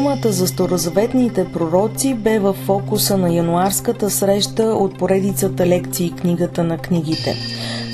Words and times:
Темата 0.00 0.32
за 0.32 0.46
старозаветните 0.46 1.44
пророци 1.52 2.14
бе 2.14 2.38
в 2.38 2.52
фокуса 2.52 3.16
на 3.16 3.34
януарската 3.34 4.10
среща 4.10 4.64
от 4.64 4.98
поредицата 4.98 5.66
лекции 5.66 6.10
Книгата 6.10 6.64
на 6.64 6.78
книгите. 6.78 7.36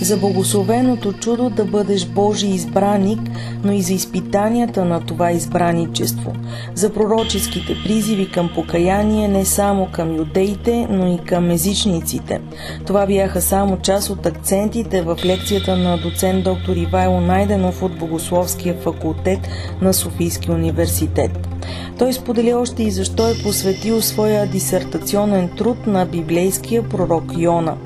За 0.02 0.16
благословеното 0.16 1.12
чудо 1.12 1.50
да 1.50 1.64
бъдеш 1.64 2.06
Божий 2.06 2.50
избраник, 2.50 3.20
но 3.64 3.72
и 3.72 3.82
за 3.82 3.92
изпитанията 3.94 4.84
на 4.84 5.00
това 5.00 5.32
избраничество. 5.32 6.32
За 6.74 6.92
пророческите 6.92 7.76
призиви 7.84 8.30
към 8.30 8.50
покаяние 8.54 9.28
не 9.28 9.44
само 9.44 9.88
към 9.92 10.16
юдеите, 10.16 10.86
но 10.90 11.14
и 11.14 11.18
към 11.18 11.50
езичниците. 11.50 12.40
Това 12.86 13.06
бяха 13.06 13.40
само 13.40 13.76
част 13.76 14.10
от 14.10 14.26
акцентите 14.26 15.02
в 15.02 15.18
лекцията 15.24 15.76
на 15.76 15.98
доцент 15.98 16.44
доктор 16.44 16.76
Ивайло 16.76 17.20
Найденов 17.20 17.82
от 17.82 17.98
Богословския 17.98 18.74
факултет 18.74 19.40
на 19.80 19.94
Софийския 19.94 20.54
университет. 20.54 21.55
Той 21.98 22.12
сподели 22.12 22.54
още 22.54 22.82
и 22.82 22.90
защо 22.90 23.28
е 23.28 23.42
посветил 23.42 24.02
своя 24.02 24.46
дисертационен 24.46 25.48
труд 25.48 25.86
на 25.86 26.06
библейския 26.06 26.88
пророк 26.88 27.24
Йона. 27.38 27.76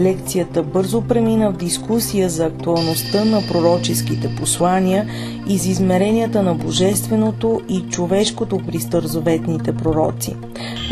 Лекцията 0.00 0.62
бързо 0.62 1.00
премина 1.00 1.50
в 1.50 1.56
дискусия 1.56 2.28
за 2.28 2.46
актуалността 2.46 3.24
на 3.24 3.42
пророческите 3.52 4.36
послания 4.36 5.06
и 5.48 5.58
за 5.58 5.70
измеренията 5.70 6.42
на 6.42 6.54
божественото 6.54 7.60
и 7.68 7.80
човешкото 7.90 8.60
при 8.66 8.80
старозаветните 8.80 9.72
пророци. 9.72 10.36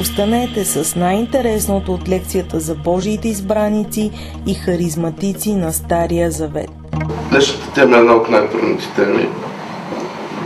Останете 0.00 0.64
с 0.64 0.96
най-интересното 0.96 1.94
от 1.94 2.08
лекцията 2.08 2.60
за 2.60 2.74
Божиите 2.74 3.28
избраници 3.28 4.10
и 4.46 4.54
харизматици 4.54 5.54
на 5.54 5.72
Стария 5.72 6.30
Завет. 6.30 6.70
Днешната 7.30 7.72
тема 7.74 7.96
е 7.96 8.00
една 8.00 8.12
от 8.12 8.30
най-трудните 8.30 8.84
теми. 8.96 9.28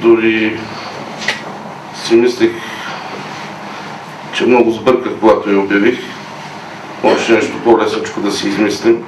Дори 0.02 0.58
си 2.06 2.16
мислих, 2.16 2.50
че 4.32 4.46
много 4.46 4.70
сбърках, 4.70 5.12
когато 5.20 5.50
я 5.50 5.60
обявих. 5.60 5.98
Може 7.04 7.32
нещо 7.32 7.52
по-лесочко 7.64 8.20
да 8.20 8.32
си 8.32 8.48
измислим. 8.48 9.04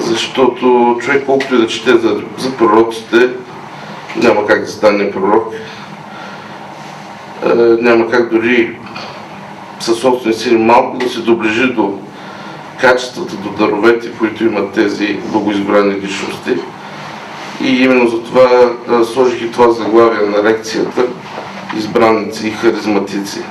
Защото 0.00 0.96
човек 1.00 1.22
колкото 1.26 1.54
и 1.54 1.58
да 1.58 1.66
чете 1.66 1.90
за, 1.90 2.22
за 2.38 2.56
пророците, 2.56 3.30
няма 4.16 4.46
как 4.46 4.60
да 4.60 4.70
стане 4.70 5.10
пророк. 5.10 5.54
Е, 7.44 7.54
няма 7.82 8.10
как 8.10 8.32
дори 8.32 8.78
със 9.80 9.98
собствени 9.98 10.34
сили 10.34 10.56
малко 10.56 10.98
да 10.98 11.08
се 11.08 11.20
доближи 11.20 11.66
до 11.66 11.98
качествата, 12.80 13.36
до 13.36 13.50
даровете, 13.50 14.12
които 14.18 14.44
имат 14.44 14.72
тези 14.72 15.18
богоизбрани 15.32 15.94
личности. 15.94 16.56
И 17.60 17.82
именно 17.82 18.08
за 18.08 18.22
това 18.22 18.72
сложих 19.04 19.42
и 19.42 19.50
това 19.50 19.70
заглавие 19.70 20.28
на 20.28 20.42
лекцията 20.42 21.02
избранници 21.76 22.48
и 22.48 22.50
харизматици. 22.50 23.42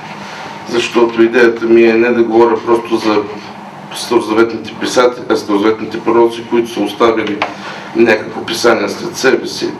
Защото 0.68 1.22
идеята 1.22 1.64
ми 1.64 1.82
е 1.82 1.94
не 1.94 2.08
да 2.08 2.22
говоря 2.22 2.56
просто 2.66 2.96
за 2.96 3.22
старозаветните 3.96 4.74
писатели, 4.80 5.24
а 5.30 5.36
старозаветните 5.36 6.00
пророци, 6.00 6.44
които 6.50 6.70
са 6.70 6.80
оставили 6.80 7.38
някакво 7.96 8.46
писание 8.46 8.88
след 8.88 9.16
себе 9.16 9.46
си, 9.46 9.70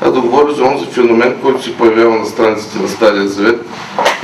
а 0.00 0.10
да 0.10 0.20
говоря 0.20 0.52
за 0.52 0.64
онзи 0.64 0.86
феномен, 0.86 1.34
който 1.42 1.62
се 1.62 1.76
появява 1.76 2.16
на 2.16 2.26
страниците 2.26 2.78
на 2.78 2.88
Стария 2.88 3.28
Завет 3.28 3.66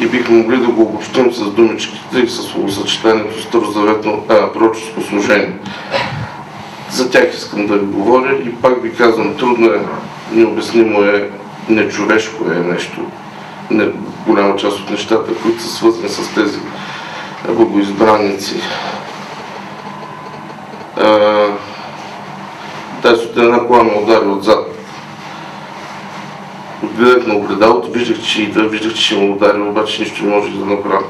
и 0.00 0.06
бихме 0.06 0.36
могли 0.36 0.56
да 0.56 0.66
го 0.66 0.82
обобщим 0.82 1.32
с 1.32 1.50
думичките 1.50 2.18
и 2.18 2.28
с 2.28 2.42
словосъчетанието 2.42 3.42
старозаветно 3.42 4.24
пророческо 4.54 5.00
служение. 5.00 5.52
За 6.90 7.10
тях 7.10 7.34
искам 7.34 7.66
да 7.66 7.76
ви 7.76 7.86
говоря 7.86 8.34
и 8.34 8.54
пак 8.54 8.82
ви 8.82 8.94
казвам, 8.94 9.34
трудно 9.34 9.66
е, 9.66 9.80
необяснимо 10.32 11.02
е, 11.02 11.30
нечовешко 11.68 12.44
е 12.52 12.72
нещо, 12.72 13.00
не, 13.70 13.88
голяма 14.26 14.56
част 14.56 14.78
от 14.78 14.90
нещата, 14.90 15.34
които 15.42 15.62
са 15.62 15.68
свързани 15.68 16.08
с 16.08 16.34
тези 16.34 16.58
богоизбранници. 17.48 18.60
Тази 23.02 23.22
сутрин 23.22 23.44
една 23.44 23.66
кола 23.66 23.82
ме 23.82 23.92
удари 24.02 24.26
отзад. 24.26 24.68
Гледах 26.82 27.26
на 27.26 27.34
огледалото, 27.34 27.90
виждах, 27.90 28.22
че 28.22 28.42
идва, 28.42 28.68
виждах, 28.68 28.94
че 28.94 29.18
ме 29.18 29.30
удари, 29.30 29.60
обаче 29.60 30.02
нищо 30.02 30.24
не 30.24 30.36
можех 30.36 30.52
да 30.52 30.66
направя. 30.66 31.04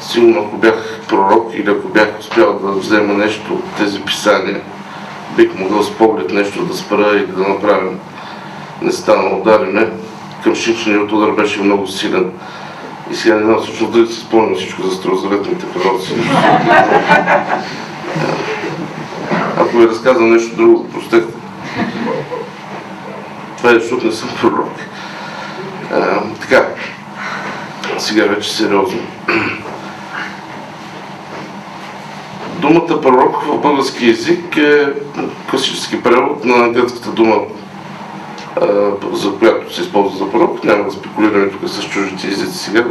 Сигурно 0.00 0.40
ако 0.40 0.56
бях 0.56 1.00
пророк 1.08 1.50
или 1.54 1.70
ако 1.70 1.88
бях 1.88 2.08
успял 2.20 2.58
да 2.58 2.72
взема 2.72 3.14
нещо 3.14 3.54
от 3.54 3.64
тези 3.78 4.00
писания, 4.00 4.60
бих 5.36 5.54
могъл 5.54 5.82
с 5.82 5.90
поглед 5.90 6.32
нещо 6.32 6.64
да 6.64 6.76
спра 6.76 7.10
или 7.16 7.26
да 7.26 7.48
направим 7.48 8.00
не 8.82 8.92
стана 8.92 9.36
ударене. 9.36 9.86
Към 9.86 9.89
шинченият 10.54 11.12
удар 11.12 11.30
беше 11.30 11.62
много 11.62 11.86
силен. 11.86 12.30
И 13.10 13.14
сега 13.14 13.34
не 13.34 13.42
знам 13.42 13.62
всъщност 13.62 13.92
дали 13.92 14.06
си 14.06 14.20
спомням 14.20 14.54
всичко 14.54 14.82
за 14.82 14.96
старозаветните 14.96 15.66
пророци. 15.66 16.14
Ако 19.56 19.76
ви 19.76 19.88
разказвам 19.88 20.32
нещо 20.32 20.56
друго, 20.56 20.88
простете. 20.88 21.34
Това 23.56 23.70
е, 23.70 23.74
защото 23.74 24.06
не 24.06 24.12
съм 24.12 24.28
пророк. 24.40 24.72
А, 25.92 26.20
така, 26.40 26.68
сега 27.98 28.24
вече 28.24 28.50
сериозно. 28.50 29.00
Думата 32.60 33.00
пророк 33.00 33.42
в 33.42 33.58
български 33.58 34.08
язик 34.08 34.56
е 34.56 34.86
класически 35.50 36.02
превод 36.02 36.44
на 36.44 36.68
гръцката 36.68 37.10
дума 37.10 37.36
за 39.12 39.32
която 39.38 39.74
се 39.74 39.82
използва 39.82 40.18
за 40.18 40.30
пророк. 40.30 40.64
Няма 40.64 40.84
да 40.84 40.90
спекулираме 40.90 41.50
тук 41.50 41.68
с 41.68 41.84
чуждите 41.84 42.26
езици 42.26 42.58
сега. 42.58 42.84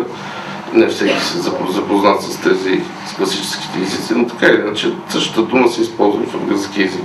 Не 0.74 0.88
всеки 0.88 1.20
се 1.20 1.38
запознат 1.70 2.22
с 2.22 2.38
тези 2.38 2.82
с 3.08 3.14
класическите 3.14 3.80
езици, 3.82 4.14
но 4.16 4.28
така 4.28 4.46
или 4.46 4.62
иначе 4.62 4.94
същата 5.10 5.42
дума 5.42 5.70
се 5.70 5.82
използва 5.82 6.26
в 6.26 6.36
английски 6.36 6.84
език. 6.84 7.04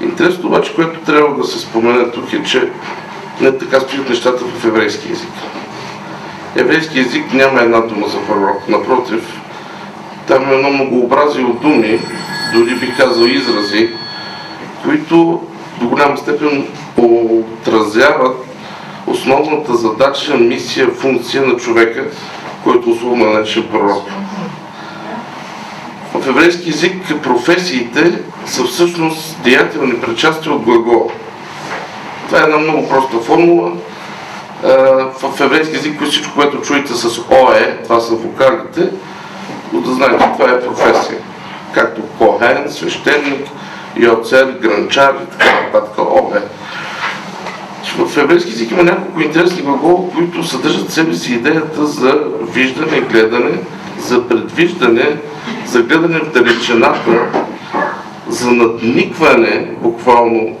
Интересното 0.00 0.46
обаче, 0.46 0.74
което 0.74 1.00
трябва 1.00 1.36
да 1.36 1.44
се 1.44 1.58
спомене 1.58 2.10
тук 2.10 2.32
е, 2.32 2.42
че 2.42 2.70
не 3.40 3.58
така 3.58 3.80
стоят 3.80 4.08
нещата 4.08 4.44
в 4.44 4.64
еврейски 4.64 5.12
език. 5.12 5.32
Еврейски 6.56 7.00
език 7.00 7.32
няма 7.32 7.60
една 7.60 7.80
дума 7.80 8.08
за 8.08 8.18
пророк. 8.26 8.68
Напротив, 8.68 9.40
там 10.26 10.50
е 10.50 10.54
едно 10.54 10.70
многообразие 10.70 11.44
от 11.44 11.60
думи, 11.60 12.00
дори 12.54 12.74
би 12.74 12.94
казал 12.96 13.24
изрази, 13.24 13.90
които 14.84 15.42
до 15.80 15.88
голяма 15.88 16.16
степен 16.16 16.66
отразяват 16.96 18.36
основната 19.06 19.74
задача, 19.74 20.34
мисия, 20.34 20.88
функция 20.88 21.42
на 21.42 21.56
човека, 21.56 22.04
който 22.64 22.90
условно 22.90 23.24
наречен 23.24 23.68
пророк. 23.70 24.08
В 26.14 26.28
еврейски 26.28 26.70
язик 26.70 27.22
професиите 27.22 28.12
са 28.46 28.64
всъщност 28.64 29.42
деятелни 29.42 30.00
причастия 30.00 30.52
от 30.52 30.62
глагола. 30.62 31.12
Това 32.26 32.40
е 32.40 32.42
една 32.42 32.56
много 32.58 32.88
проста 32.88 33.18
формула. 33.18 33.72
В 35.20 35.40
еврейски 35.40 35.76
язик 35.76 36.02
всичко, 36.02 36.34
което 36.34 36.60
чуете 36.60 36.94
с 36.94 37.18
ОЕ, 37.30 37.78
това 37.82 38.00
са 38.00 38.14
вокалите, 38.14 38.88
но 39.72 39.80
да 39.80 39.92
знаете, 39.92 40.28
това 40.38 40.50
е 40.50 40.60
професия. 40.60 41.18
Както 41.72 42.02
Кохен, 42.18 42.64
свещеник, 42.68 43.48
Йоцер, 43.96 44.58
Гранчар 44.62 45.14
и 45.22 45.30
така 45.30 45.60
нататък 45.62 45.98
ОЕ. 45.98 46.40
В 47.98 48.16
еврейски 48.16 48.50
език 48.50 48.70
има 48.70 48.82
няколко 48.82 49.20
интересни 49.20 49.62
глагола, 49.62 50.10
които 50.14 50.44
съдържат 50.44 50.88
в 50.88 50.92
себе 50.92 51.14
си 51.14 51.32
идеята 51.32 51.86
за 51.86 52.20
виждане, 52.52 53.00
гледане, 53.00 53.58
за 53.98 54.28
предвиждане, 54.28 55.16
за 55.66 55.82
гледане 55.82 56.18
в 56.18 56.32
далечината, 56.32 57.44
за 58.28 58.50
надникване, 58.50 59.70
буквално 59.82 60.56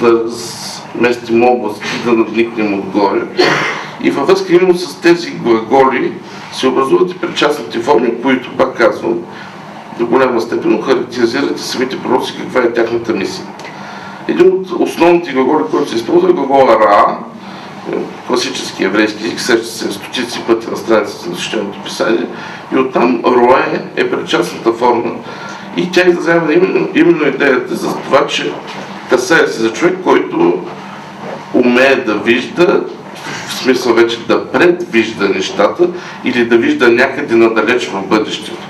да 0.00 0.22
местим 0.94 1.44
област 1.44 1.82
и 1.84 2.04
да 2.04 2.12
надникнем 2.12 2.74
отгоре. 2.74 3.22
И 4.02 4.10
във 4.10 4.26
връзка 4.26 4.52
именно 4.52 4.74
с 4.74 5.00
тези 5.00 5.30
глаголи 5.30 6.12
се 6.52 6.66
образуват 6.66 7.10
и 7.10 7.18
причастните 7.18 7.78
форми, 7.78 8.22
които, 8.22 8.56
пак 8.56 8.76
казвам, 8.76 9.18
до 10.00 10.06
голяма 10.06 10.40
степен 10.40 10.82
характеризират 10.82 11.60
и 11.60 11.62
самите 11.62 11.98
пророци 11.98 12.36
каква 12.36 12.60
е 12.60 12.72
тяхната 12.72 13.12
мисия. 13.12 13.46
Един 14.28 14.46
от 14.46 14.70
основните 14.70 15.32
глаголи, 15.32 15.64
който 15.70 15.90
се 15.90 15.96
използва 15.96 16.30
е 16.30 16.32
глагола 16.32 16.76
Ра, 16.80 17.18
класически 18.26 18.84
еврейски 18.84 19.24
език, 19.24 19.40
среща 19.40 19.66
се 19.66 19.92
стотици 19.92 20.42
пъти 20.46 20.70
на 20.70 20.76
страницата 20.76 21.30
на 21.30 21.36
Свещеното 21.36 21.78
писание. 21.84 22.26
И 22.74 22.78
оттам 22.78 23.20
Рое 23.26 23.82
е 23.96 24.10
предчастната 24.10 24.72
форма. 24.72 25.12
И 25.76 25.90
тя 25.90 26.08
изразява 26.08 26.54
именно, 26.54 26.88
именно 26.94 27.28
идеята 27.28 27.74
за 27.74 27.96
това, 27.96 28.26
че 28.26 28.52
касае 29.10 29.46
се 29.46 29.60
за 29.60 29.72
човек, 29.72 29.98
който 30.04 30.64
умее 31.54 31.96
да 31.96 32.14
вижда, 32.14 32.84
в 33.48 33.54
смисъл 33.54 33.94
вече 33.94 34.26
да 34.28 34.52
предвижда 34.52 35.28
нещата 35.28 35.88
или 36.24 36.44
да 36.44 36.56
вижда 36.56 36.88
някъде 36.88 37.34
надалеч 37.34 37.86
в 37.86 38.06
бъдещето. 38.06 38.69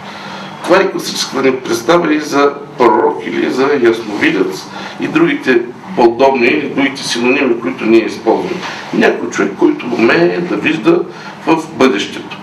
Това 0.71 0.83
е 0.83 0.91
класическа 0.91 1.43
ни 1.43 1.57
представа 1.57 2.15
и 2.15 2.21
за 2.21 2.53
пророк 2.79 3.23
или 3.27 3.51
за 3.51 3.71
ясновидец 3.83 4.67
и 5.01 5.09
другите 5.09 5.63
подобни 5.97 6.47
или 6.47 6.69
другите 6.69 7.03
синоними, 7.03 7.61
които 7.61 7.85
ние 7.85 8.05
използваме. 8.05 8.61
Някой 8.95 9.31
човек, 9.31 9.53
който 9.59 9.87
умее 9.87 10.41
да 10.41 10.57
вижда 10.57 11.03
в 11.47 11.57
бъдещето. 11.75 12.37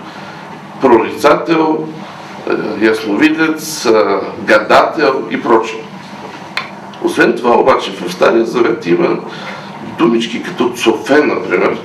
Прорицател, 0.80 1.86
е, 2.80 2.84
ясновидец, 2.86 3.86
е, 3.86 3.92
гадател 4.44 5.22
и 5.30 5.42
прочее. 5.42 5.80
Освен 7.02 7.36
това 7.36 7.56
обаче 7.56 7.90
в 7.90 8.12
Стария 8.12 8.44
Завет 8.44 8.86
има 8.86 9.18
думички 9.98 10.42
като 10.42 10.70
Цофе, 10.70 11.24
например, 11.24 11.78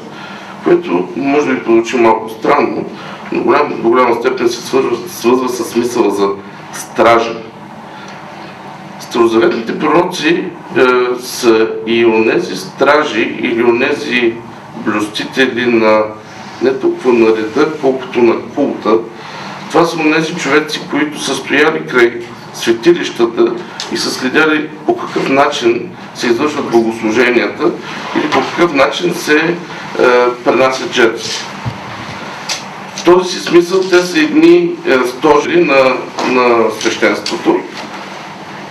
което 0.64 1.10
може 1.16 1.54
да 1.54 1.64
получи 1.64 1.98
малко 1.98 2.30
странно, 2.30 2.86
но 3.34 3.44
голям, 3.44 3.74
голяма 3.82 4.16
степен 4.16 4.50
се 4.50 4.62
свързва, 4.62 5.10
свързва 5.10 5.50
с 5.50 5.64
смисъла 5.64 6.12
за 6.12 6.30
стража. 6.74 7.36
Старозаветните 9.00 9.80
пророци 9.80 10.28
е, 10.28 10.82
са 11.20 11.68
и 11.88 12.06
онези 12.06 12.56
стражи 12.56 13.38
или 13.42 13.64
онези 13.64 14.34
блюстители 14.86 15.66
на 15.66 16.04
не 16.62 16.80
толкова 16.80 17.14
на 17.14 17.28
реда, 17.28 17.68
колкото 17.82 18.22
на 18.22 18.36
култа. 18.56 18.98
Това 19.70 19.86
са 19.86 20.00
онези 20.00 20.36
човеци, 20.36 20.82
които 20.92 21.22
са 21.22 21.36
стояли 21.36 21.88
край 21.88 22.20
светилищата 22.54 23.54
и 23.94 23.98
са 23.98 24.12
следяли 24.12 24.70
по 24.86 24.98
какъв 24.98 25.30
начин 25.30 25.90
се 26.16 26.28
извършват 26.28 26.72
богослуженията 26.72 27.72
или 28.16 28.30
по 28.30 28.40
какъв 28.40 28.74
начин 28.74 29.14
се 29.14 29.38
е, 29.38 29.56
пренасят 30.46 30.94
жертви. 30.94 31.30
Този 33.06 33.30
си 33.30 33.40
смисъл 33.40 33.82
те 33.82 34.02
са 34.02 34.20
едни 34.20 34.72
е, 34.88 35.08
стожери 35.08 35.66
на, 35.66 35.96
на 36.30 36.72
свещенството, 36.80 37.60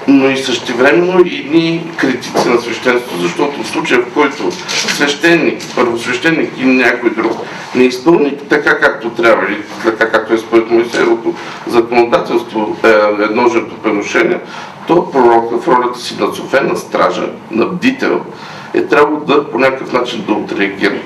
но 0.08 0.31
и 0.31 0.37
същевременно 0.37 1.19
едни 1.19 1.90
критици 1.96 2.49
на 2.49 2.61
свещенството, 2.61 3.23
защото 3.23 3.62
в 3.62 3.69
случая, 3.69 4.00
в 4.00 4.14
който 4.14 4.50
свещеник, 4.69 5.62
първосвещеник 5.75 6.50
и 6.58 6.64
някой 6.64 7.11
друг 7.11 7.32
не 7.75 7.84
изпълни 7.84 8.38
така 8.49 8.81
както 8.81 9.11
трябва 9.11 9.46
или 9.49 9.62
така 9.84 10.11
както 10.11 10.35
е 10.35 10.38
според 10.38 10.70
Моисеевото 10.70 11.35
законодателство 11.67 12.76
е 12.85 13.23
едно 13.23 13.49
жертвоприношение, 13.49 14.38
то 14.87 15.11
пророка 15.11 15.58
в 15.58 15.69
ролята 15.69 15.99
си 15.99 16.17
на 16.20 16.35
Софена 16.35 16.76
стража, 16.76 17.28
на 17.50 17.67
бдител, 17.67 18.20
е 18.75 18.87
трябвало 18.87 19.20
да 19.20 19.50
по 19.50 19.58
някакъв 19.58 19.93
начин 19.93 20.25
да 20.26 20.32
отреагира. 20.32 20.99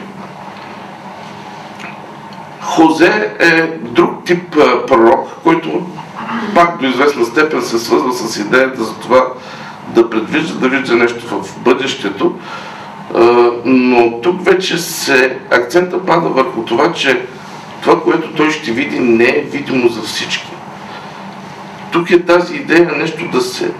Хозе 2.66 3.30
е 3.40 3.62
друг 3.82 4.24
тип 4.24 4.56
пророк, 4.86 5.28
който 5.42 5.86
пак 6.54 6.80
до 6.80 6.86
известна 6.86 7.24
степен 7.24 7.62
се 7.62 7.78
свързва 7.78 8.12
с 8.12 8.36
идеята 8.36 8.84
за 8.84 8.94
това 8.94 9.26
да 9.88 10.10
предвижда, 10.10 10.54
да 10.54 10.68
вижда 10.68 10.96
нещо 10.96 11.42
в 11.42 11.60
бъдещето, 11.60 12.34
но 13.64 14.20
тук 14.20 14.44
вече 14.44 14.78
се 14.78 15.38
акцента 15.50 16.06
пада 16.06 16.28
върху 16.28 16.62
това, 16.62 16.92
че 16.92 17.26
това, 17.82 18.02
което 18.02 18.32
той 18.32 18.50
ще 18.50 18.72
види, 18.72 19.00
не 19.00 19.28
е 19.28 19.44
видимо 19.52 19.88
за 19.88 20.02
всички. 20.02 20.50
Тук 21.92 22.10
е 22.10 22.24
тази 22.24 22.56
идея 22.56 22.92
нещо 22.96 23.28
да 23.32 23.40
се 23.40 23.70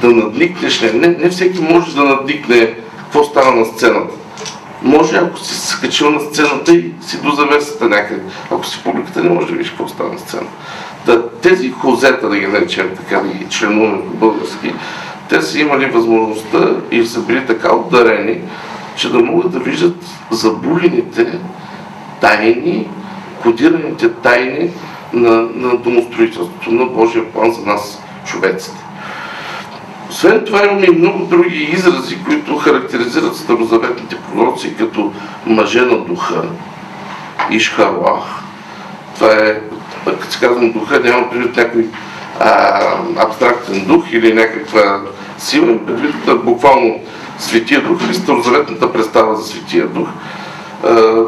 да 0.00 0.08
надникнеш. 0.10 0.80
Не, 0.80 1.08
не 1.08 1.28
всеки 1.28 1.60
може 1.60 1.94
да 1.94 2.04
надникне 2.04 2.74
какво 2.98 3.24
става 3.24 3.54
на 3.54 3.64
сцената. 3.64 4.14
Може, 4.82 5.16
ако 5.16 5.38
си 5.38 5.68
скачил 5.68 6.10
на 6.10 6.20
сцената 6.20 6.74
и 6.74 6.92
си 7.00 7.22
до 7.22 7.30
завесата 7.30 7.88
някъде. 7.88 8.22
Ако 8.50 8.66
си 8.66 8.80
публиката, 8.84 9.22
не 9.22 9.30
може 9.30 9.46
да 9.46 9.52
видиш 9.52 9.68
какво 9.68 9.88
става 9.88 10.12
на 10.12 10.18
сцената. 10.18 10.52
Да, 11.06 11.30
тези 11.30 11.70
хозета, 11.70 12.28
да 12.28 12.38
ги 12.38 12.46
наречем 12.46 12.90
така, 12.96 13.20
да 13.20 13.28
ги 13.28 13.46
членуваме 13.50 13.98
български, 14.14 14.74
те 15.28 15.42
са 15.42 15.58
имали 15.58 15.86
възможността 15.86 16.70
и 16.90 17.06
са 17.06 17.20
били 17.20 17.46
така 17.46 17.74
отдарени, 17.74 18.40
че 18.96 19.12
да 19.12 19.18
могат 19.18 19.52
да 19.52 19.58
виждат 19.58 20.04
забулените 20.30 21.38
тайни, 22.20 22.88
кодираните 23.42 24.12
тайни 24.12 24.70
на, 25.12 25.30
на 25.54 25.76
домостроителството, 25.76 26.70
на 26.70 26.86
Божия 26.86 27.32
план 27.32 27.52
за 27.52 27.66
нас, 27.66 28.02
човеците. 28.26 28.87
Освен 30.18 30.44
това 30.44 30.64
имаме 30.64 30.86
и 30.86 30.98
много 30.98 31.24
други 31.24 31.56
изрази, 31.56 32.18
които 32.24 32.56
характеризират 32.56 33.36
старозаветните 33.36 34.16
пророци 34.16 34.76
като 34.76 35.12
мъже 35.46 35.80
на 35.80 35.98
духа, 35.98 36.42
Ишхалах. 37.50 38.42
Това 39.14 39.32
е, 39.32 39.60
като 40.04 40.30
се 40.30 40.40
казвам 40.40 40.72
духа, 40.72 41.00
няма 41.00 41.30
предвид 41.30 41.56
някой 41.56 41.86
а, 42.40 42.80
абстрактен 43.16 43.84
дух 43.86 44.04
или 44.12 44.34
някаква 44.34 45.00
сила, 45.38 45.86
предвид 45.86 46.14
буквално 46.44 47.00
Светия 47.38 47.82
Дух 47.82 47.98
или 48.04 48.14
старозаветната 48.14 48.92
представа 48.92 49.36
за 49.36 49.46
Светия 49.46 49.86
Дух, 49.86 50.08
а, 50.84 51.22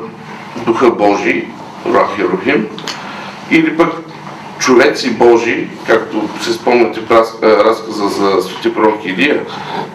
Духа 0.67 0.91
Божий, 0.91 1.49
Рах 1.95 2.19
Рухим, 2.19 2.67
или 3.51 3.77
пък 3.77 4.10
човеци 4.61 5.11
Божии, 5.11 5.69
както 5.87 6.29
се 6.41 6.53
спомняте 6.53 7.01
в 7.01 7.11
разказа 7.43 8.09
за 8.09 8.43
Свети 8.43 8.75
пророк 8.75 9.05
Илия, 9.05 9.43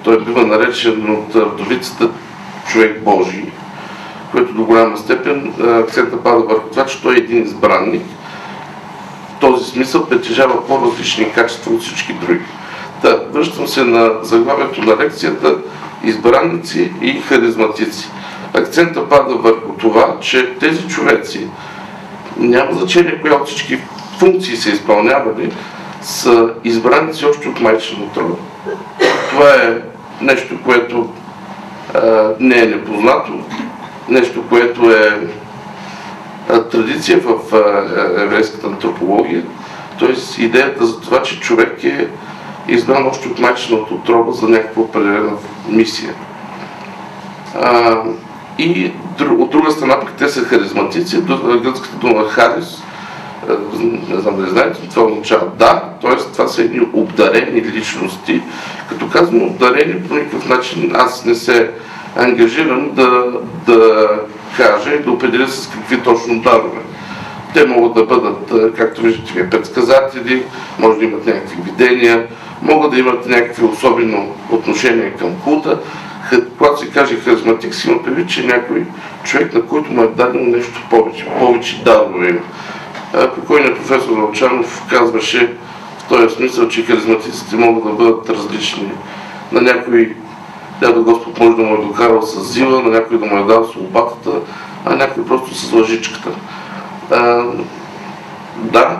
той 0.03 0.23
бива 0.23 0.45
наречен 0.45 1.11
от 1.11 1.33
вдовицата 1.33 2.09
човек 2.71 3.03
Божий, 3.03 3.45
което 4.31 4.53
до 4.53 4.63
голяма 4.63 4.97
степен 4.97 5.53
акцента 5.83 6.23
пада 6.23 6.39
върху 6.39 6.69
това, 6.69 6.85
че 6.85 7.01
той 7.01 7.15
е 7.15 7.19
един 7.19 7.43
избранник. 7.43 8.05
В 9.37 9.39
този 9.39 9.65
смисъл 9.65 10.05
притежава 10.05 10.67
по-различни 10.67 11.31
качества 11.31 11.73
от 11.73 11.81
всички 11.81 12.13
други. 12.13 12.41
Да, 13.01 13.23
връщам 13.31 13.67
се 13.67 13.83
на 13.83 14.11
заглавието 14.21 14.81
на 14.81 14.97
лекцията 14.97 15.55
избранници 16.03 16.91
и 17.01 17.21
харизматици. 17.21 18.09
Акцента 18.53 19.09
пада 19.09 19.35
върху 19.35 19.73
това, 19.73 20.17
че 20.21 20.55
тези 20.59 20.87
човеци 20.87 21.47
няма 22.37 22.73
значение 22.73 23.21
коя 23.21 23.35
от 23.35 23.47
всички 23.47 23.79
функции 24.17 24.57
са 24.57 24.69
изпълнявали, 24.69 25.51
са 26.01 26.49
избраници 26.63 27.25
още 27.25 27.49
от 27.49 27.59
майчина 27.59 28.03
отроба. 28.05 28.35
Това 29.29 29.49
е 29.49 29.81
нещо, 30.21 30.57
което 30.63 31.09
а, 31.93 32.29
не 32.39 32.59
е 32.59 32.65
непознато, 32.65 33.31
нещо, 34.09 34.43
което 34.49 34.91
е 34.91 35.19
а, 36.49 36.63
традиция 36.63 37.19
в 37.19 37.39
еврейската 38.17 38.67
антропология, 38.67 39.43
т.е. 39.99 40.41
идеята 40.41 40.85
за 40.85 41.01
това, 41.01 41.21
че 41.21 41.39
човек 41.39 41.83
е 41.83 42.07
избран 42.67 43.07
още 43.07 43.27
от 43.27 43.39
майчината 43.39 43.93
отроба 43.93 44.31
за 44.31 44.47
някаква 44.47 44.81
определена 44.81 45.31
мисия. 45.69 46.13
А, 47.61 47.97
и 48.57 48.91
от 49.21 49.49
друга 49.49 49.71
страна 49.71 49.99
пък 49.99 50.13
те 50.17 50.29
са 50.29 50.39
харизматици, 50.43 51.21
гръцката 51.63 51.95
дума 51.95 52.23
харис 52.23 52.81
не 54.09 54.21
знам 54.21 54.35
дали 54.37 54.49
знаете, 54.49 54.89
това 54.89 55.03
означава 55.03 55.47
да, 55.59 55.83
т.е. 56.01 56.15
това 56.33 56.47
са 56.47 56.61
едни 56.61 56.81
обдарени 56.93 57.61
личности. 57.61 58.41
Като 58.89 59.09
казвам 59.09 59.43
обдарени, 59.43 60.03
по 60.03 60.15
никакъв 60.15 60.49
начин 60.49 60.91
аз 60.95 61.25
не 61.25 61.35
се 61.35 61.71
ангажирам 62.15 62.91
да, 62.93 63.23
да 63.67 64.09
кажа 64.57 64.93
и 64.93 65.03
да 65.03 65.11
определя 65.11 65.47
с 65.47 65.67
какви 65.67 66.01
точно 66.01 66.41
дарове. 66.41 66.79
Те 67.53 67.65
могат 67.65 67.93
да 67.93 68.05
бъдат, 68.05 68.75
както 68.77 69.01
виждате 69.01 69.33
вие, 69.33 69.49
предсказатели, 69.49 70.43
може 70.79 70.97
да 70.97 71.05
имат 71.05 71.25
някакви 71.25 71.57
видения, 71.65 72.27
могат 72.61 72.91
да 72.91 72.99
имат 72.99 73.25
някакви 73.25 73.65
особено 73.65 74.35
отношение 74.51 75.13
към 75.19 75.29
култа. 75.43 75.79
Когато 76.57 76.79
се 76.79 76.91
каже 76.91 77.15
харизматик, 77.15 77.75
си 77.75 77.89
има 77.89 78.03
предвид, 78.03 78.29
че 78.29 78.45
някой 78.45 78.85
човек, 79.23 79.53
на 79.53 79.61
който 79.61 79.91
му 79.91 80.03
е 80.03 80.07
дадено 80.07 80.57
нещо 80.57 80.81
повече, 80.89 81.27
повече 81.39 81.83
дарове 81.83 82.29
има 82.29 82.39
покойният 83.35 83.77
професор 83.77 84.11
Вълчанов 84.11 84.83
казваше 84.89 85.53
в 85.99 86.09
този 86.09 86.35
смисъл, 86.35 86.67
че 86.67 86.83
харизматиците 86.83 87.55
могат 87.55 87.83
да 87.83 88.03
бъдат 88.03 88.29
различни. 88.29 88.91
На 89.51 89.61
някой 89.61 90.15
дядо 90.81 91.03
Господ 91.03 91.39
може 91.39 91.55
да 91.55 91.63
му 91.63 91.75
е 91.75 91.87
докарал 91.87 92.21
с 92.21 92.53
зила, 92.53 92.81
на 92.81 92.89
някой 92.89 93.19
да 93.19 93.25
му 93.25 93.37
е 93.37 93.43
дал 93.43 93.65
с 93.65 93.75
лопатата, 93.75 94.31
а 94.85 94.95
някой 94.95 95.25
просто 95.25 95.55
с 95.55 95.73
лъжичката. 95.73 96.29
А, 97.11 97.43
да, 98.57 98.97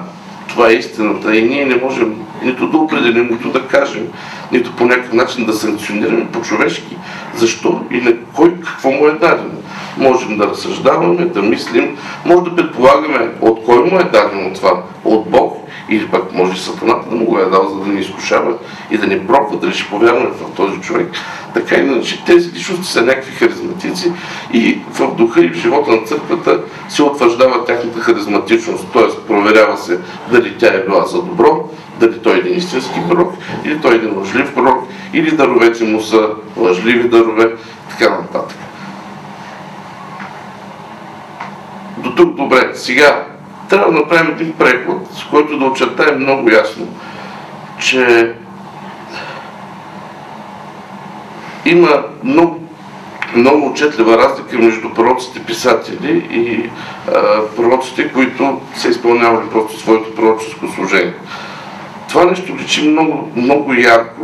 това 0.48 0.69
е 0.69 0.74
истината 0.74 1.36
и 1.36 1.50
ние 1.50 1.65
не 1.65 1.75
можем 1.75 2.15
нито 2.43 2.67
да 2.67 2.77
определим, 2.77 3.27
нито 3.31 3.50
да 3.50 3.67
кажем, 3.67 4.07
нито 4.51 4.75
по 4.75 4.86
някакъв 4.86 5.13
начин 5.13 5.45
да 5.45 5.53
санкционираме 5.53 6.27
по-човешки, 6.31 6.98
защо 7.36 7.81
и 7.91 8.01
на 8.01 8.13
кой 8.34 8.53
какво 8.55 8.91
му 8.91 9.07
е 9.07 9.12
дадено 9.12 9.54
можем 9.98 10.38
да 10.38 10.48
разсъждаваме, 10.48 11.25
да 11.25 11.42
мислим, 11.42 11.98
може 12.25 12.44
да 12.44 12.56
предполагаме 12.56 13.32
от 13.42 13.64
кой 13.66 13.78
му 13.78 14.00
е 14.00 14.04
дадено 14.04 14.54
това, 14.54 14.84
от 15.06 15.30
Бог, 15.30 15.58
или 15.90 16.08
пък 16.08 16.34
може 16.34 16.62
сатаната 16.62 17.10
да 17.10 17.16
му 17.16 17.25
го 17.25 17.40
е 17.40 17.46
дал, 17.46 17.70
за 17.70 17.86
да 17.86 17.92
ни 17.92 18.00
изкушава 18.00 18.54
и 18.92 18.98
да 18.98 19.08
ни 19.08 19.28
пробва 19.28 19.58
дали 19.58 19.74
ще 19.74 19.90
повярваме 19.90 20.30
в 20.30 20.56
този 20.56 20.82
човек. 20.82 21.12
Така 21.54 21.75
иначе 21.75 22.25
тези 22.25 22.52
личности 22.52 22.86
са 22.86 23.02
някакви 23.02 23.36
харизматици 23.36 24.12
и 24.54 24.80
в 24.92 25.16
духа 25.16 25.46
и 25.46 25.50
в 25.50 25.56
живота 25.56 25.92
на 25.92 26.04
църквата 26.04 26.60
се 26.90 27.04
утвърждава 27.04 27.66
тяхната 27.66 28.00
харизматичност, 28.00 28.88
т.е. 28.94 29.28
проверява 29.28 29.78
се 29.78 30.00
дали 30.32 30.58
тя 30.58 30.68
е 30.68 30.84
била 30.84 31.06
за 31.06 31.22
добро 31.22 31.70
дали 32.00 32.20
той 32.20 32.36
е 32.36 32.40
един 32.40 32.58
истински 32.58 33.00
пророк, 33.10 33.34
или 33.66 33.82
той 33.82 33.94
е 33.94 33.96
един 33.96 34.18
лъжлив 34.18 34.54
пророк, 34.54 34.88
или 35.14 35.32
даровете 35.32 35.84
му 35.84 36.02
са 36.02 36.30
лъжливи 36.58 37.10
дарове, 37.10 37.56
така 37.90 38.10
нататък. 38.10 38.58
До 42.05 42.15
тук 42.15 42.35
добре. 42.35 42.71
Сега 42.74 43.25
трябва 43.69 43.91
да 43.91 44.00
направим 44.00 44.31
един 44.31 44.53
преход, 44.53 45.07
с 45.13 45.24
който 45.24 45.59
да 45.59 45.65
очертаем 45.65 46.19
много 46.19 46.50
ясно, 46.50 46.88
че 47.79 48.33
има 51.65 52.03
много, 52.24 52.69
много 53.35 53.67
отчетлива 53.67 54.17
разлика 54.17 54.57
между 54.57 54.89
пророците 54.89 55.39
писатели 55.39 56.27
и 56.31 56.69
а, 57.07 57.41
пророците, 57.55 58.13
които 58.13 58.62
са 58.75 58.89
изпълнявали 58.89 59.50
просто 59.51 59.79
своето 59.79 60.15
пророческо 60.15 60.67
служение. 60.67 61.13
Това 62.09 62.25
нещо 62.25 62.55
личи 62.55 62.89
много, 62.89 63.31
много 63.35 63.74
ярко 63.74 64.21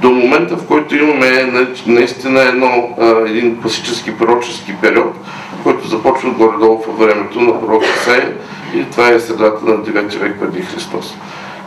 до 0.00 0.10
момента, 0.10 0.56
в 0.56 0.66
който 0.66 0.96
имаме 0.96 1.52
наистина 1.86 2.40
едно, 2.42 2.96
един 3.26 3.60
класически 3.62 4.16
пророчески 4.16 4.74
период, 4.80 5.14
който 5.62 5.88
започва 5.88 6.30
горе-долу 6.30 6.84
във 6.86 6.98
времето 6.98 7.40
на 7.40 7.60
пророк 7.60 7.84
Исаия 7.84 8.32
и 8.74 8.84
това 8.90 9.08
е 9.08 9.20
средата 9.20 9.64
на 9.64 9.76
9 9.76 10.18
век 10.18 10.36
преди 10.40 10.62
Христос. 10.62 11.14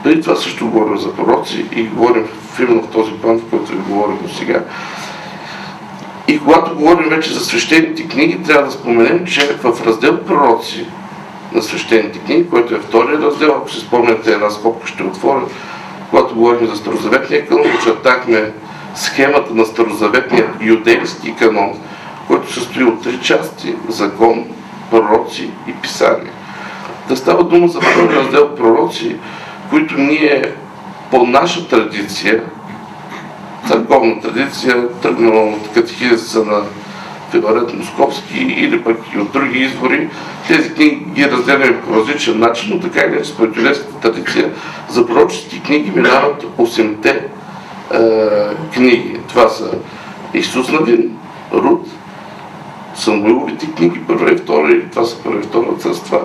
Преди 0.03 0.21
това 0.21 0.35
също 0.35 0.67
говорим 0.67 0.97
за 0.97 1.13
пророци 1.15 1.65
и 1.75 1.83
говорим 1.83 2.23
именно 2.59 2.81
в 2.81 2.87
този 2.87 3.11
план, 3.11 3.39
в 3.39 3.49
който 3.49 3.71
ви 3.71 3.77
говорим 3.77 4.17
до 4.21 4.33
сега. 4.33 4.63
И 6.27 6.39
когато 6.39 6.75
говорим 6.75 7.09
вече 7.09 7.33
за 7.33 7.39
свещените 7.39 8.07
книги, 8.07 8.43
трябва 8.43 8.65
да 8.65 8.71
споменем, 8.71 9.25
че 9.25 9.57
в 9.63 9.85
раздел 9.85 10.17
пророци 10.17 10.85
на 11.53 11.61
свещените 11.61 12.19
книги, 12.19 12.49
който 12.49 12.75
е 12.75 12.79
втория 12.79 13.21
раздел, 13.21 13.55
ако 13.57 13.71
си 13.71 13.79
спомняте 13.79 14.33
една 14.33 14.49
скобка 14.49 14.87
ще 14.87 15.03
отворя, 15.03 15.41
когато 16.11 16.35
говорим 16.35 16.67
за 16.67 16.75
Старозаветния 16.75 17.47
канон, 17.47 17.65
очертахме 17.79 18.51
схемата 18.95 19.53
на 19.53 19.65
Старозаветния 19.65 20.47
юдейски 20.61 21.35
канон, 21.35 21.79
който 22.27 22.53
състои 22.53 22.83
от 22.83 23.03
три 23.03 23.19
части– 23.21 23.75
закон, 23.89 24.45
пророци 24.91 25.49
и 25.67 25.73
писания. 25.73 26.31
Да 27.07 27.17
става 27.17 27.43
дума 27.43 27.67
за 27.67 27.79
първи 27.79 28.15
раздел 28.15 28.55
пророци, 28.55 29.15
които 29.69 29.97
ние 29.97 30.51
по 31.11 31.25
наша 31.25 31.67
традиция, 31.67 32.43
църковна 33.67 34.21
традиция, 34.21 34.87
тръгнала 35.01 35.43
от 35.43 35.73
катехизиса 35.73 36.45
на 36.45 36.61
Филарет 37.31 37.73
Московски 37.73 38.37
или 38.37 38.83
пък 38.83 38.97
и 39.15 39.19
от 39.19 39.31
други 39.31 39.59
извори, 39.59 40.09
тези 40.47 40.73
книги 40.73 41.05
ги 41.13 41.31
разделяме 41.31 41.81
по 41.81 41.95
различен 41.95 42.39
начин, 42.39 42.69
но 42.73 42.79
така 42.79 43.01
или 43.01 43.25
според 43.25 43.57
юлейската 43.57 43.99
традиция 43.99 44.51
за 44.89 45.07
пророчески 45.07 45.61
книги 45.63 45.91
минават 45.95 46.43
8-те 46.57 47.09
е, 47.09 47.99
книги. 48.73 49.19
Това 49.27 49.49
са 49.49 49.71
Исус 50.33 50.69
Навин, 50.69 51.17
Руд, 51.53 51.87
Самуиловите 52.95 53.67
книги, 53.77 53.99
първа 54.07 54.33
и 54.33 54.37
втора, 54.37 54.71
или 54.71 54.89
това 54.89 55.05
са 55.05 55.23
първа 55.23 55.39
и 55.39 55.43
втора 55.43 55.77
царства, 55.79 56.19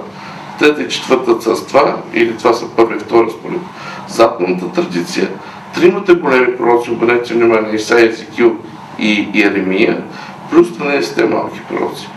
трета 0.59 0.83
и 0.83 0.89
четвърта 0.89 1.35
царства, 1.35 1.95
или 2.15 2.37
това 2.37 2.53
са 2.53 2.67
първа 2.77 2.97
и 2.97 2.99
втора 2.99 3.31
според 3.31 3.61
западната 4.09 4.73
традиция, 4.73 5.29
тримата 5.75 6.15
големи 6.15 6.57
пророци, 6.57 6.91
обърнете 6.91 7.35
внимание, 7.35 7.75
Исаия, 7.75 8.09
Езекил 8.09 8.57
и 8.99 9.29
Иеремия, 9.35 10.03
плюс 10.51 10.69
12 10.69 11.25
малки 11.25 11.61
пророци. 11.69 12.09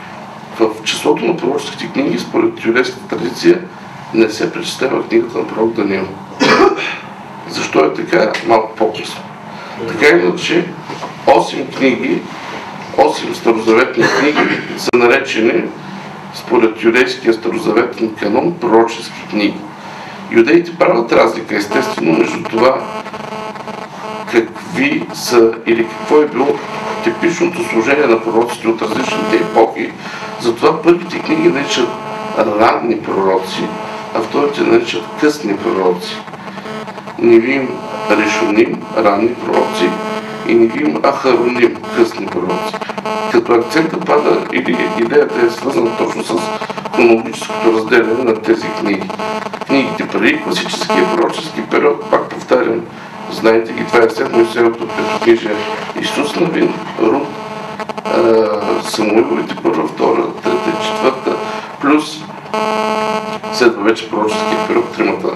В 0.59 0.83
числото 0.83 1.25
на 1.25 1.37
пророческите 1.37 1.87
книги, 1.93 2.19
според 2.19 2.65
юрейската 2.65 3.07
традиция, 3.07 3.61
не 4.13 4.29
се 4.29 4.53
пречислява 4.53 5.07
книгата 5.07 5.37
на 5.37 5.47
пророк 5.47 5.73
Даниил. 5.73 6.07
Защо 7.49 7.85
е 7.85 7.93
така? 7.93 8.31
Малко 8.47 8.75
по-късно. 8.75 9.21
Така 9.87 10.07
иначе, 10.17 10.65
8 11.25 11.77
книги, 11.77 12.21
8 12.97 13.33
старозаветни 13.33 14.03
книги 14.19 14.59
са 14.77 14.89
наречени 14.93 15.63
според 16.33 16.83
юдейския 16.83 17.33
старозаветен 17.33 18.15
канон 18.15 18.53
пророчески 18.61 19.27
книги. 19.29 19.57
Юдеите 20.31 20.77
правят 20.77 21.11
разлика, 21.11 21.55
естествено, 21.55 22.17
между 22.17 22.43
това 22.43 22.81
какви 24.31 25.05
са 25.13 25.51
или 25.65 25.87
какво 25.87 26.21
е 26.21 26.25
било 26.25 26.47
типичното 27.13 27.63
служение 27.69 28.07
на 28.07 28.23
пророците 28.23 28.67
от 28.67 28.81
различните 28.81 29.35
епохи. 29.35 29.91
Затова 30.41 30.81
първите 30.81 31.19
книги 31.19 31.49
наричат 31.49 31.89
ранни 32.37 33.01
пророци, 33.01 33.67
а 34.15 34.21
вторите 34.21 34.61
наричат 34.61 35.03
късни 35.21 35.57
пророци. 35.57 36.17
Невим 37.19 37.69
Решоним, 38.11 38.81
ранни 38.97 39.35
пророци, 39.35 39.89
и 40.47 40.55
Невим 40.55 41.01
Ахароним, 41.03 41.77
късни 41.95 42.25
пророци. 42.25 42.75
Като 43.31 43.53
акцента 43.53 43.99
пада 43.99 44.47
или 44.53 44.77
идеята 44.99 45.45
е 45.45 45.49
свързана 45.49 45.97
точно 45.97 46.23
с 46.23 46.33
хронологическото 46.95 47.73
разделяне 47.73 48.23
на 48.23 48.41
тези 48.41 48.67
книги. 48.79 49.09
Книгите 49.67 50.07
преди 50.07 50.43
класическия 50.43 51.15
пророчески 51.15 51.61
период, 51.61 52.11
пак 52.11 52.29
повтарям, 52.29 52.81
знаете 53.31 53.73
ги, 53.73 53.85
това 53.85 53.99
е 53.99 54.09
седмо 54.09 54.41
и 54.41 54.45
седмото 54.45 54.87
петокнижие 54.87 55.55
Исус 56.01 56.35
Навин, 56.35 56.73
Руд, 57.01 57.27
Самуиловите 58.83 59.55
първа, 59.63 59.87
втора, 59.87 60.23
трета 60.43 60.69
и 60.69 60.85
четвърта, 60.85 61.35
плюс 61.81 62.23
следва 63.53 63.83
вече 63.83 64.09
пророческия 64.09 64.67
период, 64.67 64.91
тримата 64.91 65.27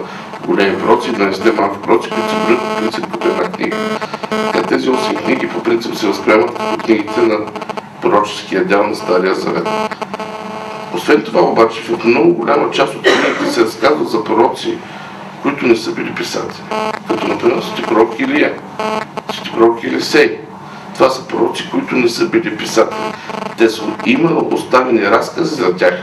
големи 0.47 0.79
пророци, 0.79 1.11
12 1.11 1.59
малки 1.59 1.81
пророци, 1.81 2.09
които 2.09 2.29
се 2.29 2.35
броят 2.45 2.61
по 2.61 2.81
принцип 2.81 3.11
като 3.11 3.27
една 3.27 3.51
книга. 3.51 3.77
Така 4.29 4.67
тези 4.67 4.89
8 4.89 5.23
книги 5.23 5.47
по 5.47 5.63
принцип 5.63 5.95
се 5.95 6.07
възприемат 6.07 6.53
като 6.53 6.85
книгите 6.85 7.21
на 7.21 7.37
пророческия 8.01 8.65
дял 8.65 8.87
на 8.87 8.95
Стария 8.95 9.35
Завет. 9.35 9.67
Освен 10.95 11.23
това 11.23 11.41
обаче, 11.41 11.81
в 11.81 12.05
много 12.05 12.33
голяма 12.33 12.71
част 12.71 12.95
от 12.95 13.01
книгите 13.01 13.51
се 13.53 13.61
разказва 13.61 14.05
за 14.05 14.23
пророци, 14.23 14.77
които 15.43 15.67
не 15.67 15.75
са 15.75 15.91
били 15.91 16.15
писатели. 16.15 16.63
Като 17.07 17.27
например 17.27 17.61
Свети 17.61 17.83
пророк 17.83 18.19
Илия, 18.19 18.53
Свети 19.33 19.51
пророк 19.51 19.83
Елисей. 19.83 20.39
Това 20.95 21.09
са 21.09 21.27
пророци, 21.27 21.69
които 21.71 21.95
не 21.95 22.09
са 22.09 22.29
били 22.29 22.57
писатели. 22.57 22.99
Те 23.57 23.69
са 23.69 23.81
имали 24.05 24.33
оставени 24.51 25.01
разкази 25.01 25.55
за 25.55 25.75
тях, 25.75 25.93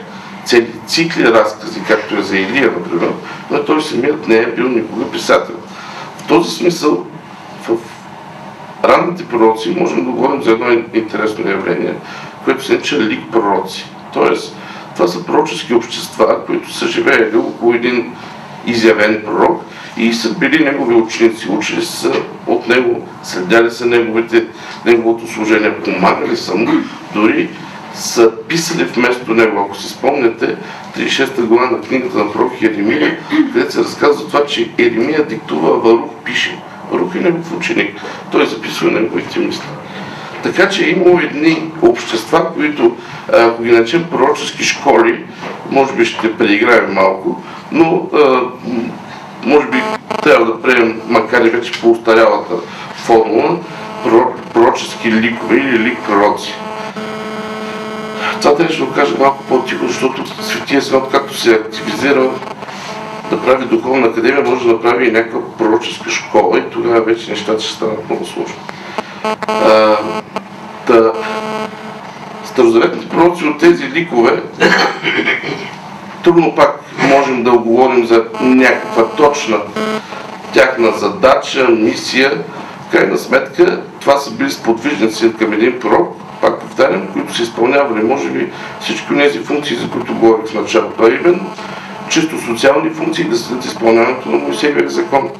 цели 0.44 0.70
цикли 0.86 1.24
разкази, 1.24 1.80
както 1.88 2.16
е 2.16 2.22
за 2.22 2.38
Илия, 2.38 2.72
например, 2.78 3.12
но 3.50 3.64
той 3.64 3.82
самият 3.82 4.28
не 4.28 4.36
е 4.36 4.46
бил 4.46 4.68
никога 4.68 5.10
писател. 5.10 5.54
В 6.18 6.28
този 6.28 6.50
смисъл, 6.50 7.06
в 7.62 7.76
ранните 8.84 9.28
пророци 9.28 9.76
можем 9.78 10.04
да 10.04 10.10
говорим 10.10 10.42
за 10.42 10.50
едно 10.50 10.66
интересно 10.94 11.50
явление, 11.50 11.94
което 12.44 12.64
се 12.64 12.72
нарича 12.72 12.98
лик 12.98 13.20
пророци. 13.32 13.86
Тоест, 14.12 14.56
това 14.94 15.08
са 15.08 15.26
пророчески 15.26 15.74
общества, 15.74 16.46
които 16.46 16.72
са 16.72 16.88
живеели 16.88 17.36
около 17.36 17.74
един 17.74 18.12
изявен 18.66 19.22
пророк 19.24 19.64
и 19.96 20.12
са 20.12 20.34
били 20.34 20.64
негови 20.64 20.94
ученици, 20.94 21.48
учили 21.50 21.84
са 21.84 22.12
от 22.46 22.68
него, 22.68 23.08
следяли 23.22 23.70
са 23.70 23.86
неговите, 23.86 24.44
неговото 24.86 25.32
служение, 25.32 25.74
помагали 25.74 26.36
са 26.36 26.54
му, 26.54 26.70
дори 27.14 27.48
са 27.94 28.32
писали 28.48 28.84
вместо 28.84 29.34
него. 29.34 29.60
Ако 29.60 29.76
си 29.76 29.88
спомняте, 29.88 30.56
36-та 30.96 31.42
глава 31.42 31.70
на 31.70 31.80
книгата 31.80 32.18
на 32.18 32.32
пророк 32.32 32.62
Еремия, 32.62 33.18
където 33.52 33.72
се 33.72 33.80
разказва 33.80 34.26
това, 34.26 34.46
че 34.46 34.70
Еремия 34.78 35.26
диктува, 35.26 35.68
а 35.68 35.88
Варух 35.88 36.10
пише. 36.24 36.58
Варух 36.90 37.14
е 37.14 37.18
негов 37.18 37.56
ученик. 37.56 38.00
Той 38.32 38.46
записва 38.46 38.90
неговите 38.90 39.38
мисли. 39.38 39.66
Така 40.42 40.68
че 40.68 40.84
е 40.84 40.90
имало 40.90 41.18
едни 41.18 41.72
общества, 41.82 42.54
които, 42.54 42.96
ако 43.32 43.62
ги 43.62 43.70
начем 43.70 44.04
пророчески 44.10 44.64
школи, 44.64 45.24
може 45.70 45.92
би 45.92 46.04
ще 46.04 46.38
преиграем 46.38 46.92
малко, 46.92 47.42
но 47.72 48.08
а, 48.14 48.42
може 49.44 49.66
би 49.66 49.82
трябва 50.22 50.46
да 50.46 50.62
приемем, 50.62 51.00
макар 51.08 51.40
и 51.40 51.50
вече 51.50 51.80
по 51.80 51.90
устарялата 51.90 52.54
формула, 52.94 53.58
пророчески 54.54 55.12
ликове 55.12 55.56
или 55.56 55.78
лик 55.78 55.98
пророци. 56.08 56.54
Това 58.42 58.56
трябва 58.56 58.74
да 58.74 58.84
го 58.84 58.92
кажа 58.92 59.14
малко 59.18 59.44
по-тихо, 59.48 59.86
защото 59.86 60.42
Светия 60.42 60.82
Синод, 60.82 61.10
както 61.12 61.36
се 61.36 61.50
активизира 61.50 62.30
да 63.30 63.42
прави 63.42 63.64
духовна 63.64 64.06
академия, 64.06 64.44
може 64.44 64.66
да 64.66 64.72
направи 64.72 65.08
и 65.08 65.12
някаква 65.12 65.40
пророческа 65.58 66.10
школа 66.10 66.58
и 66.58 66.70
тогава 66.70 67.00
вече 67.00 67.30
нещата 67.30 67.62
ще 67.62 67.72
станат 67.72 68.10
много 68.10 68.24
сложни. 68.24 68.54
Да, 70.92 71.12
старозаветните 72.44 73.08
пророци 73.08 73.44
от 73.44 73.58
тези 73.58 73.90
ликове 73.90 74.42
трудно 76.24 76.54
пак 76.54 76.80
можем 77.08 77.42
да 77.42 77.50
говорим 77.50 78.06
за 78.06 78.24
някаква 78.40 79.08
точна 79.08 79.56
тяхна 80.52 80.92
задача, 80.92 81.68
мисия. 81.68 82.32
В 82.88 82.92
крайна 82.92 83.18
сметка 83.18 83.80
това 84.00 84.16
са 84.16 84.30
били 84.30 84.50
сподвижници 84.50 85.32
към 85.38 85.52
един 85.52 85.80
пророк, 85.80 86.16
пак 86.40 86.60
повтарям, 86.60 87.08
които 87.12 87.34
са 87.36 87.42
изпълнявали, 87.42 88.04
може 88.04 88.28
би, 88.28 88.52
всички 88.80 89.16
тези 89.18 89.38
функции, 89.38 89.76
за 89.76 89.90
които 89.90 90.14
говорих 90.14 90.46
в 90.46 90.54
началото, 90.54 91.02
а 91.04 91.08
именно 91.08 91.50
чисто 92.08 92.40
социални 92.40 92.90
функции 92.90 93.24
да 93.24 93.36
следят 93.38 93.64
изпълняването 93.64 94.28
на 94.28 94.38
Моисеевия 94.38 94.90
закон, 94.90 95.30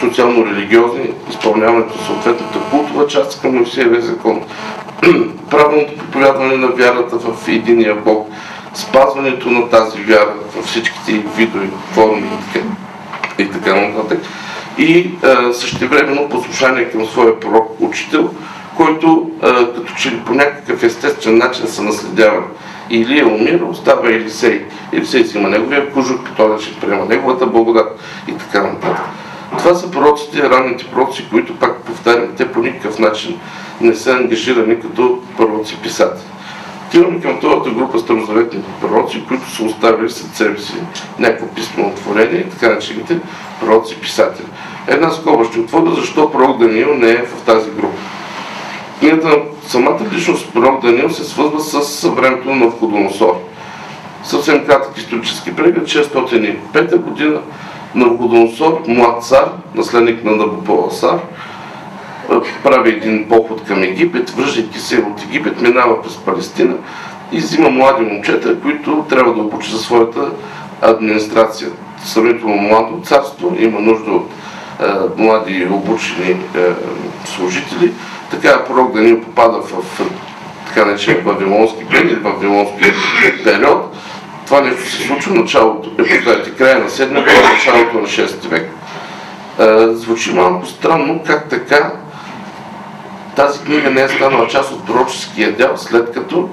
социално-религиозни, 0.00 1.10
изпълняването 1.30 1.98
на 1.98 2.06
съответната 2.06 2.58
култова 2.70 3.06
част 3.06 3.42
към 3.42 3.56
Моисеевия 3.56 4.02
закон, 4.02 4.42
правилното 5.50 5.96
проповядване 5.96 6.56
на 6.56 6.66
вярата 6.66 7.16
в 7.18 7.48
единия 7.48 7.94
Бог, 7.94 8.28
спазването 8.74 9.50
на 9.50 9.68
тази 9.68 10.02
вяра 10.02 10.34
във 10.56 10.64
всичките 10.64 11.12
видове, 11.12 11.68
форми 11.92 12.26
и 12.26 12.52
така, 12.52 12.66
и 13.38 13.50
така 13.50 13.80
нататък. 13.80 14.18
И 14.78 15.10
същевременно 15.52 16.28
послушание 16.28 16.90
към 16.90 17.06
своя 17.06 17.40
пророк, 17.40 17.76
учител, 17.80 18.30
който 18.76 19.30
а, 19.42 19.48
като 19.74 19.92
че 19.98 20.10
ли 20.10 20.20
по 20.26 20.34
някакъв 20.34 20.82
естествен 20.82 21.38
начин 21.38 21.66
се 21.66 21.82
наследява. 21.82 22.42
Илия 22.90 23.26
умира, 23.26 23.64
остава 23.64 24.08
Елисей. 24.08 24.64
Елисей 24.92 25.24
си 25.24 25.38
има 25.38 25.48
неговия 25.48 25.92
кожух, 25.92 26.20
той 26.36 26.60
ще 26.60 26.80
приема 26.80 27.04
неговата 27.04 27.46
благодат 27.46 28.00
и 28.28 28.32
така 28.32 28.62
нататък. 28.62 29.04
Това 29.58 29.74
са 29.74 29.90
пророците, 29.90 30.50
ранните 30.50 30.84
пророци, 30.84 31.26
които, 31.30 31.56
пак 31.56 31.76
повтарям, 31.76 32.28
те 32.36 32.52
по 32.52 32.60
никакъв 32.60 32.98
начин 32.98 33.38
не 33.80 33.94
са 33.94 34.12
ангажирани 34.12 34.80
като 34.80 35.22
пророци 35.36 35.76
писатели. 35.82 36.26
Отиваме 36.88 37.20
към 37.20 37.36
втората 37.36 37.70
група 37.70 37.98
старозаветни 37.98 38.60
пророци, 38.80 39.24
които 39.28 39.50
са 39.50 39.64
оставили 39.64 40.10
след 40.10 40.34
себе 40.34 40.58
си 40.58 40.74
някакво 41.18 41.46
писмено 41.46 41.94
творение 41.94 42.40
и 42.40 42.50
така 42.50 42.74
начините 42.74 43.18
пророци 43.60 43.96
писатели. 44.00 44.46
Една 44.86 45.10
скоба 45.10 45.44
ще 45.44 45.60
отворя 45.60 45.94
защо 45.94 46.30
пророк 46.30 46.58
Даниил 46.58 46.94
не 46.94 47.10
е 47.10 47.22
в 47.22 47.42
тази 47.46 47.70
група. 47.70 47.96
Книгата 48.98 49.28
на 49.28 49.36
самата 49.66 50.00
личност 50.14 50.52
пророк 50.52 50.82
Даниил 50.82 51.10
се 51.10 51.24
свързва 51.24 51.60
с 51.60 52.08
времето 52.08 52.48
на 52.48 52.56
Навходоносор. 52.56 53.38
Съвсем 54.24 54.66
кратък 54.66 54.98
исторически 54.98 55.56
преглед, 55.56 55.84
605 55.84 56.96
година 56.96 57.40
Навходоносор, 57.96 58.82
млад 58.88 59.24
цар, 59.24 59.48
наследник 59.74 60.24
на 60.24 60.36
Набополасар, 60.36 61.18
прави 62.62 62.90
един 62.90 63.28
поход 63.28 63.62
към 63.64 63.82
Египет, 63.82 64.30
връждайки 64.30 64.78
се 64.78 64.96
от 64.98 65.22
Египет, 65.22 65.60
минава 65.60 66.02
през 66.02 66.16
Палестина 66.16 66.74
и 67.32 67.38
взима 67.38 67.70
млади 67.70 68.04
момчета, 68.04 68.60
които 68.60 69.04
трябва 69.08 69.34
да 69.34 69.40
обучи 69.40 69.70
за 69.70 69.78
своята 69.78 70.30
администрация. 70.82 71.68
Сравнително 72.04 72.56
младо 72.56 73.00
царство 73.04 73.56
има 73.58 73.80
нужда 73.80 74.10
от 74.10 74.30
е, 74.80 74.84
млади 75.22 75.68
обучени 75.70 76.30
е, 76.30 76.36
служители. 77.24 77.92
Така 78.30 78.64
пророк 78.64 78.92
Даниил 78.92 79.20
попада 79.20 79.58
в, 79.60 80.00
така 80.66 80.84
наречен 80.84 81.22
вавилонски 81.24 81.84
период, 81.84 82.22
вавилонски 82.22 82.92
период. 83.44 83.96
Това 84.46 84.60
нещо 84.60 84.90
се 84.90 85.02
случва 85.02 85.34
в 85.34 85.38
началото, 85.38 85.90
е, 86.02 86.22
края 86.58 86.78
на 86.78 86.90
7 86.90 87.24
век, 87.24 87.52
началото 87.52 88.00
на 88.00 88.06
6 88.06 88.48
век. 88.48 88.70
Звучи 89.96 90.32
малко 90.34 90.66
странно 90.66 91.22
как 91.26 91.48
така 91.48 91.92
тази 93.36 93.60
книга 93.60 93.90
не 93.90 94.02
е 94.02 94.08
станала 94.08 94.48
част 94.48 94.72
от 94.72 94.86
пророческия 94.86 95.52
дял, 95.52 95.76
след 95.76 96.12
като 96.12 96.48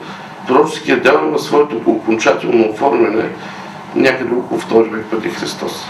пророческия 0.47 1.01
дял 1.01 1.21
има 1.27 1.39
своето 1.39 1.81
окончателно 1.85 2.69
оформяне 2.69 3.29
някъде 3.95 4.35
около 4.35 4.59
втори 4.59 4.89
век 4.89 5.05
преди 5.11 5.29
Христос. 5.29 5.85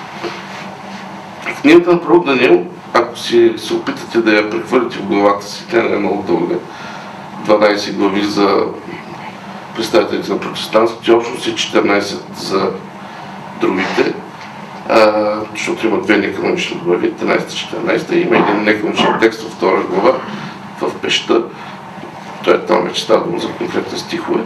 Книгата 1.62 1.92
на 1.92 2.02
пророк 2.02 2.26
Даниил, 2.26 2.66
ако 2.94 3.18
си 3.18 3.54
се 3.58 3.74
опитате 3.74 4.18
да 4.18 4.36
я 4.36 4.50
прехвърлите 4.50 4.98
в 4.98 5.06
главата 5.06 5.46
си, 5.46 5.66
тя 5.72 5.84
не 5.84 5.96
е 5.96 6.00
много 6.00 6.24
дълга, 6.24 6.56
12 7.48 7.94
глави 7.94 8.24
за 8.24 8.66
представителите 9.76 10.32
на 10.32 10.40
протестантските 10.40 11.12
общности, 11.12 11.56
14 11.56 12.36
за 12.36 12.70
другите, 13.62 14.14
а, 14.90 15.22
защото 15.52 15.88
има 15.88 16.02
две 16.02 16.18
неканонични 16.18 16.82
глави, 16.86 17.14
13-14, 17.14 18.12
има 18.12 18.38
един 18.38 18.64
неканоничен 18.64 19.18
текст 19.22 19.42
във 19.42 19.52
втора 19.52 19.82
глава, 19.90 20.18
в 20.82 20.96
пеща. 21.02 21.42
Той 22.44 22.54
е 22.54 22.60
там 22.60 22.84
вече 22.84 23.02
става 23.02 23.26
дума 23.26 23.40
за 23.40 23.48
конкретни 23.48 24.00
стихове. 24.00 24.42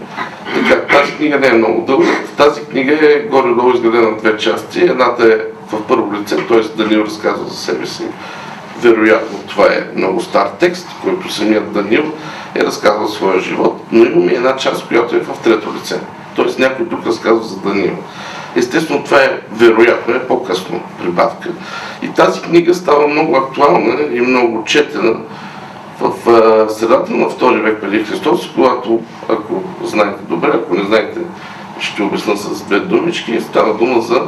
Така, 0.54 0.82
тази 0.82 1.16
книга 1.16 1.40
не 1.40 1.48
е 1.48 1.54
много 1.54 1.86
дълга. 1.86 2.12
Тази 2.38 2.62
книга 2.62 2.94
е 2.94 3.20
горе-долу 3.20 3.74
изградена 3.74 4.12
на 4.12 4.18
две 4.18 4.38
части. 4.38 4.82
Едната 4.82 5.24
е 5.34 5.38
в 5.72 5.88
първо 5.88 6.14
лице, 6.14 6.36
т.е. 6.48 6.84
Данил 6.84 7.00
разказва 7.00 7.46
за 7.48 7.58
себе 7.58 7.86
си. 7.86 8.04
Вероятно 8.82 9.40
това 9.48 9.66
е 9.66 9.88
много 9.96 10.22
стар 10.22 10.50
текст, 10.60 10.88
който 11.04 11.34
самият 11.34 11.74
Данил 11.74 12.14
е 12.58 12.66
разказал 12.66 13.08
своя 13.08 13.40
живот, 13.40 13.82
но 13.92 14.06
имаме 14.06 14.32
една 14.32 14.56
част, 14.56 14.88
която 14.88 15.16
е 15.16 15.20
в 15.20 15.40
трето 15.44 15.74
лице. 15.74 16.00
Т.е. 16.36 16.62
някой 16.62 16.86
друг 16.86 17.06
разказва 17.06 17.44
за 17.44 17.58
Данил. 17.58 17.94
Естествено, 18.56 19.04
това 19.04 19.18
е 19.18 19.40
вероятно, 19.52 20.16
е 20.16 20.28
по-късно 20.28 20.82
прибавка. 21.04 21.50
И 22.02 22.10
тази 22.10 22.42
книга 22.42 22.74
става 22.74 23.08
много 23.08 23.36
актуална 23.36 23.96
и 24.14 24.22
много 24.22 24.64
четена 24.64 25.16
в 26.00 26.12
средата 26.70 27.12
на 27.14 27.30
втори 27.30 27.60
век 27.60 27.82
преди 27.82 28.04
Христос, 28.04 28.52
когато, 28.56 29.00
ако 29.30 29.64
знаете 29.84 30.20
добре, 30.30 30.52
ако 30.54 30.74
не 30.74 30.84
знаете, 30.84 31.20
ще 31.80 32.04
обясна 32.04 32.38
с 32.38 32.64
две 32.64 32.80
думички, 32.80 33.42
става 33.42 33.74
дума 33.74 34.02
за 34.02 34.22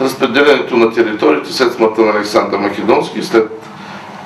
разпределянето 0.00 0.76
на 0.76 0.92
териториите 0.92 1.52
след 1.52 1.72
смъртта 1.72 2.00
на 2.00 2.10
Александър 2.10 2.58
Македонски, 2.58 3.22
след 3.22 3.62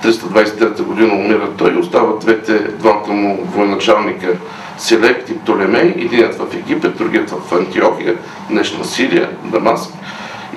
323 0.02 0.82
година 0.82 1.14
умира 1.14 1.48
той, 1.58 1.76
остават 1.76 2.20
двете, 2.20 2.58
двамата 2.58 3.12
му 3.12 3.44
военачалника 3.44 4.36
Селект 4.78 5.30
и 5.30 5.38
Птолемей, 5.38 5.94
единият 5.96 6.34
в 6.34 6.54
Египет, 6.54 6.96
другият 6.96 7.30
в 7.30 7.52
Антиохия, 7.52 8.14
днешна 8.50 8.84
Сирия, 8.84 9.30
Дамаск. 9.44 9.90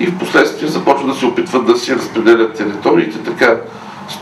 И 0.00 0.06
в 0.06 0.18
последствие 0.18 0.68
започват 0.68 1.08
да 1.08 1.14
се 1.14 1.26
опитват 1.26 1.66
да 1.66 1.78
си 1.78 1.94
разпределят 1.94 2.54
териториите, 2.56 3.18
така 3.18 3.56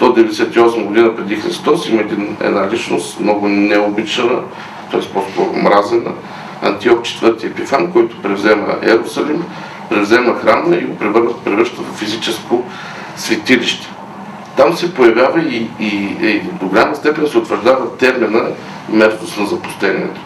198 0.00 0.84
година 0.84 1.16
преди 1.16 1.36
Христос 1.36 1.88
има 1.88 2.00
един, 2.00 2.36
една 2.40 2.70
личност, 2.70 3.20
много 3.20 3.48
необичана, 3.48 4.40
т.е. 4.90 5.00
по-скоро 5.00 5.52
мразена, 5.62 6.10
Антиок 6.62 7.06
IV 7.06 7.44
Епифан, 7.44 7.92
който 7.92 8.22
превзема 8.22 8.74
Ерусалим, 8.82 9.44
превзема 9.90 10.34
храма 10.34 10.76
и 10.76 10.84
го 10.84 10.96
превръща 11.44 11.82
в 11.82 11.98
физическо 11.98 12.64
светилище. 13.16 13.93
Там 14.56 14.76
се 14.76 14.94
появява 14.94 15.40
и, 15.40 15.68
и, 15.80 16.16
и 16.22 16.40
до 16.60 16.66
голяма 16.66 16.96
степен 16.96 17.26
се 17.26 17.38
утвърждава 17.38 17.96
термина 17.96 18.42
мерзост 18.88 19.38
на 19.38 19.46
запустението. 19.46 20.20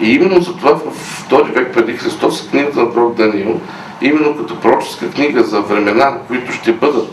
И 0.00 0.14
именно 0.14 0.40
за 0.40 0.56
това 0.56 0.74
в 0.74 0.90
втори 0.94 1.52
век 1.52 1.74
преди 1.74 1.92
Христос 1.92 2.48
книгата 2.50 2.80
на 2.82 2.92
пророк 2.92 3.14
Даниил, 3.14 3.60
именно 4.02 4.36
като 4.36 4.60
пророческа 4.60 5.10
книга 5.10 5.44
за 5.44 5.60
времена, 5.60 6.18
които 6.28 6.52
ще 6.52 6.72
бъдат 6.72 7.08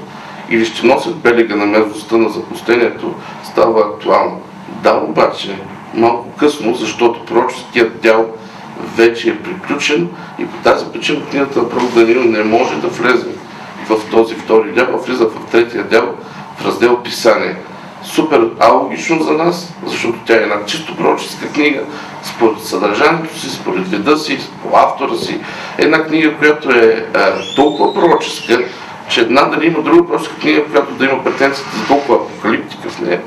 или 0.50 0.66
ще 0.66 0.88
носят 0.88 1.16
белега 1.16 1.56
на 1.56 1.66
мерзостта 1.66 2.18
на 2.18 2.30
запустението, 2.30 3.16
става 3.44 3.82
актуално. 3.82 4.42
Да, 4.84 4.94
обаче, 4.94 5.60
малко 5.94 6.30
късно, 6.38 6.76
защото 6.76 7.26
пророческият 7.26 8.02
дял 8.02 8.26
вече 8.96 9.30
е 9.30 9.38
приключен 9.38 10.10
и 10.40 10.46
по 10.46 10.58
тази 10.64 10.86
причина 10.86 11.26
книгата 11.26 11.60
на 11.60 11.70
Пророк 11.70 11.94
Даниил 11.94 12.24
не 12.24 12.44
може 12.44 12.76
да 12.76 12.88
влезе 12.88 13.28
в 13.90 14.12
този 14.12 14.36
втори 14.36 14.72
дял, 14.72 14.88
а 14.94 14.98
влиза 14.98 15.26
в 15.26 15.52
третия 15.52 15.84
дял 15.84 16.16
в 16.58 16.66
раздел 16.66 17.04
Писание. 17.04 17.56
Супер 18.04 18.50
алогично 18.60 19.24
за 19.24 19.32
нас, 19.32 19.74
защото 19.86 20.20
тя 20.26 20.34
е 20.34 20.38
една 20.38 20.66
чисто 20.66 20.96
пророческа 20.96 21.48
книга, 21.48 21.82
според 22.24 22.64
съдържанието 22.64 23.40
си, 23.40 23.50
според 23.50 23.88
вида 23.88 24.18
си, 24.18 24.40
по 24.64 24.78
автора 24.78 25.16
си. 25.16 25.40
Една 25.78 26.04
книга, 26.04 26.38
която 26.38 26.72
е, 26.72 27.06
е 27.16 27.56
толкова 27.56 27.94
пророческа, 27.94 28.64
че 29.10 29.22
една 29.22 29.42
дали 29.42 29.68
има 29.68 29.82
друга 29.82 30.08
пророческа 30.08 30.36
книга, 30.36 30.66
която 30.72 30.94
да 30.94 31.06
има 31.06 31.24
претенцията 31.24 31.78
за 31.78 31.88
толкова 31.88 32.16
апокалиптика 32.16 32.90
в 32.90 33.02
нея. 33.02 33.22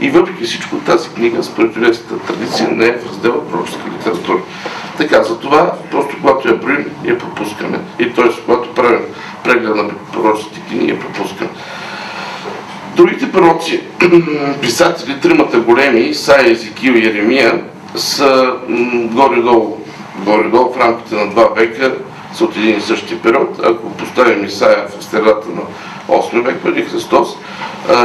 И 0.00 0.10
въпреки 0.10 0.44
всичко 0.44 0.76
тази 0.76 1.08
книга, 1.08 1.42
според 1.42 1.76
еврейската 1.76 2.18
традиция, 2.18 2.68
не 2.72 2.86
е 2.86 2.98
в 2.98 3.08
раздела 3.08 3.48
пророческа 3.48 3.82
литература. 3.98 4.38
Така, 4.96 5.22
за 5.22 5.38
това, 5.38 5.72
просто 5.90 6.16
когато 6.20 6.48
я 6.48 6.56
броим, 6.56 6.90
я 7.04 7.18
пропускаме. 7.18 7.78
И 7.98 8.12
т.е. 8.12 8.44
когато 8.46 8.74
правим 8.74 9.00
преглед 9.44 9.76
на 9.76 9.88
пророческите 10.12 10.60
книги, 10.60 10.90
я 10.90 11.00
пропускаме. 11.00 11.50
Другите 12.96 13.32
пророци, 13.56 13.80
писатели, 14.60 15.20
тримата 15.20 15.60
големи, 15.60 16.00
Исаия, 16.00 16.50
Езекил 16.50 16.92
и 16.92 17.06
Еремия, 17.06 17.62
са 17.96 18.52
горе-долу, 19.12 19.78
горе-долу 20.24 20.72
в 20.72 20.80
рамките 20.80 21.14
на 21.14 21.30
два 21.30 21.48
века 21.56 21.94
са 22.34 22.44
от 22.44 22.56
един 22.56 22.78
и 22.78 22.80
същи 22.80 23.22
период. 23.22 23.60
Ако 23.64 23.90
поставим 23.90 24.44
Исаия 24.44 24.84
в 24.98 25.04
средата 25.04 25.48
на 25.48 25.62
8 26.16 26.42
век 26.42 26.56
преди 26.62 26.82
Христос, 26.82 27.28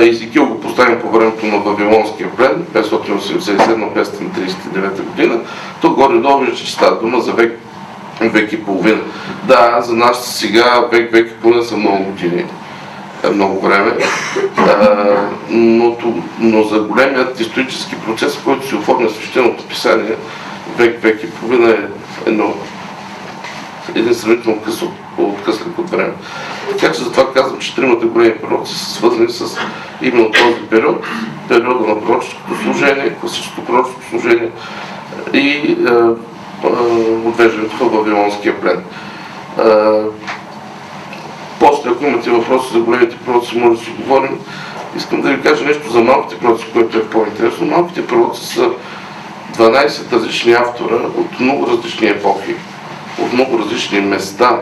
Езекил 0.02 0.46
го 0.46 0.62
поставим 0.62 1.00
по 1.00 1.10
времето 1.10 1.46
на 1.46 1.58
Вавилонския 1.58 2.30
плен, 2.38 2.66
587-539 2.74 5.02
година, 5.02 5.40
то 5.82 5.90
горе-долу 5.90 6.40
вижда, 6.40 6.58
че 6.58 6.72
става 6.72 7.00
дума 7.00 7.22
за 7.22 7.32
век, 7.32 7.60
век 8.22 8.54
и 8.54 8.64
половина. 8.64 9.02
Да, 9.44 9.82
за 9.82 9.96
нас 9.96 10.26
сега 10.26 10.86
век, 10.92 11.12
век 11.12 11.32
и 11.32 11.42
половина 11.42 11.64
са 11.64 11.78
много 11.78 12.04
години 12.04 12.46
много 13.30 13.62
време, 13.62 13.98
но, 15.50 15.98
но 16.40 16.64
за 16.64 16.80
големият 16.80 17.40
исторически 17.40 17.96
процес, 17.96 18.40
който 18.46 18.68
се 18.68 18.76
оформя 18.76 19.10
свещеното 19.10 19.68
писание, 19.68 20.16
век, 20.78 21.02
век 21.02 21.24
и 21.24 21.32
половина 21.32 21.72
е 21.72 21.78
едно 22.30 22.54
един 23.96 24.16
сравнително 24.16 24.62
къс 24.62 24.82
от, 24.82 24.92
откъслик 25.18 25.80
от 25.80 25.90
време. 25.90 26.14
Така 26.70 26.94
че 26.94 27.04
затова 27.04 27.34
казвам, 27.34 27.60
че 27.60 27.76
тримата 27.76 28.06
големи 28.06 28.38
пророци 28.38 28.80
са 28.80 28.86
свързани 28.86 29.30
с 29.30 29.58
именно 30.02 30.32
този 30.32 30.62
период, 30.70 31.06
периода 31.48 31.88
на 31.88 32.02
пророческото 32.02 32.64
служение, 32.64 33.16
класическото 33.22 33.66
пророческо 33.66 34.02
служение 34.10 34.50
и 35.34 35.48
е, 35.48 35.76
е, 36.64 36.68
отвеждането 37.26 37.76
в 37.76 37.92
Вавилонския 37.92 38.62
плен. 38.62 38.84
Е, 39.60 39.64
после, 41.62 41.89
ако 41.89 42.06
имате 42.06 42.30
въпроси 42.30 42.74
за 42.74 42.80
големите 42.80 43.17
пророци, 43.26 43.58
може 43.58 43.80
да 43.80 43.86
си 43.86 43.91
говорим. 44.00 44.39
Искам 44.97 45.21
да 45.21 45.30
ви 45.30 45.41
кажа 45.41 45.65
нещо 45.65 45.91
за 45.91 46.02
малките 46.02 46.39
пророци, 46.41 46.65
което 46.74 46.97
е 46.97 47.10
по-интересно. 47.10 47.65
Малките 47.65 48.08
пророци 48.08 48.45
са 48.45 48.69
12 49.58 50.12
различни 50.12 50.54
автора 50.54 50.95
от 50.95 51.39
много 51.39 51.67
различни 51.67 52.08
епохи, 52.08 52.56
от 53.19 53.34
много 53.34 53.60
различни 53.60 54.02
места. 54.02 54.60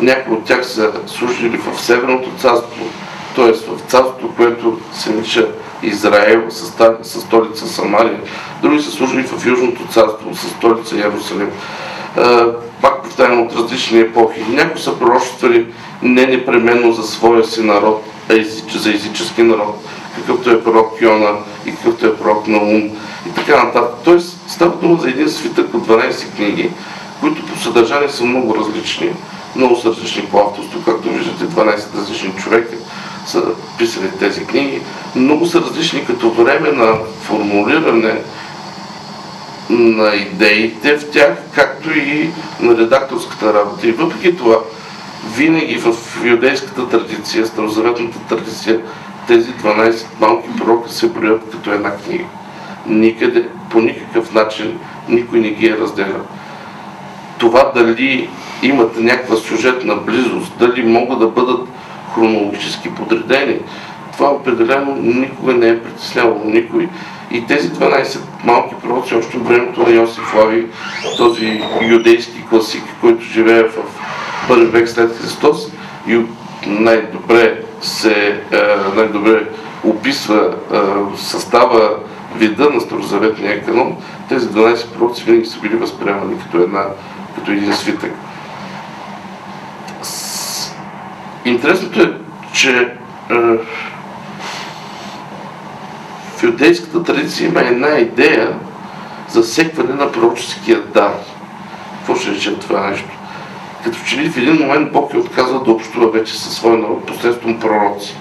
Някои 0.00 0.36
от 0.36 0.44
тях 0.44 0.66
са 0.66 0.92
служили 1.06 1.56
в 1.56 1.80
Северното 1.80 2.30
царство, 2.38 2.84
т.е. 3.36 3.52
в 3.52 3.80
царството, 3.88 4.30
което 4.36 4.78
се 4.92 5.10
нарича 5.10 5.48
Израел, 5.82 6.42
със 7.02 7.22
столица 7.22 7.68
Самария. 7.68 8.20
Други 8.62 8.82
са 8.82 8.90
служили 8.90 9.22
в 9.22 9.46
Южното 9.46 9.86
царство, 9.86 10.34
със 10.34 10.50
столица 10.50 10.96
Иерусалим. 10.96 11.50
Пак 12.82 13.02
повтарям 13.02 13.42
от 13.42 13.56
различни 13.56 14.00
епохи. 14.00 14.40
Някои 14.50 14.80
са 14.80 14.98
пророчествали 14.98 15.66
не 16.02 16.26
непременно 16.26 16.92
за 16.92 17.02
своя 17.02 17.44
си 17.44 17.62
народ, 17.62 18.04
а 18.30 18.44
за 18.78 18.90
езически 18.90 19.42
народ, 19.42 19.84
какъвто 20.16 20.50
е 20.50 20.62
пророк 20.64 21.00
Йона 21.00 21.30
и 21.66 21.70
какъвто 21.70 22.06
е 22.06 22.16
пророк 22.16 22.46
Наум 22.46 22.90
и 23.26 23.34
така 23.34 23.64
нататък. 23.64 23.94
Тоест 24.04 24.38
става 24.48 24.76
дума 24.76 24.98
за 25.02 25.10
един 25.10 25.28
свитък 25.28 25.74
от 25.74 25.88
12 25.88 26.36
книги, 26.36 26.70
които 27.20 27.46
по 27.46 27.58
съдържание 27.58 28.08
са 28.08 28.24
много 28.24 28.56
различни. 28.56 29.12
Много 29.56 29.76
са 29.76 29.88
различни 29.88 30.22
по 30.22 30.38
авторство, 30.38 30.82
както 30.84 31.08
виждате, 31.08 31.44
12 31.44 31.98
различни 31.98 32.32
човека 32.36 32.76
са 33.26 33.42
писали 33.78 34.10
тези 34.18 34.46
книги. 34.46 34.80
Много 35.16 35.46
са 35.46 35.60
различни 35.60 36.06
като 36.06 36.30
време 36.30 36.72
на 36.72 36.94
формулиране 37.22 38.14
на 39.70 40.14
идеите 40.14 40.98
в 40.98 41.10
тях, 41.10 41.38
както 41.54 41.98
и 41.98 42.30
на 42.60 42.76
редакторската 42.76 43.54
работа. 43.54 43.88
И 43.88 43.92
въпреки 43.92 44.36
това, 44.36 44.56
винаги 45.36 45.76
в 45.76 45.94
юдейската 46.24 46.88
традиция, 46.88 47.46
старозаветната 47.46 48.18
традиция, 48.28 48.80
тези 49.26 49.52
12 49.52 50.04
малки 50.20 50.48
пророка 50.58 50.90
се 50.90 51.08
броят 51.08 51.50
като 51.50 51.72
една 51.72 51.96
книга. 51.96 52.24
Никъде, 52.86 53.48
по 53.70 53.80
никакъв 53.80 54.34
начин, 54.34 54.78
никой 55.08 55.40
не 55.40 55.50
ги 55.50 55.66
е 55.66 55.76
разделял. 55.76 56.26
Това 57.38 57.72
дали 57.74 58.30
имат 58.62 58.96
някаква 59.00 59.36
сюжетна 59.36 59.94
близост, 59.96 60.52
дали 60.58 60.82
могат 60.82 61.18
да 61.18 61.28
бъдат 61.28 61.68
хронологически 62.14 62.94
подредени, 62.94 63.58
това 64.12 64.30
определено 64.30 64.96
никога 64.96 65.52
не 65.52 65.68
е 65.68 65.82
притеснявало 65.82 66.42
никой. 66.44 66.88
И 67.30 67.46
тези 67.46 67.70
12 67.70 68.18
малки 68.44 68.74
пророци, 68.82 69.14
още 69.14 69.36
от 69.36 69.48
времето 69.48 69.82
на 69.82 69.90
Йосиф 69.90 70.34
Лави, 70.34 70.66
този 71.16 71.62
юдейски 71.82 72.44
класик, 72.50 72.82
който 73.00 73.24
живее 73.24 73.62
в 73.62 73.74
първи 74.48 74.66
век 74.66 74.88
след 74.88 75.18
Христос 75.18 75.68
и 76.08 76.20
най-добре 76.66 77.62
се 77.80 78.42
е, 78.52 78.58
най-добре 78.96 79.46
описва 79.84 80.54
е, 80.72 80.76
състава 81.16 81.90
вида 82.36 82.70
на 82.70 82.80
Старозаветния 82.80 83.64
канон, 83.64 83.96
тези 84.28 84.48
12 84.48 84.88
пророци 84.88 85.24
винаги 85.24 85.46
са 85.46 85.60
били 85.60 85.76
възприемани 85.76 86.38
като, 86.38 86.56
една, 86.62 86.84
като 87.34 87.50
един 87.52 87.74
свитък. 87.74 88.12
Интересното 91.44 92.02
е, 92.02 92.12
че 92.52 92.70
е, 93.30 93.34
в 96.36 96.42
юдейската 96.42 97.02
традиция 97.02 97.48
има 97.48 97.60
една 97.60 97.88
идея 97.88 98.58
за 99.28 99.44
секване 99.44 99.94
на 99.94 100.12
пророческия 100.12 100.80
дар. 100.80 101.12
Какво 101.98 102.14
ще 102.14 102.30
речем 102.30 102.56
това 102.60 102.90
нещо? 102.90 103.08
Като 103.84 103.98
че 104.08 104.16
ли 104.16 104.30
в 104.30 104.36
един 104.36 104.54
момент 104.54 104.92
Бог 104.92 105.14
е 105.14 105.18
отказва 105.18 105.64
да 105.64 105.70
общува 105.70 106.10
вече 106.10 106.38
със 106.38 106.54
своя 106.54 106.78
народ 106.78 107.06
посредством 107.06 107.60
пророци. 107.60 108.16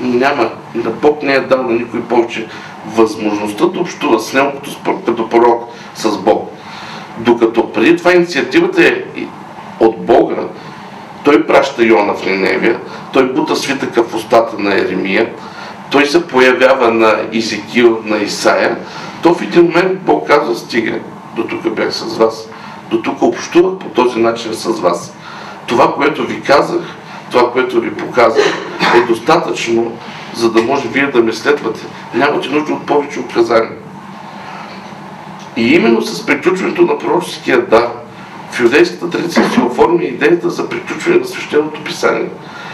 Няма, 0.00 0.50
да 0.74 0.90
Бог 0.90 1.22
не 1.22 1.32
е 1.32 1.40
дал 1.40 1.62
на 1.62 1.72
никой 1.72 2.02
повече 2.02 2.46
възможността 2.86 3.66
да 3.66 3.80
общува 3.80 4.20
с 4.20 4.32
него 4.32 4.52
като, 4.52 5.00
като 5.06 5.28
пророк 5.28 5.68
с 5.94 6.18
Бог. 6.18 6.52
Докато 7.18 7.72
преди 7.72 7.96
това 7.96 8.12
инициативата 8.12 8.84
е 8.84 9.04
от 9.80 10.06
Бога, 10.06 10.36
той 11.24 11.46
праща 11.46 11.84
Йона 11.84 12.14
в 12.14 12.26
Ниневия, 12.26 12.80
той 13.12 13.32
бута 13.32 13.56
свитъка 13.56 14.04
в 14.04 14.14
устата 14.14 14.58
на 14.58 14.74
Еремия, 14.74 15.30
той 15.90 16.06
се 16.06 16.26
появява 16.26 16.90
на 16.90 17.16
Изекил, 17.32 18.02
на 18.04 18.16
Исаия, 18.16 18.78
то 19.22 19.34
в 19.34 19.42
един 19.42 19.62
момент 19.62 20.00
Бог 20.00 20.26
казва, 20.26 20.56
стига, 20.56 20.98
до 21.36 21.44
тук 21.44 21.74
бях 21.74 21.94
с 21.94 22.16
вас 22.16 22.48
до 22.90 23.02
тук 23.02 23.22
общувах 23.22 23.78
по 23.78 23.88
този 23.88 24.18
начин 24.18 24.54
с 24.54 24.68
вас. 24.68 25.14
Това, 25.66 25.94
което 25.94 26.26
ви 26.26 26.40
казах, 26.40 26.80
това, 27.30 27.52
което 27.52 27.80
ви 27.80 27.94
показах, 27.94 28.44
е 28.94 29.06
достатъчно, 29.06 29.92
за 30.34 30.52
да 30.52 30.62
може 30.62 30.88
вие 30.88 31.06
да 31.06 31.22
ме 31.22 31.32
следвате. 31.32 31.80
Нямате 32.14 32.48
нужда 32.48 32.72
от 32.72 32.86
повече 32.86 33.20
указания. 33.20 33.72
И 35.56 35.74
именно 35.74 36.02
с 36.02 36.26
приключването 36.26 36.82
на 36.82 36.98
пророческия 36.98 37.66
дар, 37.66 37.88
в 38.50 38.60
юдейската 38.60 39.10
традиция 39.10 39.50
се 39.50 39.60
оформи 39.60 40.04
идеята 40.04 40.50
за 40.50 40.68
приключване 40.68 41.18
на 41.18 41.24
свещеното 41.24 41.84
писание. 41.84 42.28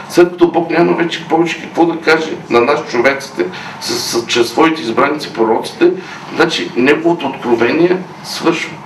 След 0.09 0.31
като 0.31 0.51
Бог 0.51 0.71
няма 0.71 0.93
вече 0.93 1.29
повече 1.29 1.61
какво 1.63 1.87
да 1.87 2.01
каже 2.01 2.31
на 2.51 2.61
нас 2.61 2.81
човеците, 2.91 3.47
с, 3.81 3.99
с, 3.99 4.27
чрез 4.27 4.49
своите 4.49 4.83
избраници 4.83 5.33
пророците, 5.33 5.91
значи 6.37 6.71
Неговото 6.77 7.27
откровение 7.27 7.97
свършва. 8.25 8.77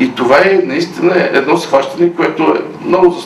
И 0.00 0.14
това 0.14 0.38
е 0.38 0.60
наистина 0.64 1.14
едно 1.32 1.56
схващане, 1.56 2.14
което 2.14 2.42
е 2.42 2.86
много 2.86 3.16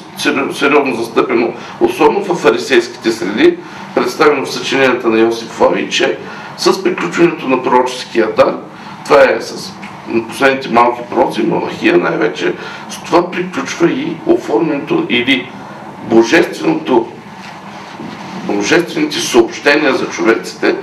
сериозно 0.53 0.95
застъпено, 0.95 1.53
особено 1.81 2.25
в 2.25 2.35
фарисейските 2.35 3.13
среди, 3.13 3.59
представено 3.95 4.47
в 4.47 4.53
съчиненията 4.53 5.09
на 5.09 5.19
Йосиф 5.21 5.49
Фави, 5.49 5.91
че 5.91 6.19
с 6.57 6.85
приключването 6.85 7.49
на 7.49 7.63
пророческия 7.63 8.33
дар, 8.37 8.57
това 9.05 9.23
е 9.23 9.41
с 9.41 9.73
последните 10.29 10.69
малки 10.69 11.01
пророци, 11.11 11.43
монахия 11.43 11.99
най-вече, 11.99 12.55
с 12.91 13.03
това 13.03 13.31
приключва 13.31 13.91
и 13.91 14.17
оформянето 14.27 15.07
или 15.09 15.51
божественото, 16.09 17.09
божествените 18.47 19.21
съобщения 19.21 19.95
за 19.95 20.07
човеците, 20.07 20.77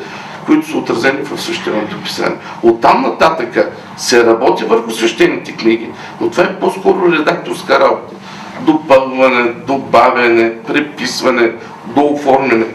които 0.46 0.68
са 0.68 0.78
отразени 0.78 1.24
в 1.24 1.42
свещеното 1.42 2.02
писание. 2.04 2.38
Оттам 2.64 3.02
нататъка 3.02 3.70
се 3.98 4.26
работи 4.26 4.64
върху 4.64 4.92
свещените 4.92 5.52
книги, 5.52 5.90
но 6.22 6.30
това 6.30 6.44
е 6.44 6.60
по-скоро 6.60 7.12
редакторска 7.12 7.80
работа. 7.80 8.16
Допълване, 8.62 9.54
добавяне, 9.68 10.58
преписване, 10.68 11.52
дооформяне. 11.86 12.66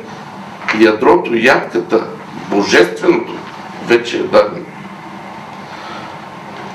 Ядрото, 0.81 1.35
ядката, 1.35 2.05
божественото 2.51 3.33
вече 3.87 4.17
е 4.17 4.23
дадено. 4.23 4.67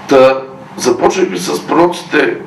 Та 0.07 0.41
започнахме 0.77 1.37
с 1.37 1.67
пророците 1.67 2.37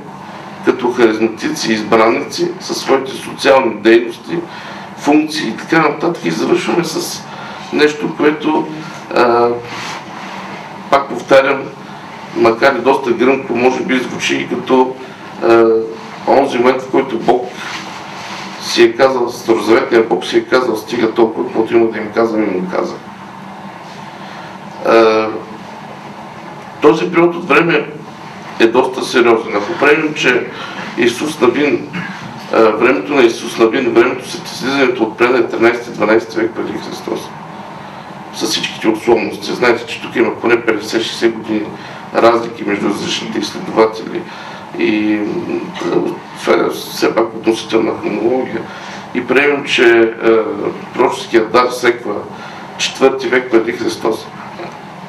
като 0.64 0.92
харизматици 0.92 1.70
и 1.70 1.74
избраници, 1.74 2.50
със 2.60 2.78
своите 2.78 3.12
социални 3.12 3.74
дейности, 3.74 4.38
функции 4.96 5.48
и 5.48 5.56
така 5.56 5.78
нататък 5.78 6.24
и 6.24 6.30
завършваме 6.30 6.84
с 6.84 7.22
нещо, 7.72 8.16
което 8.16 8.66
а, 9.14 9.48
пак 10.90 11.08
повтарям, 11.08 11.62
макар 12.36 12.74
и 12.74 12.78
доста 12.78 13.10
гръмко, 13.10 13.56
може 13.56 13.84
би 13.84 13.98
звучи 13.98 14.36
и 14.36 14.48
като 14.48 14.94
а, 15.42 15.64
онзи 16.28 16.58
момент, 16.58 16.82
в 16.82 16.90
който 16.90 17.18
Бог 17.18 17.48
си 18.62 18.82
е 18.82 18.96
казал, 18.96 19.28
Старозаветния 19.28 20.02
Бог 20.02 20.24
си 20.24 20.36
е 20.36 20.44
казал, 20.44 20.76
стига 20.76 21.12
толкова, 21.12 21.46
каквото 21.46 21.76
има 21.76 21.90
да 21.90 21.98
им 21.98 22.12
казвам 22.14 22.42
и 22.42 22.46
му 22.46 22.68
каза. 22.70 22.94
А, 24.86 25.28
този 26.82 27.10
период 27.10 27.34
от 27.34 27.48
време 27.48 27.86
е 28.60 28.66
доста 28.66 29.04
сериозен. 29.04 29.56
Ако 29.56 29.78
правим, 29.78 30.14
че 30.14 30.46
Исус 30.98 31.40
Навин, 31.40 31.88
времето 32.52 33.14
на 33.14 33.22
Исус 33.22 33.58
Навин, 33.58 33.90
времето 33.90 34.30
след 34.30 34.46
излизането 34.46 35.02
от 35.02 35.18
преда 35.18 35.38
е 35.38 35.42
13-12 35.42 36.36
век 36.36 36.50
преди 36.56 36.72
Христос, 36.78 37.20
с 38.34 38.46
всичките 38.46 38.88
условности. 38.88 39.52
Знаете, 39.52 39.86
че 39.86 40.02
тук 40.02 40.16
има 40.16 40.40
поне 40.40 40.56
50-60 40.56 41.32
години 41.32 41.66
разлики 42.14 42.64
между 42.64 42.88
различните 42.88 43.38
изследователи 43.38 44.22
и 44.78 45.18
това 46.44 46.66
е 46.66 46.70
все 46.70 47.14
пак 47.14 47.34
относителна 47.34 47.92
хронология. 48.02 48.62
И 49.14 49.26
приемем, 49.26 49.64
че 49.64 50.00
е, 50.00 50.12
пророческият 50.94 51.52
дар 51.52 51.68
секва 51.70 52.14
4 52.76 53.28
век 53.28 53.50
преди 53.50 53.72
Христос. 53.72 54.26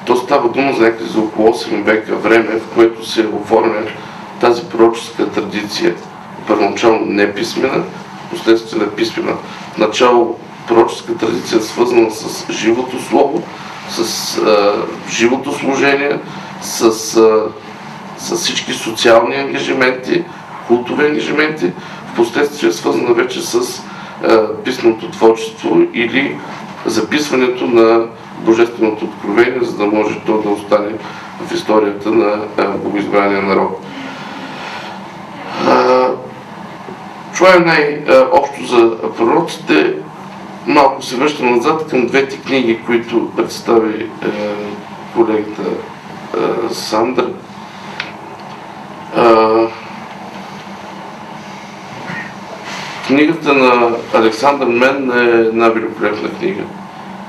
То 0.06 0.16
става 0.16 0.50
дума 0.50 0.74
за 0.74 0.84
някъде 0.84 1.10
за 1.10 1.20
около 1.20 1.48
8 1.48 1.84
века 1.84 2.16
време, 2.16 2.60
в 2.60 2.76
което 2.76 3.10
се 3.10 3.28
оформя 3.28 3.82
тази 4.42 4.64
пророческа 4.66 5.30
традиция, 5.30 5.96
първоначално 6.48 7.06
не 7.06 7.34
писмена, 7.34 7.84
последствие 8.30 8.90
писмена. 8.90 9.34
Начало 9.78 10.40
пророческа 10.68 11.18
традиция 11.18 11.58
е 11.58 11.62
свързана 11.62 12.12
с 12.12 12.52
живото 12.54 13.02
слово, 13.02 13.44
с 13.90 14.38
а, 14.38 14.74
живото 15.10 15.52
служение, 15.52 16.20
с, 16.62 16.82
а, 17.18 17.44
с 18.18 18.36
всички 18.36 18.74
социални 18.74 19.36
ангажименти, 19.36 20.24
култови 20.68 21.06
ангажименти, 21.06 21.72
в 22.12 22.16
последствие 22.16 22.72
свързана 22.72 23.14
вече 23.14 23.42
с 23.42 23.82
писменото 24.64 25.12
творчество 25.12 25.82
или 25.94 26.38
записването 26.86 27.68
на 27.68 28.06
Божественото 28.46 29.06
откровение, 29.06 29.60
за 29.62 29.78
да 29.78 29.86
може 29.86 30.20
то 30.20 30.42
да 30.42 30.50
остане 30.50 30.92
в 31.42 31.54
историята 31.54 32.12
на 32.12 32.38
богоизбрания 32.84 33.42
народ. 33.42 33.82
Това 37.36 37.56
е 37.56 37.60
най-общо 37.60 38.66
за 38.66 38.98
пророците. 39.18 39.94
Малко 40.68 41.02
се 41.02 41.16
връщам 41.16 41.56
назад 41.56 41.88
към 41.90 42.08
двете 42.08 42.42
книги, 42.42 42.80
които 42.86 43.32
представи 43.36 44.04
е, 44.04 44.08
колегата 45.16 45.62
е, 45.62 46.74
Сандър. 46.74 47.28
Книгата 53.08 53.54
на 53.54 53.90
Александър 54.14 54.68
Мен 54.68 55.12
е 55.12 55.48
една 55.48 55.70
великолепна 55.70 56.30
книга. 56.30 56.64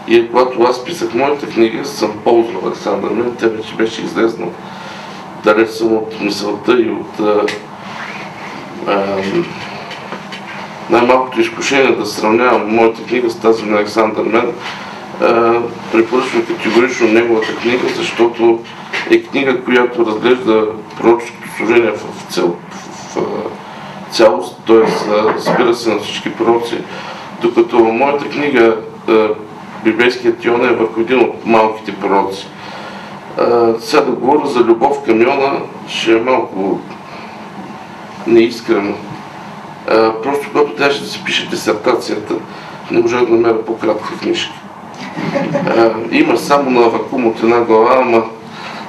И 0.09 0.29
когато 0.31 0.63
аз 0.63 0.85
писах 0.85 1.15
моята 1.15 1.47
книга, 1.47 1.85
съм 1.85 2.13
ползвал 2.25 2.67
Александър 2.67 3.11
Мен, 3.11 3.37
тя 3.39 3.49
вече 3.49 3.75
беше 3.75 4.03
излезна. 4.03 4.47
Далеч 5.45 5.69
съм 5.71 5.93
от 5.93 6.21
мисълта 6.21 6.73
и 6.73 6.91
от 6.91 7.21
най-малкото 10.91 11.41
изкушение 11.41 11.97
да 11.97 12.07
сравнявам 12.07 12.75
моята 12.75 13.03
книга 13.03 13.31
с 13.31 13.39
тази 13.39 13.65
на 13.65 13.77
Александър 13.77 14.23
Мен. 14.25 14.53
Препоръчвам 15.93 16.47
категорично 16.47 17.09
неговата 17.09 17.57
книга, 17.57 17.89
защото 17.97 18.61
е 19.11 19.23
книга, 19.23 19.65
която 19.65 20.07
разглежда 20.07 20.67
пророческото 21.01 21.49
служение 21.57 21.91
в, 21.91 22.33
цел, 22.33 22.57
в, 23.11 23.17
в 23.17 24.15
цялост, 24.15 24.57
т.е. 24.67 25.41
спира 25.41 25.75
се 25.75 25.91
на 25.91 25.99
всички 25.99 26.33
пророци, 26.33 26.79
докато 27.43 27.79
моята 27.79 28.25
книга 28.29 28.77
библейският 29.85 30.45
Йона 30.45 30.69
е 30.69 30.75
върху 30.75 31.01
един 31.01 31.21
от 31.21 31.47
малките 31.47 31.95
пророци. 31.95 32.47
сега 33.81 34.03
да 34.03 34.11
говоря 34.11 34.47
за 34.47 34.61
любов 34.61 35.03
към 35.03 35.23
Йона 35.23 35.61
ще 35.89 36.13
е 36.13 36.21
малко 36.21 36.81
неискрено. 38.27 38.95
просто 40.23 40.49
когато 40.53 40.75
трябваше 40.75 41.03
да 41.03 41.09
се 41.09 41.25
пише 41.25 41.49
дисертацията, 41.49 42.35
не 42.91 43.01
можах 43.01 43.25
да 43.25 43.33
намеря 43.33 43.65
по-кратка 43.65 44.19
книжка. 44.19 44.55
има 46.11 46.37
само 46.37 46.71
на 46.71 46.89
вакуум 46.89 47.27
от 47.27 47.43
една 47.43 47.61
глава, 47.61 47.99
ама 48.03 48.23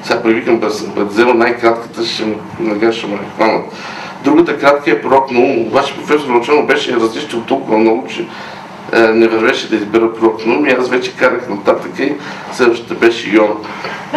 сега 0.03 0.21
привикам 0.21 0.59
да, 0.59 0.67
да 0.95 1.05
взема 1.05 1.33
най-кратката, 1.33 2.05
ще 2.05 2.35
нага 2.59 2.93
ще 2.93 3.07
ме 3.07 3.19
хванат. 3.35 3.65
Другата 4.23 4.59
кратка 4.59 4.91
е 4.91 5.01
пророк 5.01 5.31
на 5.31 5.39
ум, 5.39 5.67
обаче 5.67 5.95
професор 5.95 6.29
Начално 6.29 6.67
беше 6.67 6.95
различен 6.95 7.43
толкова 7.47 7.77
много, 7.77 8.07
че 8.07 8.25
не 8.93 9.27
вървеше 9.27 9.69
да 9.69 9.75
избера 9.75 10.09
ум 10.45 10.65
и 10.65 10.71
аз 10.71 10.89
вече 10.89 11.15
карах 11.15 11.49
нататък 11.49 11.99
и 11.99 12.13
следващата 12.53 12.93
беше 12.93 13.29
Йона. 13.29 13.55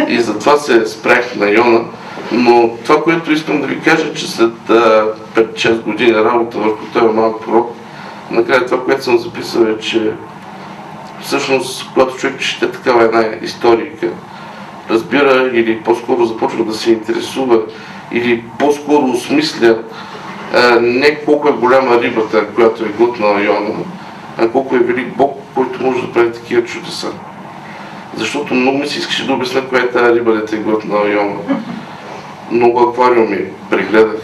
И 0.08 0.20
затова 0.20 0.56
се 0.56 0.86
спрях 0.86 1.36
на 1.36 1.50
Йона. 1.50 1.84
Но 2.32 2.70
това, 2.84 3.02
което 3.02 3.32
искам 3.32 3.60
да 3.60 3.66
ви 3.66 3.80
кажа, 3.80 4.14
че 4.14 4.30
след 4.30 4.52
5-6 4.68 5.80
години 5.80 6.14
работа 6.14 6.58
върху 6.58 6.84
този 6.92 7.14
малък 7.14 7.44
пророк, 7.44 7.76
накрая 8.30 8.66
това, 8.66 8.84
което 8.84 9.04
съм 9.04 9.18
записал 9.18 9.62
е, 9.62 9.78
че 9.78 10.12
всъщност, 11.22 11.90
когато 11.92 12.16
човек 12.16 12.40
чете 12.40 12.70
такава 12.70 13.04
една 13.04 13.24
историка, 13.42 14.08
разбира 14.90 15.50
или 15.52 15.80
по-скоро 15.80 16.24
започва 16.24 16.64
да 16.64 16.74
се 16.74 16.90
интересува 16.90 17.60
или 18.12 18.44
по-скоро 18.58 19.04
осмисля 19.04 19.78
не 20.80 21.24
колко 21.24 21.48
е 21.48 21.52
голяма 21.52 22.02
рибата, 22.02 22.46
която 22.46 22.84
е 22.84 22.88
глътнала 22.88 23.42
Йона, 23.42 23.70
колко 24.52 24.76
е 24.76 24.78
велик 24.78 25.16
Бог, 25.16 25.38
който 25.54 25.82
може 25.82 26.00
да 26.00 26.12
прави 26.12 26.32
такива 26.32 26.64
чудеса. 26.64 27.12
Защото 28.16 28.54
много 28.54 28.78
ми 28.78 28.86
се 28.86 28.98
искаше 28.98 29.26
да 29.26 29.32
обясня 29.32 29.68
коя 29.68 29.82
е 29.82 29.90
тази 29.90 30.14
риба, 30.14 30.32
дете 30.32 30.56
глътнала 30.56 31.10
Йона 31.10 31.36
много 32.50 32.80
аквариуми 32.80 33.38
прегледах 33.70 34.20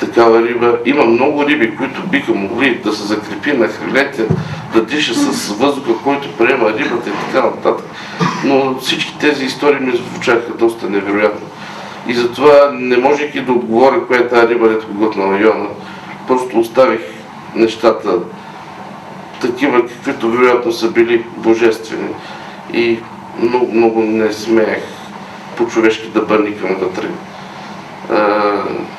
такава 0.00 0.42
риба. 0.42 0.78
Има 0.84 1.04
много 1.04 1.46
риби, 1.46 1.76
които 1.76 2.02
биха 2.02 2.34
могли 2.34 2.74
да 2.74 2.92
се 2.92 3.06
закрепи 3.06 3.52
на 3.52 3.68
хрилете, 3.68 4.26
да 4.74 4.84
диша 4.84 5.14
с 5.14 5.48
въздуха, 5.48 6.02
който 6.04 6.32
приема 6.32 6.72
рибата 6.72 7.10
и 7.10 7.26
така 7.26 7.46
нататък. 7.46 7.86
Но 8.44 8.78
всички 8.80 9.18
тези 9.18 9.44
истории 9.44 9.80
ми 9.80 9.96
звучаха 9.96 10.52
доста 10.58 10.90
невероятно. 10.90 11.46
И 12.08 12.14
затова, 12.14 12.70
не 12.72 12.96
можейки 12.96 13.40
да 13.40 13.52
отговоря 13.52 14.06
коя 14.06 14.20
е 14.20 14.28
тази 14.28 14.48
риба, 14.48 14.68
дето 14.68 14.86
глътна 14.90 15.38
Йона, 15.38 15.68
просто 16.28 16.58
оставих 16.58 17.00
нещата 17.54 18.18
такива, 19.40 19.86
каквито 19.86 20.30
вероятно 20.30 20.72
са 20.72 20.90
били 20.90 21.26
божествени. 21.36 22.08
И 22.72 22.98
много, 23.42 23.74
много 23.74 24.02
не 24.02 24.32
смеях 24.32 24.82
по-човешки 25.56 26.08
да 26.08 26.20
бърникаме 26.22 26.74
вътре, 26.74 27.08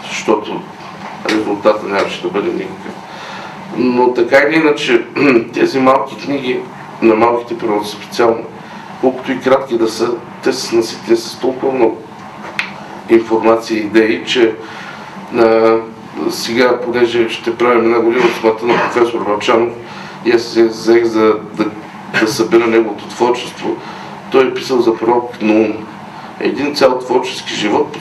защото 0.07 0.61
резултата 1.29 1.87
нямаше 1.87 2.21
да 2.21 2.29
бъде 2.29 2.47
никакъв. 2.47 2.93
Но 3.77 4.13
така 4.13 4.37
или 4.37 4.55
иначе, 4.55 5.05
тези 5.53 5.79
малки 5.79 6.17
книги 6.17 6.59
на 7.01 7.15
малките 7.15 7.57
природи 7.57 7.87
специално, 7.87 8.43
колкото 9.01 9.31
и 9.31 9.39
кратки 9.39 9.77
да 9.77 9.87
са, 9.87 10.11
те 10.43 10.53
са 10.53 10.75
наситени 10.75 11.17
с 11.17 11.39
толкова 11.39 11.73
много 11.73 12.01
информация 13.09 13.77
и 13.77 13.81
идеи, 13.81 14.23
че 14.25 14.55
а, 15.37 15.77
сега, 16.29 16.81
понеже 16.81 17.29
ще 17.29 17.57
правим 17.57 17.85
една 17.85 17.99
година 17.99 18.25
от 18.25 18.41
смъртта 18.41 18.65
на 18.65 18.73
професор 18.73 19.19
Вълчанов, 19.19 19.73
и 20.27 20.31
аз 20.31 20.41
се 20.41 20.67
взех 20.67 21.03
за 21.03 21.35
да, 21.53 21.65
да 22.21 22.27
събера 22.27 22.67
неговото 22.67 23.07
творчество, 23.07 23.75
той 24.31 24.47
е 24.47 24.53
писал 24.53 24.81
за 24.81 24.97
пророк 24.97 25.41
Наум 25.41 25.73
един 26.39 26.75
цял 26.75 26.99
творчески 26.99 27.55
живот, 27.55 27.97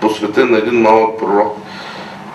посветен 0.00 0.50
на 0.50 0.58
един 0.58 0.80
малък 0.80 1.18
пророк. 1.18 1.56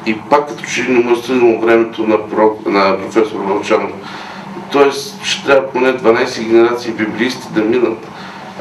И 0.05 0.17
пак 0.29 0.47
като 0.47 0.63
че 0.63 0.81
не 0.89 0.99
му 0.99 1.11
е 1.11 1.15
стигнало 1.15 1.61
времето 1.61 2.07
на, 2.07 2.27
пророк, 2.27 2.65
на 2.65 2.97
професор 2.97 3.39
Вълчанов. 3.39 3.91
Тоест 4.71 5.23
ще 5.23 5.45
трябва 5.45 5.69
поне 5.71 5.97
12 5.97 6.43
генерации 6.43 6.91
библиисти 6.91 7.47
да 7.53 7.61
минат, 7.61 8.07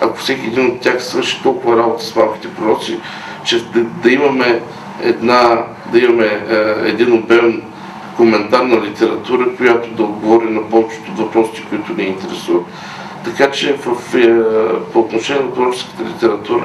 ако 0.03 0.17
всеки 0.17 0.47
един 0.47 0.67
от 0.67 0.81
тях 0.81 1.05
свърши 1.05 1.43
толкова 1.43 1.77
работа 1.77 2.05
с 2.05 2.17
малките 2.17 2.49
пророци, 2.49 2.99
че 3.45 3.65
да, 3.65 3.81
да 3.81 4.11
имаме 4.11 4.61
една, 5.03 5.65
да 5.93 5.99
имаме 5.99 6.27
е, 6.27 6.89
един 6.89 7.13
обем 7.13 7.63
коментарна 8.19 8.81
литература, 8.83 9.57
която 9.57 9.91
да 9.91 10.03
отговори 10.03 10.51
на 10.51 10.69
повечето 10.69 11.13
въпроси, 11.17 11.67
които 11.71 11.93
ни 11.93 12.03
интересуват. 12.03 12.65
Така 13.25 13.51
че 13.51 13.77
в, 13.77 14.15
е, 14.15 14.43
по 14.93 14.99
отношение 15.01 15.43
на 15.43 15.55
пророческата 15.55 16.05
литература 16.05 16.65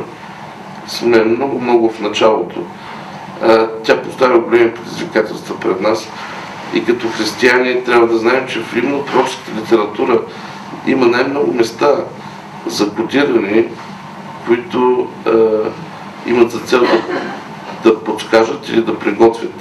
сме 0.88 1.24
много-много 1.24 1.90
в 1.90 2.00
началото. 2.00 2.60
Тя 3.84 4.02
поставя 4.02 4.40
големи 4.40 4.74
предизвикателства 4.74 5.60
пред 5.60 5.82
нас 5.82 6.10
и 6.74 6.86
като 6.86 7.08
християни 7.08 7.84
трябва 7.84 8.08
да 8.08 8.18
знаем, 8.18 8.48
че 8.48 8.60
в 8.60 8.74
римно-пророческата 8.74 9.62
литература 9.62 10.22
има 10.88 11.06
най-много 11.06 11.54
места 11.54 11.96
за 12.68 12.90
кодирани, 12.90 13.66
които 14.48 15.08
е, 15.28 16.30
имат 16.30 16.52
за 16.52 16.60
цел 16.60 16.82
да, 16.82 17.02
да 17.90 18.04
подскажат 18.04 18.70
или 18.70 18.82
да 18.82 19.00
приготвят 19.00 19.54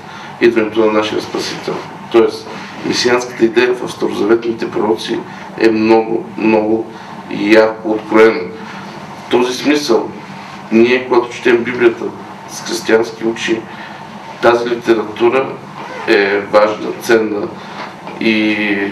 идването 0.42 0.87
на 0.87 0.92
нашия 0.92 1.20
Спасител. 1.20 1.74
Тоест, 2.12 2.48
месианската 2.87 3.44
идея 3.44 3.72
в 3.72 3.92
старозаветните 3.92 4.70
пророци 4.70 5.18
е 5.59 5.70
много, 5.70 6.24
много 6.38 6.87
ярко 7.31 7.90
откроена. 7.90 8.40
В 9.26 9.31
този 9.31 9.55
смисъл, 9.55 10.09
ние, 10.72 11.07
когато 11.09 11.35
четем 11.35 11.64
Библията 11.64 12.05
с 12.48 12.62
християнски 12.62 13.26
очи, 13.26 13.61
тази 14.42 14.70
литература 14.70 15.46
е 16.09 16.38
важна, 16.38 16.92
ценна 17.00 17.48
и 18.20 18.52
е, 18.52 18.90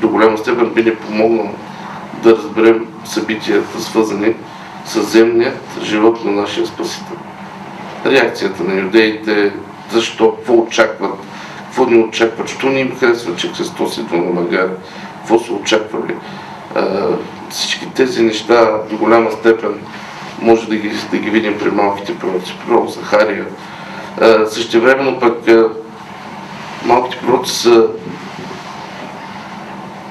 до 0.00 0.08
голяма 0.08 0.38
степен 0.38 0.68
би 0.74 0.82
ни 0.82 0.94
помогнал 0.94 1.50
да 2.22 2.36
разберем 2.36 2.86
събитията, 3.04 3.80
свързани 3.80 4.34
с 4.84 5.02
земният 5.02 5.62
живот 5.82 6.24
на 6.24 6.32
нашия 6.32 6.66
Спасител. 6.66 7.16
Реакцията 8.06 8.64
на 8.64 8.80
юдеите, 8.80 9.52
защо, 9.94 10.36
какво 10.36 10.54
очакват, 10.54 11.14
какво 11.64 11.86
ни 11.86 12.04
очакват, 12.04 12.48
що 12.48 12.68
ни 12.68 12.80
им 12.80 12.96
харесва, 13.00 13.36
че 13.36 13.52
Христос 13.52 13.98
идва 13.98 14.16
на 14.16 14.32
Магар, 14.32 14.68
какво 15.18 15.38
са 15.38 15.52
очаквали. 15.52 16.14
всички 17.50 17.86
тези 17.94 18.22
неща 18.22 18.78
до 18.90 18.96
голяма 18.96 19.32
степен 19.32 19.74
може 20.40 20.68
да 20.68 20.76
ги, 20.76 20.92
да 21.10 21.16
ги 21.18 21.30
видим 21.30 21.58
при 21.58 21.70
малките 21.70 22.18
пророци, 22.18 22.54
пророк 22.66 22.90
Захария. 22.90 23.46
Същевременно 24.46 25.20
пък 25.20 25.36
малките 26.84 27.26
пророци 27.26 27.54
са 27.54 27.86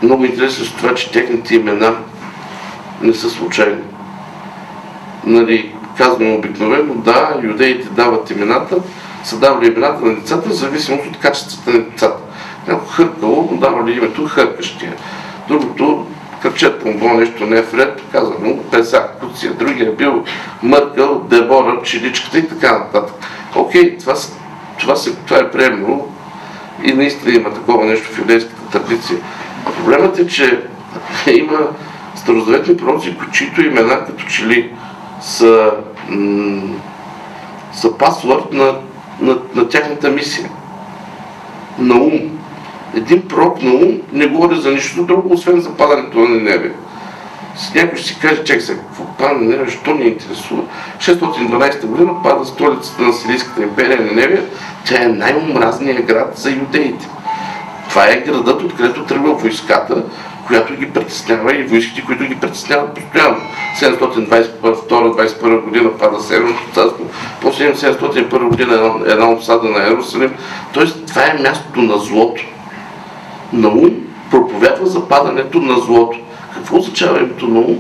много 0.01 0.25
интересни 0.25 0.65
с 0.65 0.71
това, 0.71 0.95
че 0.95 1.11
техните 1.11 1.55
имена 1.55 1.95
не 3.01 3.13
са 3.13 3.29
случайни. 3.29 3.81
Нали, 5.25 5.75
казваме 5.97 6.33
обикновено, 6.33 6.93
да, 6.93 7.39
юдеите 7.43 7.89
дават 7.89 8.31
имената, 8.31 8.77
са 9.23 9.37
давали 9.39 9.67
имената 9.67 10.05
на 10.05 10.15
децата 10.15 10.49
в 10.49 10.53
зависимост 10.53 11.07
от 11.07 11.19
качествата 11.19 11.71
на 11.71 11.83
децата. 11.83 12.23
Някой 12.67 12.87
хъркало, 12.87 13.49
но 13.51 13.57
давали 13.57 13.97
името 13.97 14.25
хъркащия. 14.25 14.93
Другото, 15.47 16.05
кръчето 16.41 16.87
му 16.87 16.99
било 16.99 17.13
нещо 17.13 17.45
не 17.45 17.57
е 17.57 17.61
вред, 17.61 18.01
казва 18.11 18.35
му 18.39 18.63
Песах, 18.71 19.09
Куция, 19.19 19.53
другия 19.53 19.89
е 19.89 19.95
бил 19.95 20.23
мъркал, 20.63 21.23
Дебора, 21.29 21.81
пчеличката 21.81 22.37
и 22.37 22.47
така 22.47 22.77
нататък. 22.77 23.15
Окей, 23.55 23.97
това, 23.97 24.13
това, 24.79 24.95
се, 24.95 25.15
това 25.15 25.37
е 25.37 25.51
приемливо 25.51 26.13
и 26.83 26.93
наистина 26.93 27.35
има 27.35 27.53
такова 27.53 27.85
нещо 27.85 28.09
в 28.09 28.19
юдейската 28.19 28.61
традиция. 28.71 29.17
Проблемът 29.77 30.19
е, 30.19 30.27
че 30.27 30.63
има 31.27 31.59
старозаветни 32.15 32.77
пророци, 32.77 33.17
чието 33.31 33.61
имена 33.61 34.05
като 34.05 34.25
че 34.25 34.47
ли 34.47 34.71
са, 35.21 35.71
са 37.73 37.97
пасворд 37.97 38.53
на, 38.53 38.75
на, 39.23 39.37
на 39.55 39.69
тяхната 39.69 40.09
мисия. 40.09 40.49
На 41.79 41.95
ум. 41.95 42.39
Един 42.95 43.27
пророк 43.27 43.61
на 43.61 43.73
ум 43.73 44.01
не 44.13 44.27
говори 44.27 44.61
за 44.61 44.71
нищо 44.71 45.03
друго, 45.03 45.33
освен 45.33 45.61
за 45.61 45.77
падането 45.77 46.19
на. 46.19 46.59
С 47.55 47.73
някой 47.73 47.97
ще 47.97 48.07
си 48.07 48.19
каже, 48.19 48.43
чек 48.43 48.61
се, 48.61 48.77
какво 48.77 49.05
пада 49.05 49.33
на 49.33 49.41
Ниневия, 49.41 49.69
що 49.69 49.93
ни 49.93 50.05
интересува? 50.05 50.63
612 50.99 51.85
година 51.85 52.11
пада 52.23 52.45
столицата 52.45 53.01
на 53.01 53.13
Сирийската 53.13 53.63
империя 53.63 53.97
на 54.01 54.05
Ниневия, 54.05 54.43
тя 54.85 55.03
е 55.03 55.07
най-омразният 55.07 56.05
град 56.05 56.33
за 56.35 56.49
юдеите. 56.49 57.07
Това 57.89 58.05
е 58.09 58.21
градът, 58.21 58.63
откъдето 58.63 59.05
тръгва 59.05 59.33
войската, 59.33 60.03
която 60.47 60.75
ги 60.75 60.91
притеснява 60.91 61.55
и 61.55 61.63
войските, 61.63 62.05
които 62.05 62.23
ги 62.23 62.39
притесняват 62.39 62.93
постоянно. 62.93 63.37
722-21 63.79 65.61
година 65.61 65.97
пада 65.97 66.21
Северното 66.21 66.73
царство, 66.73 67.05
после 67.41 67.73
701 67.73 68.49
година 68.49 68.73
една, 68.73 69.11
една 69.13 69.31
обсада 69.31 69.69
на 69.69 69.87
Иерусалим. 69.87 70.33
Тоест 70.73 71.05
това 71.07 71.21
е 71.21 71.39
мястото 71.41 71.81
на 71.81 71.97
злото. 71.97 72.43
Наум 73.53 73.91
проповядва 74.31 74.85
за 74.85 75.07
падането 75.07 75.59
на 75.59 75.79
злото. 75.79 76.17
Какво 76.53 76.77
означава 76.77 77.19
името 77.19 77.47
Наум? 77.47 77.79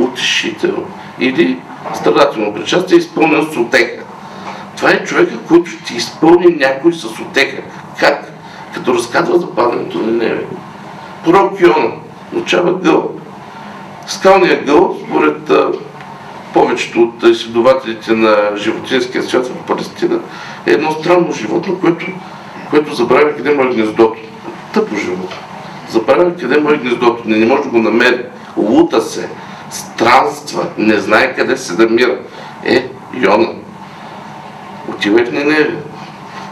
Утешител. 0.00 0.84
Или 1.20 1.58
страдателно 1.94 2.54
причастие, 2.54 2.98
изпълнен 2.98 3.46
с 3.52 3.56
отеха. 3.56 4.02
Това 4.76 4.90
е 4.90 5.04
човека, 5.04 5.38
който 5.48 5.70
ще 5.70 5.94
изпълни 5.94 6.56
някой 6.60 6.92
с 6.92 7.04
отеха. 7.04 7.62
Как? 7.98 8.32
Като 8.74 8.94
разказва 8.94 9.38
за 9.38 9.54
падането 9.54 9.98
на 9.98 10.12
небе. 10.12 10.44
Пророк 11.26 11.60
Йона 11.60 11.92
научава 12.32 12.72
гъл. 12.72 13.10
Скалният 14.06 14.64
гъл, 14.64 14.96
според 15.06 15.50
повечето 16.54 17.02
от 17.02 17.22
изследователите 17.22 18.12
на 18.12 18.56
животинския 18.56 19.22
свят 19.22 19.46
в 19.46 19.66
Палестина, 19.66 20.18
е 20.66 20.70
едно 20.70 20.92
странно 20.92 21.32
животно, 21.32 21.80
което, 21.80 22.06
което 22.70 22.94
забравя 22.94 23.36
къде 23.36 23.54
му 23.54 23.62
е 23.62 23.74
гнездото. 23.74 24.16
Тъпо 24.74 24.96
животно. 24.96 25.36
Забравя 25.88 26.36
къде 26.36 26.60
му 26.60 26.70
е 26.70 26.78
гнездото. 26.78 27.22
Не, 27.24 27.36
не 27.36 27.46
може 27.46 27.62
да 27.62 27.68
го 27.68 27.78
намери. 27.78 28.24
Лута 28.56 29.02
се, 29.02 29.28
странства, 29.70 30.66
не 30.78 30.98
знае 30.98 31.34
къде 31.34 31.56
се 31.56 31.82
намира. 31.82 32.18
Е, 32.64 32.88
Йона. 33.14 33.48
Отивай 34.88 35.24
в 35.24 35.32
Ниневия. 35.32 35.76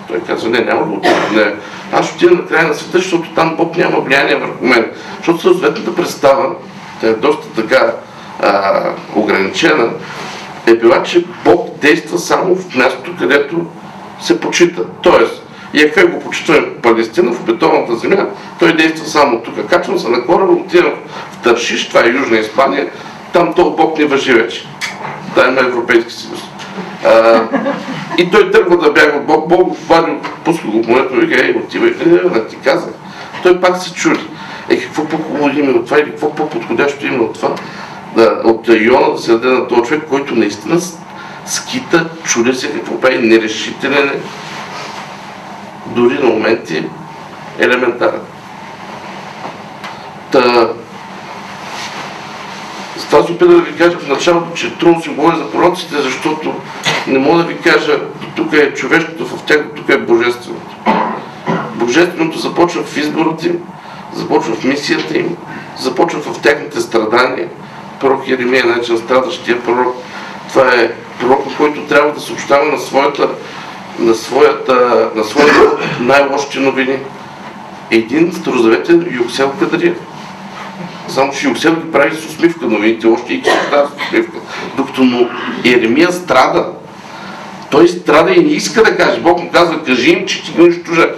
Той 0.09 0.21
казва, 0.21 0.51
не, 0.51 0.61
няма 0.61 0.87
да 0.87 0.93
отида 0.93 1.15
в 1.15 1.31
Ниневия 1.31 1.57
аз 1.95 2.13
отида 2.13 2.35
на 2.35 2.47
края 2.47 2.69
на 2.69 2.75
света, 2.75 2.99
защото 2.99 3.35
там 3.35 3.57
Бог 3.57 3.77
няма 3.77 4.01
влияние 4.01 4.37
върху 4.37 4.65
мен. 4.65 4.91
Защото 5.17 5.41
съответната 5.41 5.95
представа, 5.95 6.55
тя 7.01 7.07
е 7.07 7.13
доста 7.13 7.47
така 7.63 7.93
а, 8.41 8.83
ограничена, 9.15 9.91
е 10.67 10.75
била, 10.75 11.03
че 11.03 11.25
Бог 11.45 11.79
действа 11.81 12.19
само 12.19 12.55
в 12.55 12.77
мястото, 12.77 13.11
където 13.19 13.67
се 14.21 14.41
почита. 14.41 14.83
Тоест, 15.03 15.45
Яхве 15.75 16.05
го 16.05 16.21
почитаме 16.21 16.61
в 16.61 16.81
Палестина, 16.83 17.33
в 17.33 17.41
обетованата 17.41 17.97
земя, 17.97 18.27
той 18.59 18.77
действа 18.77 19.07
само 19.07 19.41
тук. 19.41 19.67
Качвам 19.67 19.99
се 19.99 20.09
на 20.09 20.27
кораба, 20.27 20.53
отивам 20.53 20.95
в 21.33 21.43
Тършиш, 21.43 21.89
това 21.89 22.01
е 22.01 22.09
Южна 22.09 22.39
Испания, 22.39 22.91
там 23.33 23.55
този 23.55 23.77
Бог 23.77 23.99
не 23.99 24.05
въжи 24.05 24.33
вече. 24.33 24.67
Да, 25.35 25.47
има 25.49 25.61
Европейски 25.61 26.13
съюз. 26.13 26.41
А, 27.05 27.43
и 28.19 28.31
той 28.31 28.51
тръгва 28.51 28.77
да 28.79 28.93
бяга 28.93 29.17
от 29.17 29.27
Бог. 29.27 29.49
Бог 29.49 29.77
хвали, 29.85 30.19
пуска 30.45 30.67
го 30.67 30.83
в 30.83 30.89
морето 30.89 31.15
и 31.15 31.21
вика, 31.21 31.45
ей, 31.45 31.55
отивай, 31.57 31.95
не, 32.07 32.47
ти 32.47 32.57
казах. 32.57 32.93
Той 33.43 33.61
пак 33.61 33.77
се 33.77 33.95
чуди. 33.95 34.27
Е, 34.71 34.77
какво 34.81 35.05
по-хубаво 35.05 35.49
има 35.49 35.71
от 35.71 35.85
това 35.85 35.99
или 35.99 36.11
какво 36.11 36.35
по-подходящо 36.35 37.07
има 37.07 37.25
от 37.25 37.35
това? 37.35 37.55
Да, 38.17 38.41
от 38.45 38.69
Йона 38.69 39.13
да 39.13 39.19
се 39.19 39.33
даде 39.33 39.49
на 39.49 39.69
този 39.69 39.83
човек, 39.83 40.05
който 40.09 40.35
наистина 40.35 40.81
скита, 41.47 42.07
чуди 42.25 42.55
се 42.55 42.73
какво 42.73 43.01
прави, 43.01 43.29
нерешителен 43.29 44.09
е, 44.09 44.21
дори 45.87 46.15
на 46.15 46.29
моменти 46.29 46.85
елементарен. 47.59 48.21
Та, 50.33 50.69
се 53.23 53.33
опитах 53.33 53.49
да 53.49 53.57
ви 53.57 53.79
кажа 53.79 53.99
в 53.99 54.09
началото, 54.09 54.55
че 54.55 54.79
трудно 54.79 55.03
се 55.03 55.11
говори 55.11 55.37
за 55.37 55.51
пророците, 55.51 56.03
защото 56.03 56.55
не 57.07 57.19
мога 57.19 57.39
да 57.39 57.45
ви 57.45 57.59
кажа, 57.59 58.01
тук 58.37 58.53
е 58.53 58.75
човешкото 58.75 59.27
в 59.27 59.43
тях, 59.43 59.65
тук 59.77 59.89
е 59.89 59.99
божественото. 59.99 60.77
Божественото 61.75 62.39
започва 62.39 62.83
в 62.83 62.97
изборът 62.97 63.45
им, 63.45 63.59
започва 64.15 64.55
в 64.55 64.65
мисията 64.65 65.19
им, 65.19 65.37
започва 65.79 66.21
в 66.21 66.41
техните 66.41 66.81
страдания. 66.81 67.49
Пророк 68.01 68.29
Еремия 68.29 68.63
е 68.65 68.69
наречен 68.69 68.99
страдащия 68.99 69.63
пророк. 69.63 69.97
Това 70.49 70.75
е 70.75 70.93
пророк, 71.21 71.57
който 71.57 71.81
трябва 71.81 72.13
да 72.13 72.21
съобщава 72.21 72.65
на 72.65 72.79
своята, 72.79 73.29
на 73.99 74.15
своята, 74.15 75.09
на 75.15 75.25
своята 75.25 75.71
най-лошите 76.01 76.61
новини. 76.61 76.99
Един 77.91 78.33
старозаветен 78.33 79.07
Юксел 79.11 79.53
Кадрия. 79.61 79.95
Само, 81.09 81.33
че 81.33 81.49
Юксел 81.49 81.75
ги 81.75 81.93
прави 81.93 82.17
с 82.17 82.27
усмивка, 82.27 82.67
новините 82.67 83.07
още 83.07 83.35
и 83.35 83.37
ги 83.37 83.51
с 83.51 84.05
усмивка. 84.07 84.39
Докато 84.77 85.05
но 85.05 85.29
Еремия 85.65 86.13
страда, 86.13 86.67
той 87.71 87.89
страда 87.89 88.33
и 88.33 88.41
не 88.41 88.51
иска 88.51 88.83
да 88.83 88.97
каже. 88.97 89.21
Бог 89.21 89.43
му 89.43 89.51
казва, 89.51 89.85
кажи 89.85 90.11
им, 90.11 90.27
че 90.27 90.45
ти 90.45 90.53
ги 90.53 90.63
унищожа. 90.63 91.09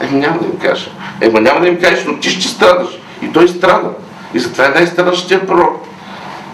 Еми 0.00 0.20
няма 0.20 0.38
да 0.38 0.46
им 0.46 0.58
кажа. 0.58 0.90
Ема 1.20 1.40
няма 1.40 1.60
да 1.60 1.68
им 1.68 1.80
кажеш, 1.80 2.04
но 2.06 2.16
ти 2.16 2.30
ще 2.30 2.48
страдаш. 2.48 2.88
И 3.22 3.32
той 3.32 3.48
страда. 3.48 3.90
И 4.34 4.38
затова 4.38 4.66
е 4.66 4.68
най-страдащия 4.68 5.46
пророк. 5.46 5.86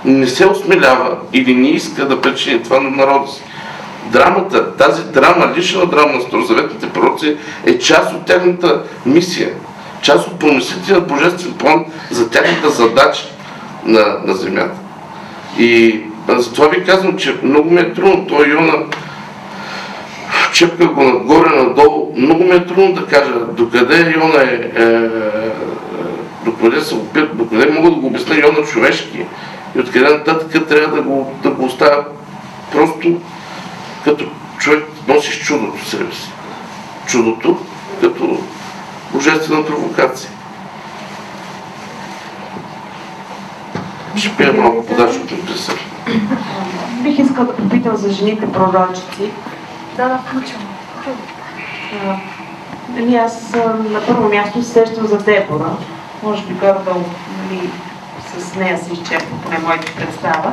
Не 0.05 0.27
се 0.27 0.47
осмелява 0.47 1.17
или 1.33 1.55
не 1.55 1.69
иска 1.69 2.09
да 2.09 2.21
причини 2.21 2.63
това 2.63 2.81
на 2.81 2.91
народа 2.91 3.33
си. 3.33 3.43
Драмата, 4.13 4.77
тази 4.77 5.05
драма, 5.05 5.53
лична 5.57 5.87
драма 5.87 6.13
на 6.13 6.21
старозаветните 6.21 6.89
пророци 6.91 7.37
е 7.67 7.79
част 7.79 8.15
от 8.15 8.27
тяхната 8.27 8.83
мисия. 9.07 9.51
Част 10.05 10.27
от 10.27 10.39
помислителният 10.39 11.09
божествен 11.09 11.53
план 11.53 11.85
за 12.11 12.31
тяхната 12.31 12.71
задача 12.71 13.25
на, 13.85 14.19
на 14.25 14.35
земята. 14.35 14.75
И 15.59 16.01
затова 16.29 16.69
ви 16.69 16.85
казвам, 16.85 17.17
че 17.17 17.39
много 17.43 17.71
ми 17.71 17.81
е 17.81 17.93
трудно. 17.93 18.27
Той 18.27 18.49
Йона 18.49 18.73
чепка 20.53 20.87
го 20.87 21.03
нагоре, 21.03 21.57
надолу. 21.57 22.13
Много 22.17 22.45
ми 22.45 22.51
е 22.51 22.67
трудно 22.67 22.93
да 22.93 23.07
кажа 23.07 23.33
докъде 23.57 24.15
Йона 24.17 24.43
е, 24.43 24.83
е 24.83 25.09
докъде, 26.45 26.81
се 26.81 26.95
опит, 26.95 27.37
докъде 27.37 27.71
мога 27.71 27.91
да 27.91 27.97
го 27.97 28.07
обясня 28.07 28.37
Йона 28.37 28.67
човешки 28.67 29.27
и 29.77 29.81
откъде 29.81 30.09
нататък 30.09 30.69
трябва 30.69 30.97
да 30.97 31.03
го, 31.03 31.35
да 31.43 31.51
го 31.51 31.65
оставя 31.65 32.05
просто 32.73 33.21
като 34.05 34.25
човек 34.59 34.85
носиш 35.09 35.45
чудото 35.45 35.77
в 35.77 35.89
себе 35.89 36.13
си. 36.13 36.31
Чудото 37.07 37.59
като 38.01 38.39
божествена 39.15 39.67
провокация. 39.67 40.31
Ще 44.17 44.37
пия 44.37 44.53
малко 44.53 44.87
подачното 44.87 45.47
присъда. 45.47 45.79
Бих 47.03 47.19
искал 47.19 47.45
да 47.45 47.57
попитам 47.57 47.97
за 47.97 48.11
жените 48.11 48.53
пророчици. 48.53 49.31
Да, 49.97 50.09
да, 50.09 50.19
включвам. 50.19 50.63
Нали, 52.89 53.17
аз 53.17 53.53
на 53.91 54.01
първо 54.07 54.29
място 54.29 54.63
се 54.63 54.73
сещам 54.73 55.07
за 55.07 55.19
Дебора. 55.19 55.71
Може 56.23 56.43
би 56.43 56.55
горе 56.55 56.75
нали, 56.85 57.71
с 58.39 58.55
нея 58.55 58.79
се 58.79 58.93
изчерпва 58.93 59.37
поне 59.45 59.59
моята 59.59 59.93
представа. 59.93 60.53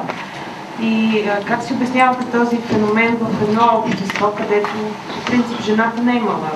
И 0.81 1.23
а, 1.29 1.45
как 1.45 1.63
си 1.63 1.73
обяснявате 1.73 2.25
този 2.31 2.57
феномен 2.57 3.17
в 3.21 3.49
едно 3.49 3.83
общество, 3.85 4.31
където 4.37 4.69
по 5.09 5.25
принцип 5.25 5.61
жената 5.61 6.01
не 6.01 6.13
е 6.13 6.15
имала 6.15 6.51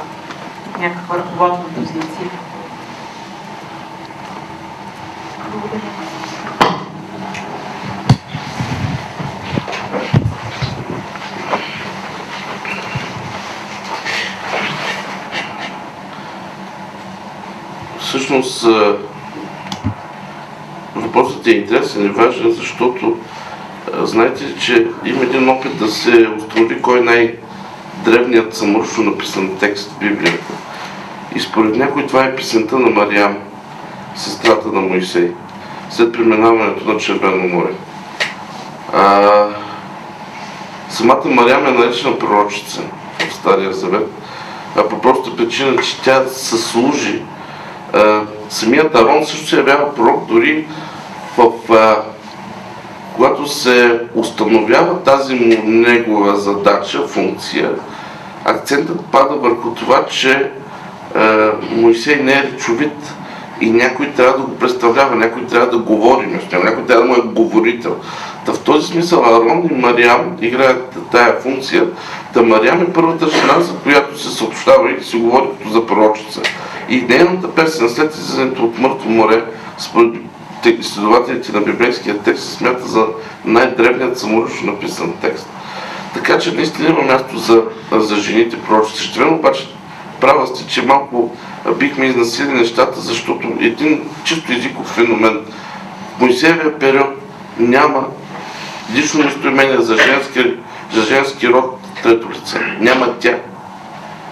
някаква 0.80 1.18
ръководна 1.18 1.66
позиция. 1.76 2.30
Всъщност 18.00 18.68
въпросът 20.96 21.48
е 21.48 21.52
интересен 21.52 22.06
и 22.06 22.10
важен, 22.10 22.52
защото 22.52 23.18
знаете, 24.04 24.60
че 24.60 24.88
има 25.06 25.24
един 25.24 25.50
опит 25.50 25.78
да 25.80 25.88
се 25.88 26.28
установи 26.38 26.82
кой 26.82 27.00
е 27.00 27.04
най-древният 27.04 28.56
саморъчно 28.56 29.04
написан 29.04 29.58
текст 29.60 29.92
в 29.92 30.00
Библията. 30.00 30.65
И 31.36 31.40
според 31.40 31.76
някой 31.76 32.08
това 32.08 32.24
е 32.24 32.36
писента 32.36 32.80
на 32.80 32.90
Мариам, 32.90 33.38
сестрата 34.16 34.68
на 34.68 34.82
Моисей, 34.82 35.32
след 35.90 36.14
преминаването 36.14 36.92
на 36.92 37.00
Червено 37.00 37.48
море. 37.48 37.72
А, 38.94 39.48
самата 40.90 41.26
Мариам 41.26 41.66
е 41.66 41.72
наречена 41.72 42.20
пророчица 42.20 42.82
в 43.30 43.34
Стария 43.34 43.74
Завет, 43.74 44.08
а 44.76 44.90
по 44.90 45.02
проста 45.02 45.36
причина, 45.36 45.82
че 45.82 46.02
тя 46.02 46.24
съслужи. 46.28 47.22
А, 47.94 48.22
самият 48.50 48.96
Арон 48.96 49.26
също 49.26 49.48
се 49.48 49.58
явява 49.58 49.96
пророк, 49.96 50.26
дори 50.26 50.68
в, 51.38 51.52
а, 51.74 51.96
когато 53.16 53.48
се 53.48 54.00
установява 54.16 55.04
тази 55.04 55.36
му 55.36 55.64
негова 55.64 56.36
задача, 56.36 57.08
функция, 57.08 57.72
акцентът 58.46 59.06
пада 59.06 59.36
върху 59.36 59.70
това, 59.74 60.06
че 60.06 60.52
Моисей 61.72 62.16
не 62.16 62.34
е 62.34 62.44
речовит 62.44 63.16
и 63.62 63.70
някой 63.72 64.08
трябва 64.08 64.38
да 64.38 64.44
го 64.44 64.56
представлява, 64.56 65.16
някой 65.16 65.46
трябва 65.46 65.70
да 65.70 65.78
говори 65.78 66.28
нещо, 66.28 66.64
някой 66.64 66.86
трябва 66.86 67.04
да 67.04 67.10
му 67.10 67.16
е 67.16 67.34
говорител. 67.34 67.96
Та 68.46 68.54
в 68.54 68.60
този 68.60 68.88
смисъл 68.88 69.26
Арон 69.26 69.70
и 69.72 69.74
Мариам 69.74 70.38
играят 70.42 70.98
тая 71.12 71.40
функция. 71.40 71.84
Та 72.34 72.42
Мариам 72.42 72.82
е 72.82 72.94
първата 72.94 73.28
жена, 73.28 73.60
за 73.60 73.74
която 73.76 74.20
се 74.20 74.30
съобщава 74.30 74.92
и 74.92 75.04
се 75.04 75.18
говори 75.18 75.48
като 75.58 75.70
за 75.70 75.86
пророчица. 75.86 76.42
И 76.90 77.02
нейната 77.02 77.52
песен 77.52 77.90
след 77.90 78.14
излизането 78.14 78.64
от 78.64 78.80
Мъртво 78.80 79.10
море, 79.10 79.44
според 79.78 80.14
изследователите 80.80 81.52
на 81.52 81.62
библейския 81.62 82.18
текст, 82.18 82.44
се 82.44 82.56
смята 82.56 82.88
за 82.88 83.06
най-древният 83.46 84.20
саморъчно 84.20 84.72
написан 84.72 85.14
текст. 85.22 85.50
Така 86.14 86.40
че 86.40 86.52
наистина 86.52 86.90
има 86.90 87.02
място 87.02 87.38
за, 87.38 87.64
за 87.92 88.16
жените 88.16 88.58
пророчици. 88.62 89.04
Ще 89.04 89.24
обаче 89.24 89.68
права 90.26 90.48
сте, 90.48 90.68
че 90.68 90.82
малко 90.82 91.36
бихме 91.80 92.06
изнасили 92.06 92.48
нещата, 92.48 93.02
защото 93.02 93.48
един 93.60 94.02
чисто 94.24 94.52
езиков 94.52 94.88
феномен 94.88 95.40
в 96.18 96.22
Моисеевия 96.22 96.80
период 96.80 97.08
няма 97.60 98.08
лично 98.94 99.24
местоимение 99.24 99.82
за 99.82 99.98
женски, 99.98 100.54
за 100.94 101.02
женски 101.02 101.48
род 101.48 101.80
трето 102.04 102.30
лице. 102.32 102.60
Няма 102.80 103.14
тя. 103.20 103.38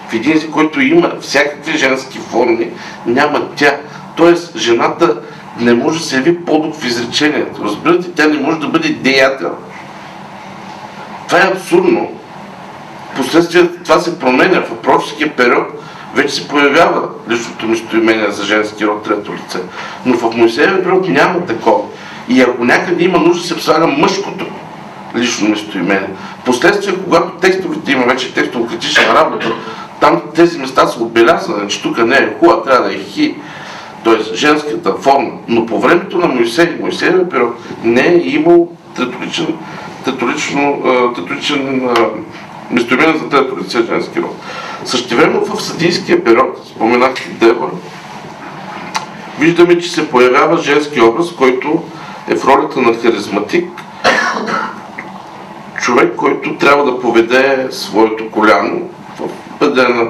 В 0.10 0.14
един 0.14 0.32
език, 0.32 0.50
който 0.50 0.82
има 0.82 1.12
всякакви 1.22 1.78
женски 1.78 2.20
форми, 2.20 2.70
няма 3.06 3.48
тя. 3.56 3.78
Тоест, 4.16 4.58
жената 4.58 5.22
не 5.60 5.74
може 5.74 6.00
да 6.00 6.06
се 6.06 6.16
яви 6.16 6.46
подук 6.46 6.76
в 6.76 6.86
изречението. 6.86 7.64
Разбирате, 7.64 8.12
тя 8.12 8.28
не 8.28 8.40
може 8.40 8.60
да 8.60 8.68
бъде 8.68 8.90
деятел. 8.90 9.52
Това 11.28 11.40
е 11.40 11.52
абсурдно. 11.52 12.12
Последствие 13.16 13.68
това 13.84 14.00
се 14.00 14.20
променя 14.20 14.62
в 14.62 14.78
пророческия 14.82 15.36
период 15.36 15.68
вече 16.16 16.36
се 16.36 16.48
появява 16.48 17.10
личното 17.30 17.68
местоимение 17.68 18.32
за 18.32 18.44
женски 18.44 18.86
род 18.86 19.04
трето 19.04 19.34
лице. 19.34 19.60
Но 20.06 20.18
в 20.18 20.38
Моисеевия 20.38 20.84
период 20.84 21.08
няма 21.08 21.46
такова. 21.46 21.84
И 22.30 22.42
ако 22.42 22.66
някъде 22.66 23.04
има 23.04 23.18
нужда, 23.20 23.48
се 23.48 23.62
слага 23.62 23.88
мъжкото 23.88 24.46
лично 25.16 25.50
местоимение. 25.50 26.10
Последствие, 26.46 26.96
когато 27.04 27.30
текстовете 27.30 27.92
има 27.92 28.06
вече 28.06 28.34
текстово-критична 28.34 29.16
работа, 29.16 29.52
там 30.00 30.22
тези 30.36 30.60
места 30.60 30.88
са 30.88 31.04
отбелязани, 31.04 31.70
че 31.70 31.82
тук 31.82 31.98
не 31.98 32.16
е 32.16 32.34
хуа, 32.40 32.64
трябва 32.64 32.88
да 32.88 32.96
е 32.96 32.98
хи, 32.98 33.36
т.е. 34.04 34.36
женската 34.36 34.94
форма. 34.94 35.32
Но 35.48 35.66
по 35.66 35.80
времето 35.80 36.18
на 36.18 36.28
Моисей, 36.28 36.78
Моисеевия 36.82 37.30
период, 37.30 37.56
не 37.84 38.08
е 38.08 38.18
имал 38.18 38.70
теторичен, 38.96 39.48
теторично, 40.06 40.84
теторичен 41.16 41.90
местоимение 41.92 42.24
за 42.80 43.30
трето 43.30 43.58
лице 43.58 43.84
женски 43.86 44.22
род. 44.22 44.36
Същевременно 44.86 45.46
в 45.46 45.62
съдийския 45.62 46.24
период, 46.24 46.62
споменахте 46.68 47.30
Дева, 47.30 47.70
виждаме, 49.40 49.80
че 49.80 49.92
се 49.92 50.10
появява 50.10 50.58
женски 50.58 51.02
образ, 51.02 51.32
който 51.32 51.84
е 52.28 52.36
в 52.36 52.46
ролята 52.46 52.82
на 52.82 52.94
харизматик, 52.94 53.70
човек, 55.82 56.16
който 56.16 56.58
трябва 56.58 56.86
да 56.86 57.00
поведе 57.00 57.68
своето 57.72 58.32
коляно 58.32 58.90
в 59.20 59.22
определена 59.56 60.10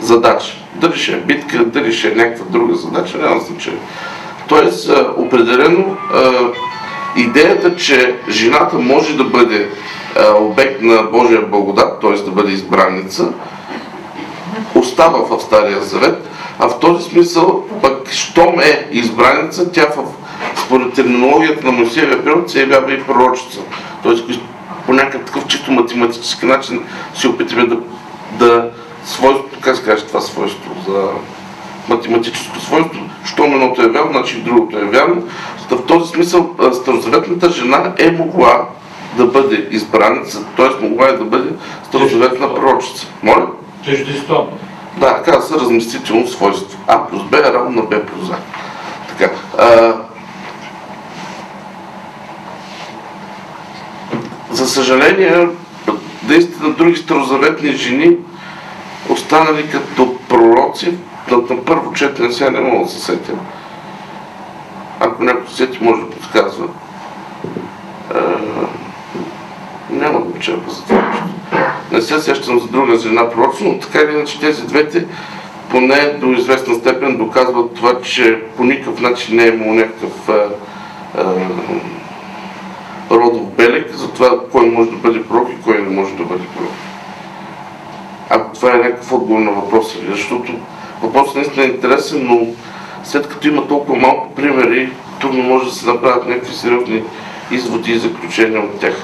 задача. 0.00 0.56
Дали 0.74 0.96
ще 0.98 1.12
е 1.12 1.20
битка, 1.20 1.64
дали 1.64 1.92
ще 1.92 2.08
е 2.08 2.14
някаква 2.14 2.44
друга 2.48 2.74
задача, 2.74 3.18
няма 3.18 3.40
значение. 3.40 3.80
Тоест, 4.48 4.90
определено 5.16 5.96
идеята, 7.16 7.76
че 7.76 8.16
жената 8.28 8.78
може 8.78 9.16
да 9.16 9.24
бъде 9.24 9.68
обект 10.40 10.82
на 10.82 11.02
Божия 11.02 11.42
благодат, 11.42 12.00
т.е. 12.00 12.12
да 12.12 12.30
бъде 12.30 12.52
избранница, 12.52 13.32
остава 14.74 15.18
в 15.18 15.42
Стария 15.42 15.80
Завет, 15.80 16.28
а 16.58 16.68
в 16.68 16.80
този 16.80 17.04
смисъл, 17.04 17.64
пък, 17.82 18.12
щом 18.12 18.60
е 18.60 18.88
избраница, 18.90 19.72
тя 19.72 19.86
в, 19.96 20.04
според 20.56 20.92
терминологията 20.92 21.66
на 21.66 21.72
Моисеевия 21.72 22.24
период 22.24 22.50
се 22.50 22.60
явява 22.60 22.92
и 22.92 23.02
пророчица. 23.02 23.60
Тоест, 24.02 24.24
по 24.86 24.92
някакъв 24.92 25.24
такъв 25.24 25.46
чисто 25.46 25.72
математически 25.72 26.46
начин 26.46 26.82
се 27.14 27.28
опитаме 27.28 27.66
да, 27.66 27.76
да 28.38 28.70
свойството, 29.04 29.58
как 29.60 29.76
се 29.76 30.06
това 30.06 30.20
свойство, 30.20 30.70
за 30.88 31.08
математическо 31.88 32.60
свойство, 32.60 33.00
щом 33.26 33.52
едното 33.52 33.82
е 33.82 33.88
вярно, 33.88 34.12
значи 34.12 34.40
другото 34.40 34.78
е 34.78 34.84
вярно. 34.84 35.22
В 35.70 35.86
този 35.86 36.10
смисъл 36.12 36.50
старозаветната 36.72 37.50
жена 37.50 37.92
е 37.98 38.10
могла 38.10 38.68
да 39.16 39.26
бъде 39.26 39.68
избраница, 39.70 40.44
т.е. 40.56 40.84
могла 40.84 41.08
е 41.08 41.12
да 41.12 41.24
бъде 41.24 41.50
старозаветна 41.88 42.54
пророчица. 42.54 43.06
Моля? 43.22 43.46
Теждество. 43.84 44.48
Да, 44.96 45.22
казва 45.22 45.42
се 45.42 45.54
разместително 45.54 46.28
свойство. 46.28 46.78
А 46.86 47.06
плюс 47.06 47.22
Б 47.22 47.38
е 47.38 47.52
равно 47.52 47.70
на 47.70 47.82
Б 47.82 48.00
плюс 48.06 48.30
А. 48.30 48.36
Така. 49.08 49.34
А, 49.58 49.94
за 54.50 54.66
съжаление, 54.66 55.48
наистина 56.28 56.70
други 56.70 56.96
старозаветни 56.96 57.72
жени, 57.72 58.16
останали 59.08 59.70
като 59.70 60.16
пророци, 60.28 60.94
на, 61.30 61.36
на 61.36 61.64
първо 61.64 61.92
четене 61.92 62.32
сега 62.32 62.50
не 62.50 62.60
мога 62.60 62.84
да 62.84 62.90
се 62.90 63.00
сетя. 63.00 63.32
Ако 65.00 65.24
някой 65.24 65.48
се 65.48 65.56
сети, 65.56 65.78
може 65.80 66.02
да 66.02 66.10
подсказва. 66.10 66.66
А, 68.14 68.20
няма 69.90 70.20
да 70.20 70.38
очаква 70.38 70.72
за 70.72 70.82
това 70.82 71.02
нещо. 71.02 71.24
Не 71.92 72.00
се 72.00 72.20
сещам 72.20 72.60
за 72.60 72.66
друга 72.66 72.98
жена 72.98 73.30
пророца, 73.30 73.64
но 73.64 73.78
така 73.78 73.98
или 73.98 74.12
иначе 74.12 74.40
тези 74.40 74.66
двете 74.66 75.06
поне 75.70 76.16
до 76.20 76.26
известна 76.26 76.74
степен 76.74 77.16
доказват 77.16 77.74
това, 77.74 78.00
че 78.00 78.42
по 78.56 78.64
никакъв 78.64 79.00
начин 79.00 79.36
не 79.36 79.44
е 79.44 79.48
имало 79.48 79.74
някакъв 79.74 80.28
а, 80.28 80.48
а, 81.18 81.24
родов 83.10 83.50
белег 83.50 83.92
за 83.92 84.10
това 84.10 84.40
кой 84.52 84.70
може 84.70 84.90
да 84.90 84.96
бъде 84.96 85.24
пророк 85.24 85.48
и 85.50 85.62
кой 85.62 85.78
не 85.78 86.00
може 86.00 86.14
да 86.14 86.24
бъде 86.24 86.44
пророк. 86.56 86.72
Ако 88.30 88.54
това 88.54 88.74
е 88.74 88.78
някакъв 88.78 89.12
отговор 89.12 89.40
на 89.40 89.50
въпроса 89.50 89.98
защото 90.08 90.52
въпросът 91.02 91.36
наистина 91.36 91.64
е 91.66 91.68
интересен, 91.68 92.26
но 92.26 92.46
след 93.04 93.28
като 93.28 93.48
има 93.48 93.68
толкова 93.68 93.98
малко 93.98 94.34
примери, 94.34 94.92
трудно 95.20 95.42
може 95.42 95.64
да 95.64 95.72
се 95.72 95.86
направят 95.86 96.28
някакви 96.28 96.54
сериозни 96.54 97.02
изводи 97.50 97.92
и 97.92 97.98
заключения 97.98 98.60
от 98.60 98.80
тях. 98.80 98.94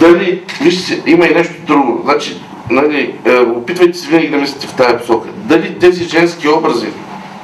Дали, 0.00 0.42
вижте, 0.60 1.02
има 1.06 1.26
и 1.26 1.34
нещо 1.34 1.54
друго. 1.66 2.00
Значи, 2.04 2.40
нали, 2.70 3.14
е, 3.24 3.38
опитвайте 3.38 3.98
се 3.98 4.08
винаги 4.08 4.28
да 4.28 4.36
мислите 4.36 4.66
в 4.66 4.74
тази 4.74 4.96
посока. 4.96 5.28
Дали 5.36 5.78
тези 5.78 6.04
женски 6.04 6.48
образи 6.48 6.88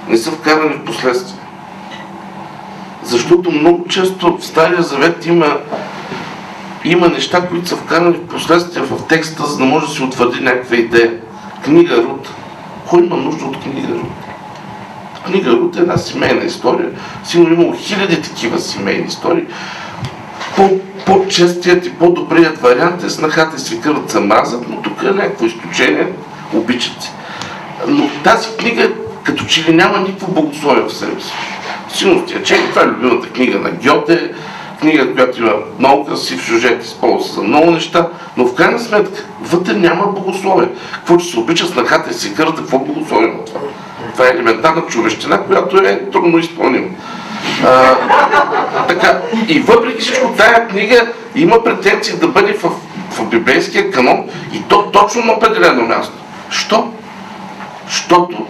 не 0.08 0.16
са 0.16 0.30
вкарани 0.30 0.74
в 0.74 0.84
последствие? 0.84 1.40
Защото 3.02 3.50
много 3.50 3.88
често 3.88 4.36
в 4.36 4.46
Стария 4.46 4.82
Завет 4.82 5.26
има, 5.26 5.58
има 6.84 7.08
неща, 7.08 7.48
които 7.48 7.68
са 7.68 7.76
вкарани 7.76 8.16
в 8.16 8.26
последствие 8.26 8.82
в 8.82 9.06
текста, 9.08 9.46
за 9.46 9.58
да 9.58 9.64
може 9.64 9.86
да 9.86 9.92
се 9.92 10.02
утвърди 10.02 10.40
някаква 10.40 10.76
идея. 10.76 11.12
Книга 11.66 11.96
Рут. 11.96 12.28
Кой 12.88 13.04
има 13.04 13.16
нужда 13.16 13.44
от 13.44 13.60
книга 13.62 13.88
Рут? 13.88 14.12
Книга 15.26 15.50
Рут 15.50 15.76
е 15.76 15.80
една 15.80 15.96
семейна 15.96 16.44
история. 16.44 16.90
Сигурно 17.24 17.54
имало 17.54 17.74
хиляди 17.76 18.22
такива 18.22 18.58
семейни 18.58 19.06
истории. 19.06 19.44
По, 20.56 20.70
по-честият 21.06 21.86
и 21.86 21.94
по-добрият 21.94 22.58
вариант 22.58 23.02
е 23.02 23.10
снахата 23.10 23.56
и 23.56 23.60
свикърът 23.60 24.10
се 24.10 24.20
мразят, 24.20 24.68
но 24.68 24.82
тук 24.82 25.02
е 25.02 25.10
някакво 25.10 25.46
изключение, 25.46 26.12
обичат 26.54 27.02
се. 27.02 27.10
Но 27.88 28.10
тази 28.24 28.56
книга 28.56 28.90
като 29.22 29.44
че 29.44 29.64
ли 29.64 29.74
няма 29.74 29.98
никакво 29.98 30.32
богословие 30.32 30.82
в 30.82 30.94
себе 30.94 31.20
си. 31.20 31.32
Силно 31.88 32.26
тя 32.26 32.42
чели, 32.42 32.68
това 32.70 32.82
е 32.82 32.86
любимата 32.86 33.28
книга 33.28 33.58
на 33.58 33.70
Гьоте, 33.70 34.32
книга, 34.80 35.14
която 35.14 35.40
има 35.40 35.52
много 35.78 36.04
красив 36.04 36.44
сюжет, 36.46 36.84
използва 36.84 37.34
за 37.34 37.42
много 37.42 37.70
неща, 37.70 38.08
но 38.36 38.46
в 38.46 38.54
крайна 38.54 38.78
сметка 38.78 39.24
вътре 39.42 39.72
няма 39.72 40.06
богословие. 40.06 40.68
Какво 40.92 41.16
че 41.16 41.30
се 41.30 41.38
обича 41.38 41.66
снахата 41.66 42.10
и 42.10 42.14
свикърата, 42.14 42.56
какво 42.56 42.78
богословие 42.78 43.28
на 43.28 43.44
това? 43.44 43.60
Това 44.12 44.26
е 44.26 44.30
елементарна 44.30 44.82
човещина, 44.86 45.42
която 45.42 45.76
е 45.76 46.10
трудно 46.12 46.38
изпълнима. 46.38 46.88
А, 47.64 47.96
така, 48.88 49.20
и 49.48 49.60
въпреки 49.60 50.00
всичко 50.00 50.34
тая 50.36 50.68
книга 50.68 51.06
има 51.34 51.64
претенции 51.64 52.16
да 52.16 52.28
бъде 52.28 52.52
в, 52.52 52.70
в 53.10 53.28
библейския 53.28 53.90
канон 53.90 54.28
и 54.52 54.62
то 54.62 54.90
точно 54.92 55.24
на 55.24 55.32
определено 55.32 55.82
място. 55.82 56.14
Що? 56.50 56.92
Защото 57.86 58.46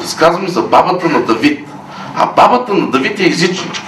разказваме 0.00 0.48
за 0.48 0.62
бабата 0.62 1.08
на 1.08 1.20
Давид. 1.20 1.68
А 2.16 2.26
бабата 2.26 2.74
на 2.74 2.90
Давид 2.90 3.20
е 3.20 3.26
езичничка. 3.26 3.86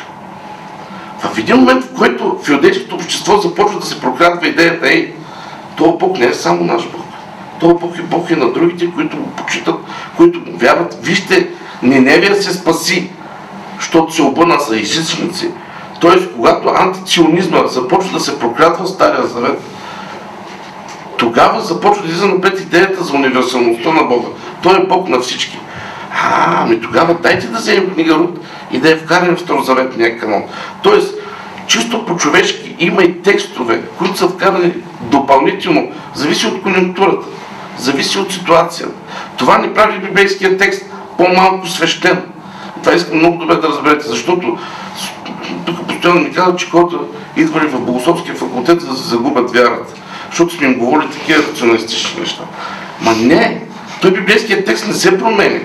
В 1.23 1.39
един 1.39 1.57
момент, 1.57 1.85
в 1.85 1.95
който 1.95 2.39
в 2.43 2.49
иудейското 2.49 2.95
общество 2.95 3.37
започва 3.37 3.81
да 3.81 3.87
се 3.87 4.01
прокрадва 4.01 4.49
идеята, 4.49 4.89
ей, 4.89 5.15
този 5.77 5.93
Бог 5.99 6.19
не 6.19 6.27
е 6.27 6.35
само 6.35 6.65
наш 6.65 6.83
Бог. 6.89 7.05
Този 7.61 7.75
Бог 7.75 7.99
е 7.99 8.03
Бог 8.03 8.31
и 8.31 8.37
на 8.37 8.53
другите, 8.53 8.91
които 8.91 9.17
го 9.17 9.31
почитат, 9.31 9.77
които 10.17 10.39
му 10.39 10.59
вярват. 10.59 10.99
Вижте, 11.03 11.49
Ниневия 11.83 12.43
се 12.43 12.53
спаси, 12.53 13.11
защото 13.79 14.15
се 14.15 14.23
обърна 14.23 14.59
за 14.69 14.81
езичници. 14.81 15.51
Тоест, 16.01 16.29
когато 16.37 16.69
антиционизма 16.69 17.67
започва 17.67 18.13
да 18.13 18.21
се 18.21 18.39
прокрадва 18.39 18.85
в 18.85 18.89
Стария 18.89 19.27
Завет, 19.27 19.61
тогава 21.17 21.61
започва 21.61 22.03
да 22.03 22.09
излиза 22.09 22.27
напред 22.27 22.61
идеята 22.61 23.05
за 23.05 23.13
универсалността 23.13 23.93
на 23.93 24.03
Бога. 24.03 24.29
Той 24.63 24.77
е 24.77 24.87
Бог 24.87 25.09
на 25.09 25.21
всички. 25.21 25.59
А, 26.15 26.63
ами 26.63 26.81
тогава 26.81 27.15
дайте 27.15 27.47
да 27.47 27.59
вземем 27.59 27.91
книга 27.95 28.15
Рут 28.15 28.39
и 28.73 28.79
да 28.79 28.91
я 28.91 28.97
вкараме 28.97 29.37
в 29.37 29.41
Старозаветния 29.41 30.19
канон. 30.19 30.43
Тоест, 30.83 31.15
чисто 31.67 32.07
по-човешки 32.07 32.77
има 32.79 33.03
и 33.03 33.23
текстове, 33.23 33.83
които 33.99 34.19
са 34.19 34.29
вкарани 34.29 34.73
допълнително, 35.01 35.93
зависи 36.15 36.47
от 36.47 36.63
конъюнктурата, 36.63 37.27
зависи 37.79 38.19
от 38.19 38.33
ситуацията. 38.33 38.95
Това 39.37 39.59
ни 39.59 39.75
прави 39.75 39.99
библейския 39.99 40.59
текст 40.59 40.85
по-малко 41.19 41.69
свещен. 41.69 42.23
Това 42.83 42.95
искам 42.95 43.19
много 43.19 43.39
добре 43.39 43.55
да 43.55 43.69
разберете, 43.69 44.09
защото 44.09 44.59
тук 45.67 45.87
постоянно 45.87 46.21
ми 46.21 46.33
казват, 46.33 46.59
че 46.59 46.71
хората 46.71 46.97
идвали 47.37 47.67
в 47.67 47.81
Богословския 47.81 48.35
факултет 48.35 48.79
да 48.79 48.97
се 48.97 49.09
загубят 49.09 49.51
вярата, 49.51 49.95
защото 50.31 50.55
сме 50.55 50.67
им 50.67 50.79
говорили 50.79 51.11
такива 51.11 51.43
рационалистични 51.43 52.21
неща. 52.21 52.43
Ма 53.01 53.15
не, 53.15 53.63
той 54.01 54.11
библейският 54.11 54.67
текст 54.67 54.87
не 54.87 54.95
се 54.95 55.19
променя. 55.19 55.61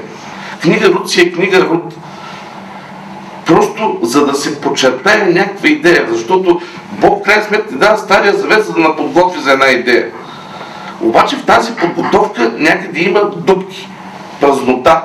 Книга 0.62 0.88
Руд 0.88 1.10
си 1.10 1.22
е 1.22 1.32
книга 1.32 1.62
Руд. 1.62 1.96
Просто 3.46 4.00
за 4.02 4.26
да 4.26 4.34
се 4.34 4.62
подчертае 4.62 5.26
някаква 5.28 5.70
идея, 5.70 6.08
защото 6.12 6.62
Бог 6.92 7.20
в 7.20 7.24
крайна 7.24 7.44
сметка 7.44 7.76
дава 7.76 7.98
Стария 7.98 8.34
завет, 8.34 8.66
за 8.66 8.74
да 8.74 8.80
наподготви 8.80 9.42
за 9.42 9.52
една 9.52 9.68
идея. 9.68 10.08
Обаче 11.02 11.36
в 11.36 11.46
тази 11.46 11.76
подготовка 11.76 12.52
някъде 12.58 13.00
има 13.00 13.22
дупки, 13.36 13.90
празнота. 14.42 15.02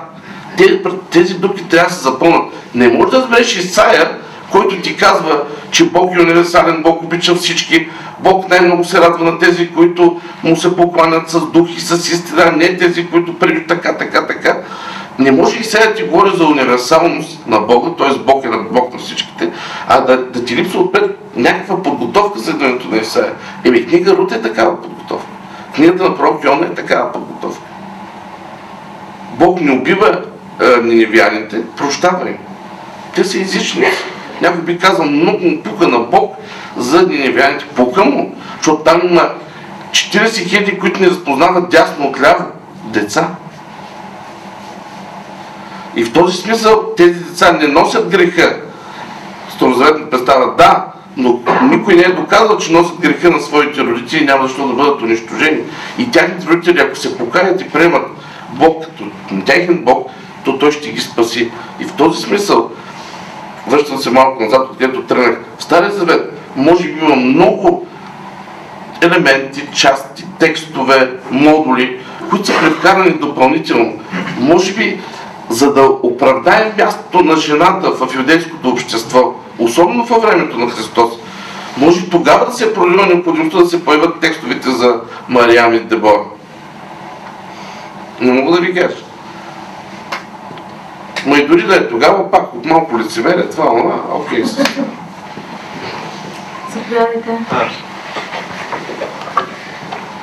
Тези 1.10 1.34
дупки 1.34 1.68
трябва 1.68 1.88
да 1.88 1.94
се 1.94 2.02
запълнат. 2.02 2.52
Не 2.74 2.88
може 2.88 3.10
да 3.10 3.16
разбереш 3.16 3.56
Исаия, 3.56 4.18
който 4.50 4.80
ти 4.80 4.96
казва, 4.96 5.42
че 5.70 5.84
Бог 5.84 6.14
е 6.16 6.22
универсален, 6.22 6.82
Бог 6.82 7.02
обича 7.02 7.34
всички, 7.34 7.88
Бог 8.18 8.48
най-много 8.48 8.84
се 8.84 9.00
радва 9.00 9.24
на 9.24 9.38
тези, 9.38 9.70
които 9.72 10.20
му 10.44 10.56
се 10.56 10.76
покланят 10.76 11.30
с 11.30 11.40
дух 11.40 11.68
и 11.76 11.80
с 11.80 12.12
истина, 12.12 12.52
не 12.56 12.76
тези, 12.76 13.06
които 13.06 13.38
преди 13.38 13.66
така, 13.66 13.96
така, 13.96 14.26
така. 14.26 14.58
Не 15.18 15.32
може 15.32 15.60
и 15.60 15.64
сега 15.64 15.86
да 15.86 15.94
ти 15.94 16.02
говори 16.02 16.30
за 16.36 16.44
универсалност 16.44 17.46
на 17.46 17.60
Бога, 17.60 17.90
т.е. 17.98 18.18
Бог 18.18 18.44
е 18.44 18.48
на 18.48 18.58
Бог 18.58 18.92
на 18.92 18.98
всичките, 18.98 19.50
а 19.88 20.00
да, 20.00 20.16
да 20.16 20.44
ти 20.44 20.56
липсва 20.56 20.80
отпред 20.80 21.18
някаква 21.36 21.82
подготовка 21.82 22.38
за 22.38 22.50
идването 22.50 22.88
на 22.88 22.96
Исаия. 22.96 23.32
Еми, 23.64 23.86
книга 23.86 24.16
Рут 24.16 24.32
е 24.32 24.42
такава 24.42 24.82
подготовка. 24.82 25.28
Книгата 25.74 26.02
на 26.02 26.16
пророк 26.16 26.44
Йона 26.44 26.66
е 26.66 26.74
такава 26.74 27.12
подготовка. 27.12 27.64
Бог 29.32 29.60
не 29.60 29.72
убива 29.72 30.22
е, 30.60 30.82
ниневяните, 30.82 31.62
прощава 31.76 32.28
им. 32.28 32.38
Те 33.14 33.24
са 33.24 33.40
езични. 33.40 33.86
Някой 34.40 34.62
би 34.62 34.78
казал, 34.78 35.06
много 35.06 35.44
му 35.44 35.62
пука 35.62 35.88
на 35.88 35.98
Бог 35.98 36.36
за 36.76 37.02
ниневяните. 37.02 37.64
Пука 37.64 38.04
му, 38.04 38.34
защото 38.56 38.82
там 38.82 39.00
има 39.04 39.30
40 39.90 40.48
хиляди, 40.48 40.78
които 40.78 41.00
не 41.00 41.10
разпознават 41.10 41.70
дясно 41.70 42.06
от 42.06 42.20
ляво. 42.20 42.44
Деца. 42.84 43.28
И 45.96 46.04
в 46.04 46.12
този 46.12 46.36
смисъл 46.36 46.94
тези 46.96 47.24
деца 47.24 47.52
не 47.52 47.66
носят 47.66 48.08
греха. 48.08 48.56
Старозаветна 49.56 50.10
представа, 50.10 50.54
да, 50.58 50.86
но 51.16 51.40
никой 51.62 51.94
не 51.94 52.02
е 52.02 52.12
доказал, 52.12 52.58
че 52.58 52.72
носят 52.72 53.00
греха 53.00 53.30
на 53.30 53.40
своите 53.40 53.80
родители 53.80 54.22
и 54.22 54.26
няма 54.26 54.46
защо 54.46 54.66
да 54.66 54.74
бъдат 54.74 55.02
унищожени. 55.02 55.60
И 55.98 56.10
тяхните 56.10 56.46
родители, 56.46 56.80
ако 56.80 56.96
се 56.96 57.18
покаят 57.18 57.60
и 57.60 57.68
приемат 57.68 58.06
Бог 58.50 58.84
като 58.84 59.04
техен 59.46 59.84
Бог, 59.84 60.10
то 60.44 60.58
той 60.58 60.72
ще 60.72 60.90
ги 60.90 61.00
спаси. 61.00 61.50
И 61.80 61.84
в 61.84 61.92
този 61.92 62.22
смисъл, 62.22 62.70
връщам 63.66 63.98
се 63.98 64.10
малко 64.10 64.42
назад, 64.42 64.68
откъдето 64.70 65.02
тръгнах, 65.02 65.40
в 65.58 65.62
Стария 65.62 65.90
Завет 65.90 66.32
може 66.56 66.84
би 66.84 67.00
има 67.00 67.16
много 67.16 67.86
елементи, 69.02 69.66
части, 69.74 70.24
текстове, 70.38 71.10
модули, 71.30 72.00
които 72.30 72.46
са 72.46 72.52
превкарани 72.60 73.10
допълнително. 73.10 73.92
Може 74.38 74.72
би 74.72 75.00
за 75.52 75.72
да 75.74 75.82
оправдаем 76.02 76.72
мястото 76.78 77.24
на 77.24 77.36
жената 77.36 77.90
в 77.90 78.14
юдейското 78.14 78.68
общество, 78.68 79.34
особено 79.58 80.04
във 80.04 80.22
времето 80.22 80.58
на 80.58 80.70
Христос, 80.70 81.12
може 81.76 82.10
тогава 82.10 82.46
да 82.46 82.52
се 82.52 82.74
пролива 82.74 83.06
необходимостта 83.06 83.58
да 83.58 83.66
се 83.66 83.84
появят 83.84 84.20
текстовете 84.20 84.70
за 84.70 85.00
Мариам 85.28 85.74
и 85.74 85.80
Дебора. 85.80 86.22
Не 88.20 88.32
мога 88.32 88.52
да 88.52 88.60
ви 88.60 88.74
кажа. 88.74 88.96
Но 91.26 91.36
и 91.36 91.46
дори 91.46 91.62
да 91.62 91.76
е 91.76 91.88
тогава, 91.88 92.30
пак 92.30 92.54
от 92.54 92.64
малко 92.64 92.98
лицемерие, 92.98 93.50
това, 93.50 93.64
ама, 93.70 93.94
окей. 94.14 94.44
Заповядайте. 96.74 97.38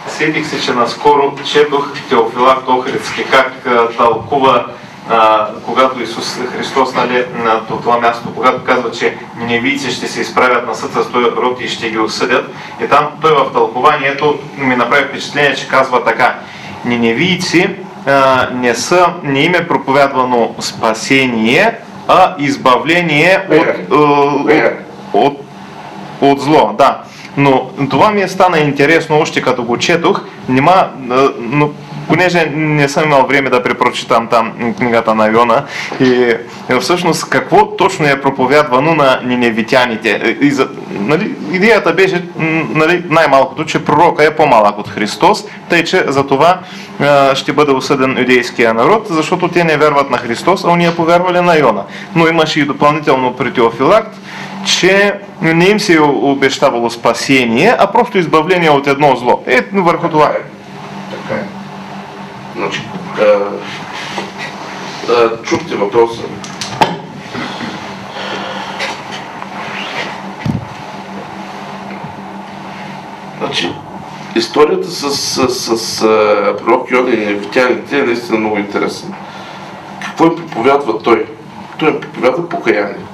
Сетих 0.08 0.48
се, 0.48 0.62
че 0.62 0.74
наскоро 0.74 1.34
четох 1.46 1.94
Теофилак 2.10 2.70
Охридски 2.70 3.26
как 3.32 3.68
тълкува 3.98 4.66
а, 5.10 5.48
когато 5.66 6.04
Исус 6.04 6.40
Христос 6.58 6.94
нали, 6.94 7.26
на 7.44 7.66
това 7.68 8.00
място, 8.00 8.30
когато 8.36 8.64
казва, 8.64 8.92
че 8.92 9.18
невийци 9.38 9.92
ще 9.92 10.08
се 10.08 10.22
изправят 10.22 10.68
на 10.68 10.76
съд 10.76 10.92
с 10.92 11.12
този 11.12 11.26
род 11.26 11.62
и 11.62 11.68
ще 11.68 11.90
ги 11.90 12.00
осъдят. 12.00 12.52
И 12.84 12.88
там 12.88 13.08
той 13.22 13.32
в 13.32 13.54
тълкованието 13.54 14.40
ми 14.58 14.76
направи 14.76 15.04
впечатление, 15.04 15.56
че 15.56 15.68
казва 15.68 16.04
така. 16.04 16.36
Ниневийци 16.86 17.70
а, 18.06 18.48
не 18.54 18.76
са, 18.76 19.06
не 19.24 19.40
им 19.40 19.56
е 19.56 19.68
проповядвано 19.68 20.56
спасение, 20.60 21.78
а 22.08 22.36
избавление 22.38 23.48
от, 23.52 23.92
от, 23.92 24.52
от, 25.14 25.38
от 26.22 26.42
зло. 26.42 26.76
Да. 26.78 27.02
Но 27.38 27.70
това 27.90 28.12
ми 28.12 28.22
е 28.22 28.28
стана 28.28 28.60
интересно 28.60 29.20
още 29.20 29.42
като 29.42 29.64
го 29.64 29.78
четох, 29.78 30.22
нема, 30.50 30.88
но 31.40 31.70
понеже 32.10 32.52
не 32.56 32.90
съм 32.90 33.04
имал 33.04 33.28
време 33.28 33.50
да 33.50 33.64
препрочитам 33.64 34.28
там 34.28 34.74
книгата 34.78 35.16
на 35.16 35.28
Йона 35.28 35.64
и 36.02 36.34
всъщност 36.82 37.30
какво 37.30 37.76
точно 37.76 38.06
е 38.08 38.22
проповядвано 38.22 38.96
на 38.96 39.22
ниневитяните. 39.26 40.38
И 40.42 40.52
за, 40.52 40.68
нали, 40.92 41.36
идеята 41.52 41.94
беше 41.94 42.24
нали, 42.74 43.04
най-малкото, 43.10 43.66
че 43.66 43.86
пророка 43.86 44.24
е 44.24 44.36
по-малък 44.36 44.78
от 44.78 44.88
Христос, 44.90 45.46
тъй 45.70 45.84
че 45.84 46.06
за 46.08 46.28
това 46.28 46.60
ще 47.34 47.54
бъде 47.54 47.72
осъден 47.72 48.18
юдейския 48.20 48.74
народ, 48.74 49.08
защото 49.10 49.48
те 49.48 49.64
не 49.64 49.78
вярват 49.78 50.10
на 50.10 50.18
Христос, 50.18 50.64
а 50.64 50.70
уния 50.70 50.96
повярвали 50.96 51.42
на 51.42 51.58
Йона. 51.58 51.84
Но 52.16 52.28
имаше 52.28 52.60
и 52.60 52.66
допълнително 52.66 53.36
при 53.36 53.52
че 54.66 55.14
не 55.42 55.66
им 55.66 55.80
се 55.80 55.94
е 55.94 56.00
обещавало 56.02 56.90
спасение, 56.90 57.76
а 57.80 57.92
просто 57.92 58.18
избавление 58.18 58.70
от 58.70 58.88
едно 58.88 59.16
зло. 59.16 59.44
Е, 59.48 59.62
върху 59.74 60.10
това. 60.10 60.32
Така 61.12 61.42
е. 61.42 61.59
Значи, 62.60 62.82
а, 63.20 63.24
а, 65.12 65.42
чухте 65.44 65.76
въпроса. 65.76 66.22
Значи, 73.38 73.74
историята 74.36 74.92
с, 74.92 75.18
с, 75.18 75.50
с, 75.50 75.78
с 75.78 76.02
пророк 76.58 76.92
Йода 76.92 77.12
и 77.12 77.26
невитяните 77.26 78.00
е 78.00 78.04
наистина 78.04 78.40
много 78.40 78.58
интересна. 78.58 79.16
Какво 80.06 80.26
им 80.26 80.36
проповядва 80.36 81.04
той? 81.04 81.26
Той 81.78 81.90
им 81.90 82.02
проповядва 82.02 82.50
покаяние. 82.50 83.06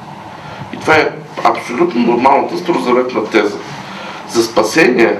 И 0.74 0.78
това 0.78 0.96
е 0.96 1.10
абсолютно 1.44 2.02
нормалната 2.02 2.58
старозаветна 2.58 3.26
теза. 3.26 3.58
За 4.30 4.44
спасение 4.44 5.20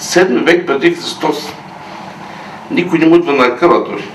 7 0.00 0.44
век 0.44 0.66
преди 0.66 0.94
Христос 0.94 1.52
никой 2.70 2.98
не 2.98 3.06
му 3.06 3.16
идва 3.16 3.32
на 3.32 3.56
къла 3.56 3.84
дори. 3.84 4.08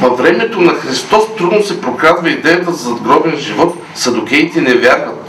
Във 0.00 0.18
времето 0.18 0.60
на 0.60 0.72
Христос 0.72 1.36
трудно 1.36 1.62
се 1.62 1.80
прокрадва 1.80 2.30
идеята 2.30 2.72
за 2.72 2.88
задгробен 2.88 3.36
живот. 3.36 3.76
Садокеите 3.94 4.60
не 4.60 4.74
вярват. 4.74 5.28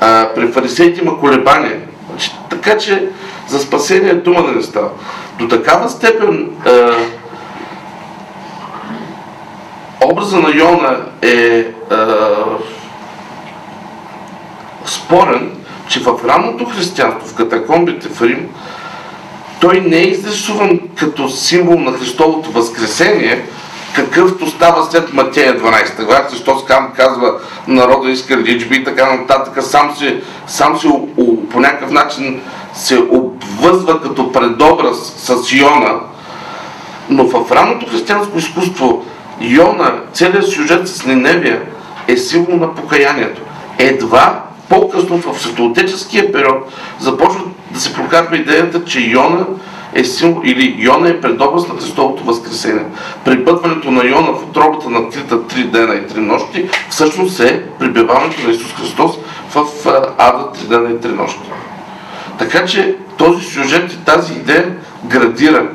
А, 0.00 0.28
при 0.34 0.52
фарисеите 0.52 1.00
има 1.00 1.18
колебания. 1.18 1.80
Значи, 2.08 2.30
така 2.50 2.78
че 2.78 3.08
за 3.48 3.58
спасение 3.58 4.14
дума 4.14 4.42
да 4.42 4.52
не 4.52 4.62
става. 4.62 4.88
До 5.38 5.48
такава 5.48 5.88
степен 5.88 6.50
а, 6.66 6.92
образа 10.04 10.36
на 10.36 10.50
Йона 10.54 10.96
е 11.22 11.66
спорен, 14.84 15.50
че 15.88 16.00
в 16.00 16.20
ранното 16.24 16.64
християнство, 16.64 17.28
в 17.28 17.34
катакомбите 17.34 18.08
в 18.08 18.22
Рим, 18.22 18.48
той 19.60 19.80
не 19.80 19.96
е 19.96 20.08
изрисуван 20.08 20.80
като 20.96 21.28
символ 21.28 21.80
на 21.80 21.92
Христовото 21.92 22.50
възкресение, 22.50 23.44
какъвто 23.94 24.46
става 24.46 24.84
след 24.84 25.12
Матея 25.12 25.60
12 25.60 26.04
глава. 26.04 26.26
Христос 26.30 26.64
кам 26.64 26.92
казва 26.96 27.34
народа 27.68 28.10
иска 28.10 28.36
речби 28.36 28.76
и 28.76 28.84
така 28.84 29.14
нататък. 29.14 29.64
Сам 29.64 29.96
се, 29.96 30.22
сам 30.46 30.78
се 30.78 30.88
по 31.50 31.60
някакъв 31.60 31.90
начин 31.90 32.40
се 32.74 32.98
обвъзва 32.98 34.02
като 34.02 34.32
предобраз 34.32 35.14
с 35.16 35.52
Йона. 35.52 36.00
Но 37.08 37.26
в 37.26 37.52
ранното 37.52 37.86
християнско 37.86 38.38
изкуство 38.38 39.04
Йона, 39.40 39.94
целият 40.12 40.48
сюжет 40.48 40.88
с 40.88 41.06
Ниневия 41.06 41.62
е 42.08 42.16
символ 42.16 42.56
на 42.56 42.74
покаянието. 42.74 43.42
Едва 43.78 44.42
по-късно 44.70 45.18
в 45.18 45.38
светоотеческия 45.40 46.32
период 46.32 46.72
започва 46.98 47.40
да 47.70 47.80
се 47.80 47.94
прокарва 47.94 48.36
идеята, 48.36 48.84
че 48.84 49.00
Йона 49.00 49.46
е 49.94 50.04
символ, 50.04 50.42
или 50.44 50.74
Йона 50.78 51.08
е 51.08 51.20
предобраз 51.20 51.68
на 51.68 51.74
Христовото 51.74 52.24
възкресение. 52.24 52.84
Припътването 53.24 53.90
на 53.90 54.06
Йона 54.06 54.32
в 54.32 54.42
отробата 54.42 54.90
на 54.90 55.10
трите 55.10 55.34
три 55.48 55.64
дена 55.64 55.94
и 55.94 56.06
три 56.06 56.20
нощи 56.20 56.68
всъщност 56.90 57.40
е 57.40 57.62
прибиваването 57.78 58.42
на 58.46 58.50
Исус 58.50 58.72
Христос 58.72 59.18
в 59.54 59.66
ада 60.18 60.52
три 60.52 60.68
дена 60.68 60.90
и 60.90 61.00
три 61.00 61.12
нощи. 61.12 61.50
Така 62.38 62.64
че 62.66 62.96
този 63.18 63.44
сюжет 63.44 63.92
и 63.92 64.04
тази 64.04 64.32
идея 64.32 64.76
градира 65.04 65.68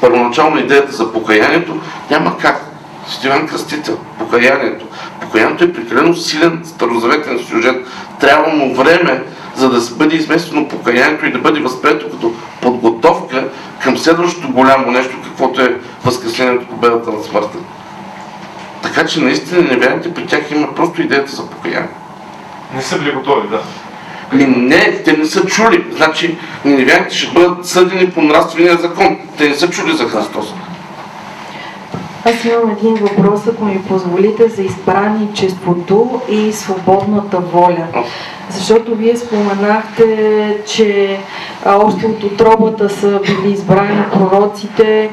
първоначално 0.00 0.58
идеята 0.58 0.92
за 0.92 1.12
покаянието, 1.12 1.80
няма 2.10 2.38
как. 2.38 2.62
Стивен 3.08 3.46
Кръстител, 3.48 3.98
покаянието. 4.18 4.85
Покаянието 5.20 5.64
е 5.64 5.72
прекалено 5.72 6.14
силен 6.14 6.60
старозаветен 6.64 7.38
сюжет. 7.38 7.86
Трябва 8.20 8.52
му 8.52 8.74
време, 8.74 9.22
за 9.56 9.70
да 9.70 9.80
бъде 9.94 10.16
изместено 10.16 10.68
покаянието 10.68 11.26
и 11.26 11.32
да 11.32 11.38
бъде 11.38 11.60
възприето 11.60 12.10
като 12.10 12.34
подготовка 12.62 13.48
към 13.82 13.98
следващото 13.98 14.48
голямо 14.48 14.90
нещо, 14.90 15.16
каквото 15.24 15.60
е 15.60 15.76
възкреснението, 16.04 16.66
победата 16.66 17.12
на 17.12 17.22
смъртта. 17.22 17.58
Така 18.82 19.06
че 19.06 19.20
наистина 19.20 19.62
невярните 19.62 20.14
при 20.14 20.26
тях 20.26 20.50
има 20.50 20.74
просто 20.74 21.02
идеята 21.02 21.36
за 21.36 21.50
покаяние. 21.50 21.88
Не 22.74 22.82
са 22.82 22.98
били 22.98 23.12
готови, 23.12 23.48
да. 23.48 23.60
Ми 24.32 24.44
не, 24.44 25.02
те 25.04 25.12
не 25.12 25.24
са 25.24 25.46
чули. 25.46 25.84
Значи, 25.96 26.38
невярните 26.64 27.16
ще 27.16 27.32
бъдат 27.32 27.66
съдени 27.66 28.10
по 28.10 28.22
нравствения 28.22 28.76
закон. 28.76 29.18
Те 29.38 29.48
не 29.48 29.54
са 29.54 29.70
чули 29.70 29.96
за 29.96 30.08
Христос. 30.08 30.54
Аз 32.28 32.44
имам 32.44 32.70
един 32.70 32.94
въпрос, 32.94 33.46
ако 33.46 33.64
ми 33.64 33.82
позволите, 33.82 34.48
за 34.48 34.62
избраничеството 34.62 36.20
и 36.28 36.52
свободната 36.52 37.38
воля. 37.38 37.86
Защото 38.50 38.94
вие 38.94 39.16
споменахте, 39.16 40.56
че 40.66 41.18
още 41.66 42.06
от 42.06 42.22
отробата 42.22 42.88
са 42.88 43.20
били 43.26 43.52
избрани 43.52 44.04
пророците. 44.12 45.10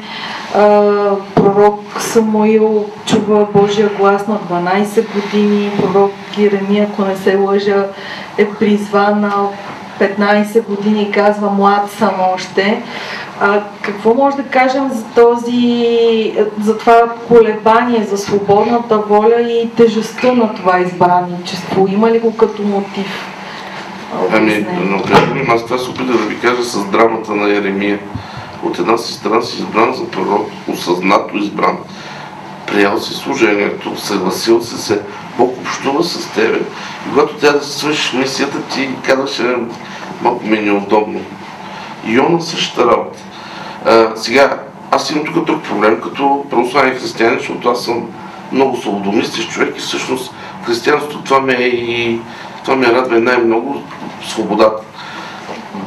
Пророк 1.34 1.80
Самуил 1.98 2.84
чува 3.06 3.46
Божия 3.54 3.88
глас 3.98 4.26
на 4.26 4.38
12 4.38 5.04
години. 5.14 5.70
Пророк 5.80 6.12
Иеремия, 6.38 6.88
ако 6.92 7.04
не 7.04 7.16
се 7.16 7.36
лъжа, 7.36 7.86
е 8.38 8.48
призван 8.48 9.20
на 9.20 9.32
15 10.00 10.62
години, 10.66 11.10
казва 11.10 11.50
млад 11.50 11.90
съм 11.90 12.14
още. 12.34 12.82
А, 13.40 13.62
какво 13.82 14.14
може 14.14 14.36
да 14.36 14.42
кажем 14.42 14.90
за 14.90 15.04
този, 15.04 16.34
за 16.60 16.78
това 16.78 17.14
колебание, 17.28 18.04
за 18.04 18.18
свободната 18.18 18.98
воля 18.98 19.40
и 19.40 19.70
тежестта 19.76 20.32
на 20.32 20.54
това 20.54 20.80
избранничество? 20.80 21.86
Има 21.90 22.10
ли 22.10 22.18
го 22.18 22.36
като 22.36 22.62
мотив? 22.62 23.26
Ами, 24.32 24.66
например, 24.84 25.46
аз 25.48 25.64
това 25.64 25.78
се 25.78 25.90
опитам 25.90 26.06
да 26.06 26.12
ви 26.12 26.40
кажа 26.40 26.62
с 26.62 26.84
драмата 26.84 27.34
на 27.34 27.50
Еремия. 27.50 27.98
От 28.62 28.78
една 28.78 28.98
си 28.98 29.12
страна 29.12 29.42
си 29.42 29.56
избран 29.56 29.94
за 29.94 30.10
пророк, 30.10 30.48
осъзнато 30.68 31.36
избран. 31.36 31.78
Приял 32.66 32.98
си 33.00 33.14
служението, 33.14 34.00
съгласил 34.00 34.62
се 34.62 34.78
се, 34.78 35.00
Бог 35.38 35.56
общува 35.60 36.04
с 36.04 36.26
тебе. 36.34 36.58
И 36.58 37.10
когато 37.10 37.34
тя 37.34 37.52
да 37.52 37.64
свършиш 37.64 38.12
мисията, 38.12 38.62
ти 38.62 38.88
казваше 39.06 39.56
малко 40.22 40.46
ми 40.46 40.58
е 40.58 40.62
неудобно. 40.62 41.20
И 42.06 42.12
Йона 42.12 42.42
същата 42.42 42.86
работа. 42.86 43.18
Сега, 44.14 44.58
аз 44.90 45.10
имам 45.10 45.24
тук 45.24 45.44
друг 45.44 45.62
проблем, 45.62 46.00
като 46.00 46.44
православен 46.50 46.98
християнин, 46.98 47.38
защото 47.38 47.68
аз 47.68 47.84
съм 47.84 48.08
много 48.52 48.76
свободомислещ 48.76 49.50
човек 49.50 49.76
и 49.76 49.80
всъщност 49.80 50.34
християнството 50.64 51.24
това 51.24 51.40
ме 51.40 51.54
е 51.54 51.66
и 51.66 52.20
това 52.64 52.76
ме 52.76 52.92
радва 52.92 53.20
най-много 53.20 53.82
свободата. 54.28 54.82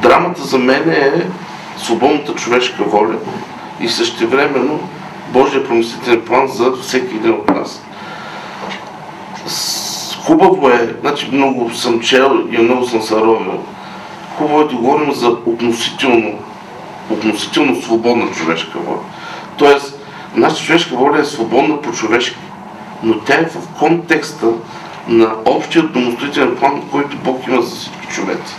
Драмата 0.02 0.42
за 0.42 0.58
мен 0.58 0.90
е 0.90 1.26
свободната 1.76 2.34
човешка 2.34 2.84
воля 2.84 3.14
и 3.80 3.88
същевременно 3.88 4.80
Божия 5.32 5.64
промислителен 5.64 6.24
план 6.24 6.48
за 6.48 6.72
всеки 6.72 7.16
един 7.16 7.32
от 7.32 7.48
нас. 7.48 7.82
Хубаво 10.24 10.68
е, 10.68 10.96
значи 11.00 11.28
много 11.32 11.70
съм 11.70 12.00
чел 12.00 12.46
и 12.50 12.58
много 12.58 12.86
съм 12.86 13.02
се 13.02 13.14
ровил. 13.14 13.64
Хубаво 14.36 14.60
е 14.60 14.64
да 14.64 14.74
говорим 14.74 15.12
за 15.12 15.28
относително, 15.28 16.38
относително 17.10 17.82
свободна 17.82 18.30
човешка 18.30 18.78
воля. 18.78 19.00
Тоест, 19.56 20.00
нашата 20.34 20.62
човешка 20.62 20.96
воля 20.96 21.20
е 21.20 21.24
свободна 21.24 21.82
по 21.82 21.92
човешки, 21.92 22.36
но 23.02 23.18
тя 23.18 23.34
е 23.34 23.44
в 23.44 23.78
контекста 23.78 24.46
на 25.08 25.34
общия 25.44 25.82
домостроителен 25.82 26.56
план, 26.56 26.82
който 26.90 27.16
Бог 27.16 27.46
има 27.46 27.62
за 27.62 27.76
всички 27.76 28.06
човеци. 28.14 28.54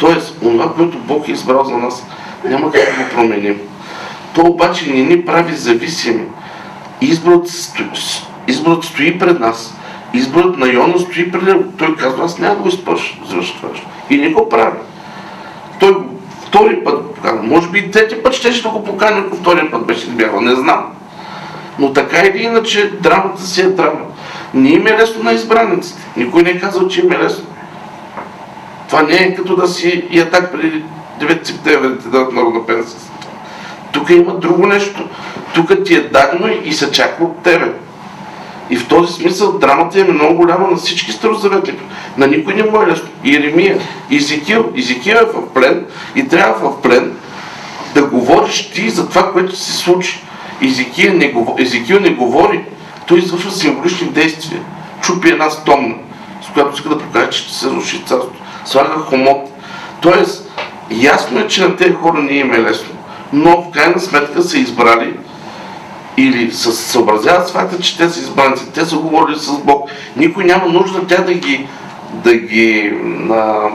Тоест, 0.00 0.40
това, 0.40 0.74
което 0.74 0.98
Бог 0.98 1.28
е 1.28 1.32
избрал 1.32 1.64
за 1.64 1.76
нас, 1.76 2.06
няма 2.44 2.72
как 2.72 2.82
да 2.82 3.04
го 3.04 3.10
променим. 3.10 3.58
То 4.34 4.40
обаче 4.40 4.92
не 4.92 5.02
ни 5.02 5.24
прави 5.24 5.56
зависими. 5.56 6.24
Изборът 7.00 7.48
стои, 7.48 7.86
изборът 8.48 8.84
стои 8.84 9.18
пред 9.18 9.40
нас. 9.40 9.74
Изборът 10.14 10.58
на 10.58 10.68
Йона 10.68 10.98
стои 10.98 11.32
пред 11.32 11.42
него. 11.42 11.64
Той 11.78 11.96
казва, 11.96 12.24
аз 12.24 12.38
няма 12.38 12.54
да 12.54 12.62
го 12.62 12.68
изпърша, 12.68 13.16
това. 13.56 13.68
И 14.10 14.16
не 14.16 14.30
го 14.30 14.48
прави. 14.48 14.76
Той 15.80 15.96
втори 16.46 16.84
път 16.84 17.14
покана. 17.14 17.42
Може 17.42 17.70
би 17.70 17.78
и 17.78 17.90
трети 17.90 18.22
път 18.22 18.34
ще, 18.34 18.52
ще 18.52 18.68
го 18.68 18.84
покани, 18.84 19.20
ако 19.26 19.36
втория 19.36 19.70
път 19.70 19.86
беше 19.86 20.06
бягал. 20.06 20.40
Не 20.40 20.54
знам. 20.54 20.92
Но 21.78 21.92
така 21.92 22.18
или 22.26 22.42
иначе, 22.42 22.90
драмата 23.00 23.42
си 23.42 23.60
е 23.60 23.64
драма. 23.64 24.00
Не 24.54 24.70
им 24.70 24.86
е 24.86 24.98
лесно 24.98 25.22
на 25.22 25.32
избраниците. 25.32 26.02
Никой 26.16 26.42
не 26.42 26.50
е 26.50 26.60
казал, 26.60 26.88
че 26.88 27.00
им 27.00 27.12
е 27.12 27.18
лесно. 27.18 27.46
Това 28.88 29.02
не 29.02 29.14
е 29.14 29.34
като 29.34 29.56
да 29.56 29.68
си 29.68 30.06
и 30.10 30.20
атак 30.20 30.52
преди 30.52 30.84
9 31.20 31.46
септември 31.46 31.88
да 31.88 32.10
дадат 32.10 32.32
народна 32.32 32.66
пенсия. 32.66 33.00
Тук 33.92 34.10
има 34.10 34.34
друго 34.34 34.66
нещо. 34.66 35.08
Тук 35.54 35.84
ти 35.84 35.94
е 35.94 36.00
дадено 36.00 36.48
и 36.64 36.72
се 36.72 36.92
чака 36.92 37.24
от 37.24 37.42
тебе. 37.42 37.72
И 38.70 38.76
в 38.76 38.88
този 38.88 39.12
смисъл 39.12 39.58
драмата 39.58 40.00
е 40.00 40.04
много 40.04 40.34
голяма 40.34 40.68
на 40.70 40.76
всички 40.76 41.12
старозаветни. 41.12 41.74
На 42.18 42.26
никой 42.26 42.54
не 42.54 42.62
му 42.62 42.82
е 42.82 42.86
лесно. 42.86 43.08
Иеремия, 43.24 43.78
Изикил. 44.10 44.72
Изикил 44.74 45.14
е 45.14 45.24
в 45.24 45.54
плен 45.54 45.86
и 46.14 46.28
трябва 46.28 46.70
в 46.70 46.82
плен 46.82 47.16
да 47.94 48.06
говориш 48.06 48.70
ти 48.70 48.90
за 48.90 49.08
това, 49.08 49.32
което 49.32 49.56
се 49.56 49.72
случи. 49.72 50.22
Изикил 50.60 51.12
не, 51.12 51.34
Изикил 51.58 52.00
не 52.00 52.10
говори. 52.10 52.64
Той 53.06 53.18
извършва 53.18 53.50
символични 53.50 54.08
действия. 54.08 54.60
Чупи 55.02 55.28
една 55.28 55.50
стомна, 55.50 55.94
с 56.42 56.52
която 56.52 56.74
иска 56.74 56.88
да 56.88 56.98
покаже, 56.98 57.30
че 57.30 57.38
ще 57.38 57.54
се 57.54 57.70
руши 57.70 58.02
царството. 58.06 58.40
Слага 58.64 58.98
хомот. 58.98 59.50
Тоест, 60.00 60.52
ясно 60.90 61.40
е, 61.40 61.48
че 61.48 61.62
на 61.62 61.76
тези 61.76 61.94
хора 61.94 62.18
не 62.18 62.32
им 62.32 62.52
е 62.52 62.62
лесно. 62.62 62.94
Но 63.32 63.62
в 63.62 63.70
крайна 63.70 64.00
сметка 64.00 64.42
са 64.42 64.58
избрали 64.58 65.14
или 66.16 66.52
се 66.52 66.72
съобразяват 66.72 67.48
с 67.48 67.52
факта, 67.52 67.80
че 67.80 67.98
те 67.98 68.08
са 68.08 68.20
избраници, 68.20 68.72
те 68.74 68.84
са 68.84 68.96
говорили 68.96 69.38
с 69.38 69.58
Бог. 69.58 69.90
Никой 70.16 70.44
няма 70.44 70.66
нужда 70.66 71.06
тя 71.06 71.22
да 71.22 71.34
ги, 71.34 71.68
да 72.12 72.34
ги 72.34 72.94
а, 73.30 73.68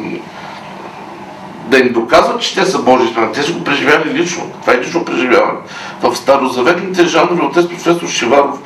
да 1.68 1.78
им 1.78 1.94
доказват, 1.94 2.42
че 2.42 2.56
те 2.56 2.66
са 2.66 2.80
Божи 2.80 3.08
страна. 3.08 3.32
Те 3.32 3.44
са 3.44 3.54
го 3.54 3.64
преживяли 3.64 4.14
лично. 4.14 4.44
Това 4.62 4.74
е 4.74 4.80
лично 4.80 5.06
преживяване. 5.06 5.60
В 6.02 6.16
старозаветните 6.16 7.06
жанрове, 7.06 7.46
отец 7.46 7.68
професор 7.68 8.08
Шиваров, 8.08 8.60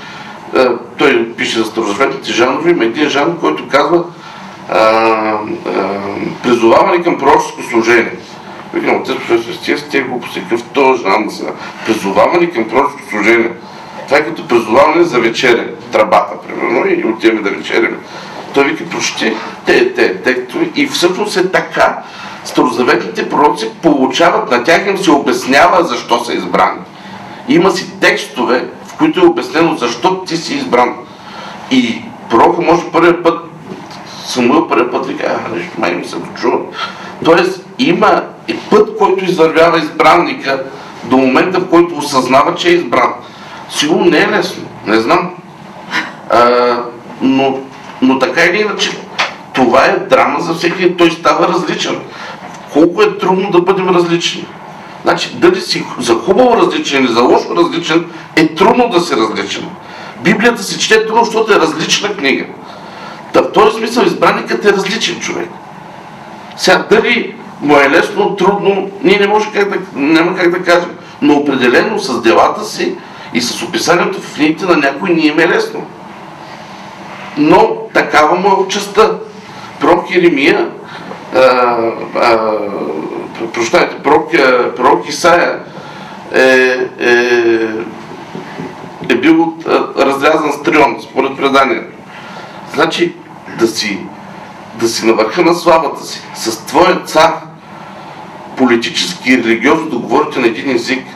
е, 0.56 0.66
той 0.98 1.34
пише 1.38 1.60
за 1.60 1.66
старозаветните 1.66 2.32
жанрове, 2.32 2.72
има 2.72 2.84
един 2.84 3.10
жанр, 3.10 3.40
който 3.40 3.68
казва 3.68 4.04
а, 4.70 4.80
а, 4.80 5.40
призоваване 6.44 7.04
към 7.04 7.18
пророческо 7.18 7.64
служение. 7.70 8.14
Викам, 8.76 9.02
отец 9.02 9.18
стига 9.58 9.78
с 9.78 9.90
тези 9.90 10.04
глупости, 10.04 10.42
какъв 10.42 10.64
този 10.64 11.04
жанр 11.04 11.30
сега. 11.30 11.52
Призоваване 11.86 12.52
към 12.52 12.70
пророческо 12.70 13.10
служение. 13.10 13.52
Това 14.06 14.18
е 14.18 14.26
като 14.26 14.48
призоваване 14.48 15.04
за 15.04 15.20
вечеря, 15.20 15.68
трабата, 15.92 16.34
примерно, 16.48 16.86
и 16.88 17.06
отиваме 17.06 17.42
да 17.42 17.50
вечеряме. 17.50 17.98
Той 18.54 18.64
вика, 18.64 18.90
прочете 18.90 19.36
те, 19.66 19.94
те, 19.94 20.22
текстове 20.22 20.70
и 20.76 20.88
всъщност 20.88 21.38
е 21.38 21.52
така, 21.52 22.04
старозаветните 22.46 23.30
пророци 23.30 23.70
получават, 23.82 24.52
на 24.52 24.64
тях 24.64 24.88
им 24.88 24.98
се 24.98 25.12
обяснява 25.12 25.84
защо 25.84 26.24
са 26.24 26.34
избрани. 26.34 26.80
Има 27.48 27.72
си 27.72 28.00
текстове, 28.00 28.66
в 28.86 28.98
които 28.98 29.20
е 29.20 29.28
обяснено 29.28 29.78
защо 29.78 30.24
ти 30.24 30.38
си 30.38 30.56
избран. 30.56 30.96
И 31.72 32.02
пророка 32.30 32.62
може 32.62 32.92
първият 32.92 33.24
път, 33.24 33.40
Самуил 34.26 34.68
първият 34.68 34.92
път 34.92 35.06
вика, 35.06 35.40
а, 35.46 35.56
нещо 35.56 35.72
май 35.78 35.96
ми 35.96 36.06
се 36.06 36.16
чува. 36.42 36.58
Тоест 37.26 37.66
има 37.80 38.22
и 38.48 38.58
път, 38.58 38.98
който 38.98 39.26
извървява 39.26 39.80
избранника 39.80 40.64
до 41.04 41.18
момента, 41.18 41.60
в 41.60 41.70
който 41.70 41.98
осъзнава, 41.98 42.56
че 42.56 42.70
е 42.70 42.74
избран. 42.74 43.14
Сигурно 43.70 44.06
не 44.06 44.18
е 44.18 44.28
лесно, 44.28 44.64
не 44.86 45.00
знам. 45.00 45.36
А, 46.30 46.78
но, 47.22 47.60
но 48.02 48.20
така 48.20 48.44
или 48.44 48.62
иначе, 48.62 48.92
това 49.54 49.86
е 49.86 50.00
драма 50.00 50.40
за 50.40 50.54
всеки, 50.54 50.98
той 50.98 51.12
става 51.12 51.48
различен. 51.48 52.00
Колко 52.74 53.02
е 53.02 53.18
трудно 53.18 53.52
да 53.52 53.62
бъдем 53.62 53.90
различни. 53.90 54.46
Значи, 55.04 55.36
дали 55.36 55.62
си 55.62 55.86
за 56.00 56.14
хубаво 56.14 56.58
различен 56.58 57.04
или 57.04 57.14
за 57.14 57.22
лошо 57.22 57.56
различен, 57.56 58.06
е 58.36 58.56
трудно 58.56 58.90
да 58.90 59.00
си 59.00 59.16
различен. 59.16 59.66
Библията 60.24 60.64
се 60.64 60.80
чете 60.80 61.06
трудно, 61.06 61.24
защото 61.24 61.54
е 61.54 61.60
различна 61.60 62.14
книга. 62.14 62.46
Та 63.34 63.42
в 63.42 63.52
този 63.52 63.78
смисъл 63.78 64.04
избранникът 64.04 64.66
е 64.66 64.74
различен 64.74 65.20
човек. 65.20 65.50
Сега, 66.58 66.86
дали 66.90 67.36
му 67.62 67.78
е 67.78 67.90
лесно, 67.90 68.36
трудно, 68.36 68.92
ние 69.04 69.20
не 69.20 69.28
може 69.28 69.52
как 69.52 69.70
да, 69.70 69.78
няма 70.00 70.36
как 70.36 70.52
да 70.52 70.64
кажем. 70.64 70.90
Но 71.22 71.34
определено 71.34 72.00
с 72.00 72.22
делата 72.22 72.66
си 72.66 72.96
и 73.34 73.42
с 73.42 73.64
описанието 73.64 74.22
в 74.22 74.36
книгите 74.36 74.66
на 74.66 74.78
някой 74.78 75.10
ни 75.10 75.28
им 75.28 75.40
е 75.40 75.48
лесно. 75.48 75.86
Но 77.38 77.76
такава 77.94 78.36
му 78.36 78.48
е 78.48 78.64
участта. 78.64 79.12
Пророк 79.80 80.16
Еремия, 80.16 80.70
прощайте, 83.54 83.96
пророк, 84.04 84.32
пророк 84.76 85.10
Исаия 85.10 85.60
е, 86.34 86.42
е, 87.00 87.14
е 89.10 89.16
бил 89.16 89.54
разрязан 89.98 90.52
с 90.52 90.64
трион, 90.64 90.98
според 91.02 91.38
преданието. 91.38 91.96
Значи 92.74 93.14
да 93.60 93.68
си, 93.68 94.00
да 94.80 94.88
си 94.88 95.06
на 95.06 95.14
върха 95.14 95.42
на 95.42 95.56
славата 95.56 96.06
си, 96.06 96.22
с 96.36 96.66
твоя 96.66 97.02
цар, 97.06 97.34
политически 98.58 99.32
и 99.32 99.38
религиозно 99.38 99.90
да 99.90 99.98
говорите 99.98 100.40
на 100.40 100.48
един 100.48 100.76
език. 100.76 101.08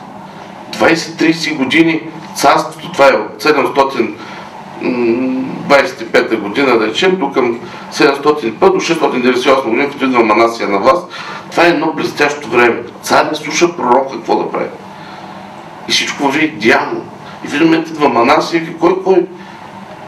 20-30 0.72 1.56
години 1.56 2.02
царството, 2.34 2.92
това 2.92 3.08
е 3.08 3.12
от 3.12 3.42
725 3.42 6.40
година, 6.40 6.78
да 6.78 6.86
речем, 6.86 7.16
до 7.16 7.32
към 7.32 7.60
705 7.92 8.58
до 8.58 8.80
698 8.80 9.64
година, 9.64 9.90
като 9.90 10.04
идва 10.04 10.24
Манасия 10.24 10.68
на 10.68 10.78
власт, 10.78 11.06
това 11.50 11.66
е 11.66 11.68
едно 11.68 11.92
блестящо 11.92 12.48
време. 12.48 12.82
Царя 13.02 13.34
слуша 13.34 13.76
пророка 13.76 14.12
какво 14.12 14.36
да 14.36 14.50
прави. 14.50 14.68
И 15.88 15.92
всичко 15.92 16.24
върви 16.24 16.44
идеално. 16.44 17.04
И 17.44 17.48
в 17.48 17.54
един 17.54 17.66
момент 17.66 17.88
идва 17.88 18.08
Манасия 18.08 18.62
и 18.62 18.78
кой, 18.78 19.02
кой? 19.04 19.26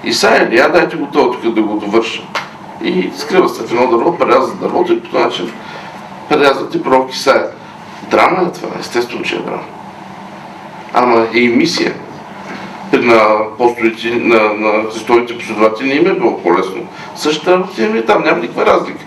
Исаия? 0.05 0.49
Я 0.53 0.69
дайте 0.69 0.97
го 0.97 1.07
това 1.07 1.31
тук 1.31 1.55
да 1.55 1.63
го 1.63 1.77
довърша. 1.77 2.23
И 2.83 3.11
скрива 3.17 3.49
се 3.49 3.63
в 3.63 3.73
едно 3.73 3.87
дърво, 3.87 4.19
преряза 4.19 4.55
дървото 4.55 4.93
и 4.93 5.01
по 5.01 5.09
този 5.09 5.25
начин 5.25 5.53
прерязват 6.29 6.75
и 6.75 6.83
пророк 6.83 7.13
Исаия. 7.13 7.47
Драма 8.11 8.49
е 8.49 8.53
това, 8.53 8.69
естествено, 8.81 9.23
че 9.23 9.37
е 9.37 9.39
драма. 9.39 9.63
Ама 10.95 11.27
е 11.35 11.39
и 11.39 11.49
мисия. 11.49 11.95
На 12.93 13.23
апостолите, 13.53 14.11
на, 14.11 14.55
на 14.55 14.91
Христовите 14.91 15.39
последователи 15.39 15.89
не 15.89 15.95
им 15.95 16.07
е 16.07 16.19
било 16.19 16.43
по-лесно. 16.43 16.87
Същата 17.17 17.65
е 17.79 18.03
там, 18.03 18.25
няма 18.25 18.39
никаква 18.39 18.67
разлика. 18.67 19.05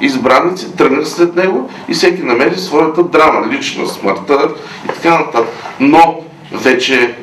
Избраници 0.00 0.76
тръгнаха 0.76 1.06
след 1.06 1.36
него 1.36 1.70
и 1.88 1.94
всеки 1.94 2.22
намери 2.22 2.58
своята 2.58 3.02
драма, 3.02 3.46
лична, 3.48 3.86
смъртта 3.86 4.48
и 4.84 4.88
така 4.88 5.10
нататък. 5.10 5.48
Но 5.80 6.20
вече 6.52 7.14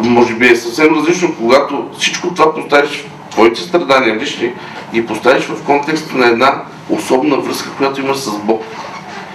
може 0.00 0.34
би 0.34 0.46
е 0.46 0.56
съвсем 0.56 0.94
различно, 0.94 1.34
когато 1.38 1.88
всичко 1.98 2.34
това 2.34 2.54
поставиш 2.54 3.06
твоите 3.38 3.60
страдания 3.60 4.16
лични 4.16 4.52
и 4.92 5.06
поставиш 5.06 5.44
в 5.44 5.64
контекста 5.64 6.16
на 6.16 6.26
една 6.26 6.62
особена 6.90 7.36
връзка, 7.36 7.70
която 7.78 8.00
имаш 8.00 8.16
с 8.16 8.38
Бог. 8.38 8.62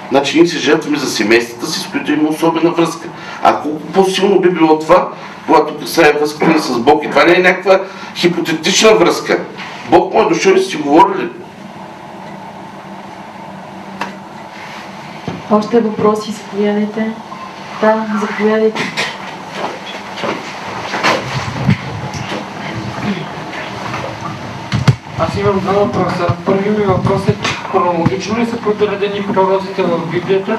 Значи 0.10 0.38
ние 0.38 0.48
се 0.48 0.58
жертваме 0.58 0.98
за 0.98 1.08
семействата 1.08 1.68
си, 1.68 1.80
с 1.80 1.88
които 1.88 2.12
има 2.12 2.30
особена 2.30 2.72
връзка. 2.72 3.10
А 3.44 3.62
колко 3.62 3.80
по-силно 3.80 4.40
би 4.40 4.50
било 4.50 4.80
това, 4.80 5.10
когато 5.48 5.78
касае 5.78 6.14
връзката 6.20 6.60
с 6.60 6.80
Бог. 6.80 7.04
И 7.04 7.10
това 7.10 7.24
не 7.24 7.34
е 7.34 7.40
някаква 7.40 7.80
хипотетична 8.16 8.94
връзка. 8.94 9.40
Бог 9.90 10.14
му 10.14 10.22
е 10.22 10.26
дошъл 10.26 10.52
и 10.52 10.60
си 10.60 10.78
говорили. 10.78 11.30
Още 15.52 15.80
въпроси, 15.80 16.32
заповядайте. 16.32 17.12
Да, 17.82 18.06
заповядайте. 18.22 19.03
Аз 25.24 25.38
имам 25.38 25.60
два 25.60 25.74
въпроса. 25.74 26.28
Първи 26.46 26.70
ми 26.70 26.84
въпрос 26.86 27.28
е, 27.28 27.36
хронологично 27.72 28.38
ли 28.38 28.46
са 28.46 28.58
подредени 28.58 29.26
пророците 29.34 29.84
в 29.84 30.12
Библията? 30.12 30.58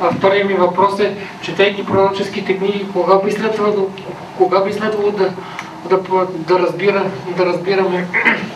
А 0.00 0.10
втория 0.10 0.44
ми 0.44 0.54
въпрос 0.54 1.00
е, 1.00 1.16
четейки 1.42 1.86
пророческите 1.86 2.58
книги, 2.58 2.86
кога 2.92 3.18
би 3.24 3.32
следвало, 3.32 3.90
кога 4.38 4.60
би 4.60 4.72
следвало 4.72 5.10
да, 5.10 5.30
да, 5.88 5.98
да, 6.30 6.58
разбира, 6.58 7.04
да 7.36 7.46
разбираме 7.46 8.06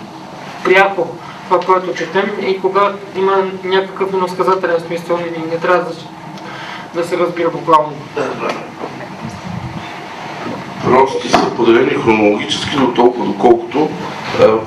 пряко 0.64 1.08
това, 1.48 1.60
което 1.60 1.94
четем 1.94 2.30
и 2.46 2.60
кога 2.60 2.92
има 3.16 3.36
някакъв 3.64 4.12
иносказателен 4.12 4.80
смисъл 4.80 5.18
и 5.18 5.50
не 5.50 5.58
трябва 5.58 5.84
да, 5.84 5.90
да 6.94 7.08
се 7.08 7.18
разбира 7.18 7.50
буквално. 7.50 7.92
Пророците 10.84 11.28
са 11.28 11.50
поделени 11.56 12.02
хронологически 12.04 12.76
до 12.76 12.86
толкова, 12.86 13.26
доколкото 13.26 13.88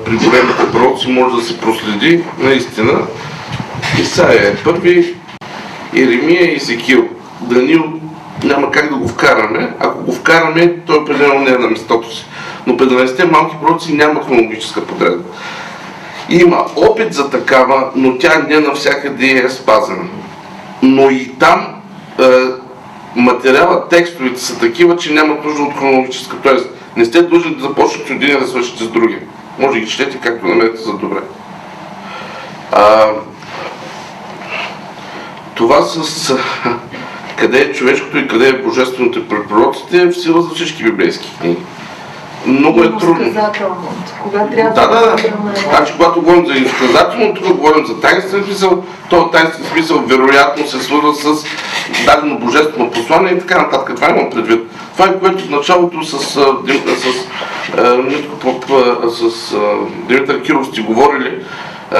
при 0.05 0.17
големите 0.17 0.71
пророци 0.71 1.07
може 1.11 1.35
да 1.35 1.41
се 1.41 1.59
проследи 1.59 2.23
наистина. 2.39 2.99
Исаия 4.01 4.47
е 4.47 4.55
първи, 4.55 5.15
Еремия 5.95 6.51
и 6.51 6.55
Есекил. 6.55 7.07
Данил 7.41 7.83
няма 8.43 8.71
как 8.71 8.89
да 8.89 8.95
го 8.95 9.07
вкараме. 9.07 9.73
Ако 9.79 10.03
го 10.03 10.11
вкараме, 10.11 10.75
той 10.85 10.97
определено 10.97 11.39
не 11.39 11.51
е 11.51 11.57
на 11.57 11.67
местото 11.67 12.15
си. 12.15 12.25
Но 12.67 12.73
15-те 12.73 13.25
малки 13.25 13.55
пророци 13.61 13.93
няма 13.93 14.23
хронологическа 14.23 14.85
подредба. 14.85 15.23
Има 16.29 16.65
опит 16.75 17.13
за 17.13 17.29
такава, 17.29 17.89
но 17.95 18.17
тя 18.17 18.45
не 18.49 18.59
навсякъде 18.59 19.43
е 19.45 19.49
спазена. 19.49 20.03
Но 20.81 21.09
и 21.09 21.31
там 21.39 21.67
е, 22.19 22.23
материала, 23.15 23.89
текстовете 23.89 24.41
са 24.41 24.59
такива, 24.59 24.97
че 24.97 25.13
нямат 25.13 25.45
нужда 25.45 25.63
от 25.63 25.77
хронологическа. 25.77 26.35
Тоест, 26.43 26.69
не 26.97 27.05
сте 27.05 27.21
длъжни 27.21 27.55
да 27.55 27.61
започнете 27.61 28.13
от 28.13 28.21
един 28.21 28.39
да 28.39 28.47
свършите 28.47 28.83
с 28.83 28.87
другия. 28.87 29.19
Може 29.59 29.73
да 29.73 29.85
ги 29.85 29.91
четете 29.91 30.17
както 30.17 30.47
намерите 30.47 30.81
за 30.81 30.93
добре. 30.93 31.19
А, 32.71 33.07
това 35.55 35.81
с 35.81 36.35
къде 37.37 37.61
е 37.61 37.73
човешкото 37.73 38.17
и 38.17 38.27
къде 38.27 38.49
е 38.49 38.61
божественото 38.61 39.27
при 39.27 39.37
е 39.97 40.05
в 40.05 40.13
сила 40.13 40.41
за 40.41 40.49
всички 40.49 40.83
библейски 40.83 41.31
книги. 41.39 41.61
Много 42.45 42.83
е 42.83 42.97
трудно. 42.99 43.33
Кога 44.23 44.47
трябва 44.47 44.73
Да, 44.73 44.87
да, 44.87 45.15
да. 45.15 45.17
Значи, 45.69 45.93
когато 45.97 46.21
говорим 46.21 46.45
за 46.45 46.53
инсказателно, 46.53 47.33
тук 47.33 47.55
говорим 47.55 47.85
за 47.85 48.01
тайнствен 48.01 48.43
смисъл, 48.43 48.83
този 49.09 49.31
тайнствен 49.31 49.65
смисъл 49.65 49.99
вероятно 49.99 50.67
се 50.67 50.79
свързва 50.79 51.15
с 51.15 51.45
дадено 52.05 52.39
божествено 52.39 52.91
послание 52.91 53.33
и 53.33 53.39
така 53.39 53.61
нататък. 53.61 53.95
Това 53.95 54.09
имам 54.09 54.29
предвид. 54.29 54.61
Това 54.93 55.05
е 55.05 55.19
което 55.19 55.43
в 55.45 55.49
началото 55.49 56.03
с, 56.03 56.19
с, 56.19 56.33
с, 59.09 59.29
с, 59.29 59.55
Димитър 60.07 60.41
Киров 60.41 60.67
сте 60.67 60.81
говорили, 60.81 61.43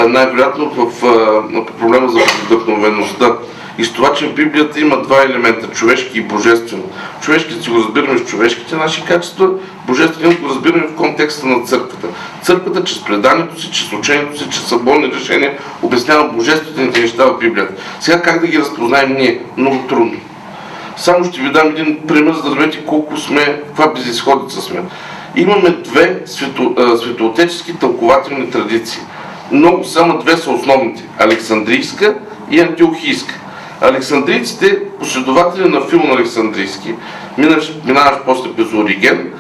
най-вероятно 0.08 0.70
в, 0.70 0.86
в 0.86 1.66
проблема 1.80 2.10
за 2.10 2.20
вдъхновеността. 2.46 3.34
И 3.78 3.86
с 3.86 3.94
това, 3.94 4.14
че 4.14 4.28
в 4.28 4.34
Библията 4.34 4.80
има 4.80 5.02
два 5.02 5.22
елемента, 5.22 5.68
човешки 5.68 6.18
и 6.18 6.22
божествен. 6.22 6.84
Човешки 7.22 7.54
си 7.54 7.70
го 7.70 7.78
разбираме 7.78 8.18
с 8.18 8.26
човешките 8.26 8.76
наши 8.76 9.06
качества, 9.06 9.50
божествено 9.88 10.38
го 10.42 10.50
разбираме 10.50 10.88
в 10.88 10.96
контекста 10.96 11.48
на 11.48 11.66
църквата. 11.66 12.08
Църквата, 12.42 12.84
чрез 12.84 13.04
преданието 13.04 13.62
си, 13.62 13.72
чрез 13.72 13.94
учението 13.94 14.38
си, 14.38 14.50
чрез 14.50 14.64
съборни 14.64 15.12
решения, 15.14 15.58
обяснява 15.82 16.24
божествените 16.24 17.02
неща 17.02 17.26
в 17.26 17.38
Библията. 17.40 17.74
Сега 18.00 18.22
как 18.22 18.42
да 18.42 18.48
ги 18.48 18.60
разпознаем 18.60 19.14
ние? 19.14 19.42
Много 19.58 19.88
трудно. 19.88 20.20
Само 20.98 21.26
ще 21.26 21.42
ви 21.42 21.52
дам 21.52 21.68
един 21.68 22.00
пример, 22.08 22.34
за 22.34 22.50
да 22.50 22.56
видите 22.56 22.86
колко 22.86 23.18
сме, 23.18 23.62
каква 23.68 23.88
безисходица 23.88 24.62
сме. 24.62 24.82
Имаме 25.36 25.70
две 25.70 26.22
свето, 26.26 26.76
светоотечески 27.02 27.80
тълкователни 27.80 28.50
традиции. 28.50 29.02
Много 29.52 29.84
само 29.84 30.18
две 30.18 30.38
са 30.38 30.52
основните. 30.52 31.04
Александрийска 31.20 32.16
и 32.52 32.60
антиохийска. 32.60 33.40
Александрийците, 33.82 34.80
последователи 35.00 35.70
на 35.70 35.82
филм 35.82 36.12
Александрийски, 36.12 36.96
минаваш 37.38 37.74
после 38.26 38.54
през 38.56 38.74
Ориген, 38.74 39.34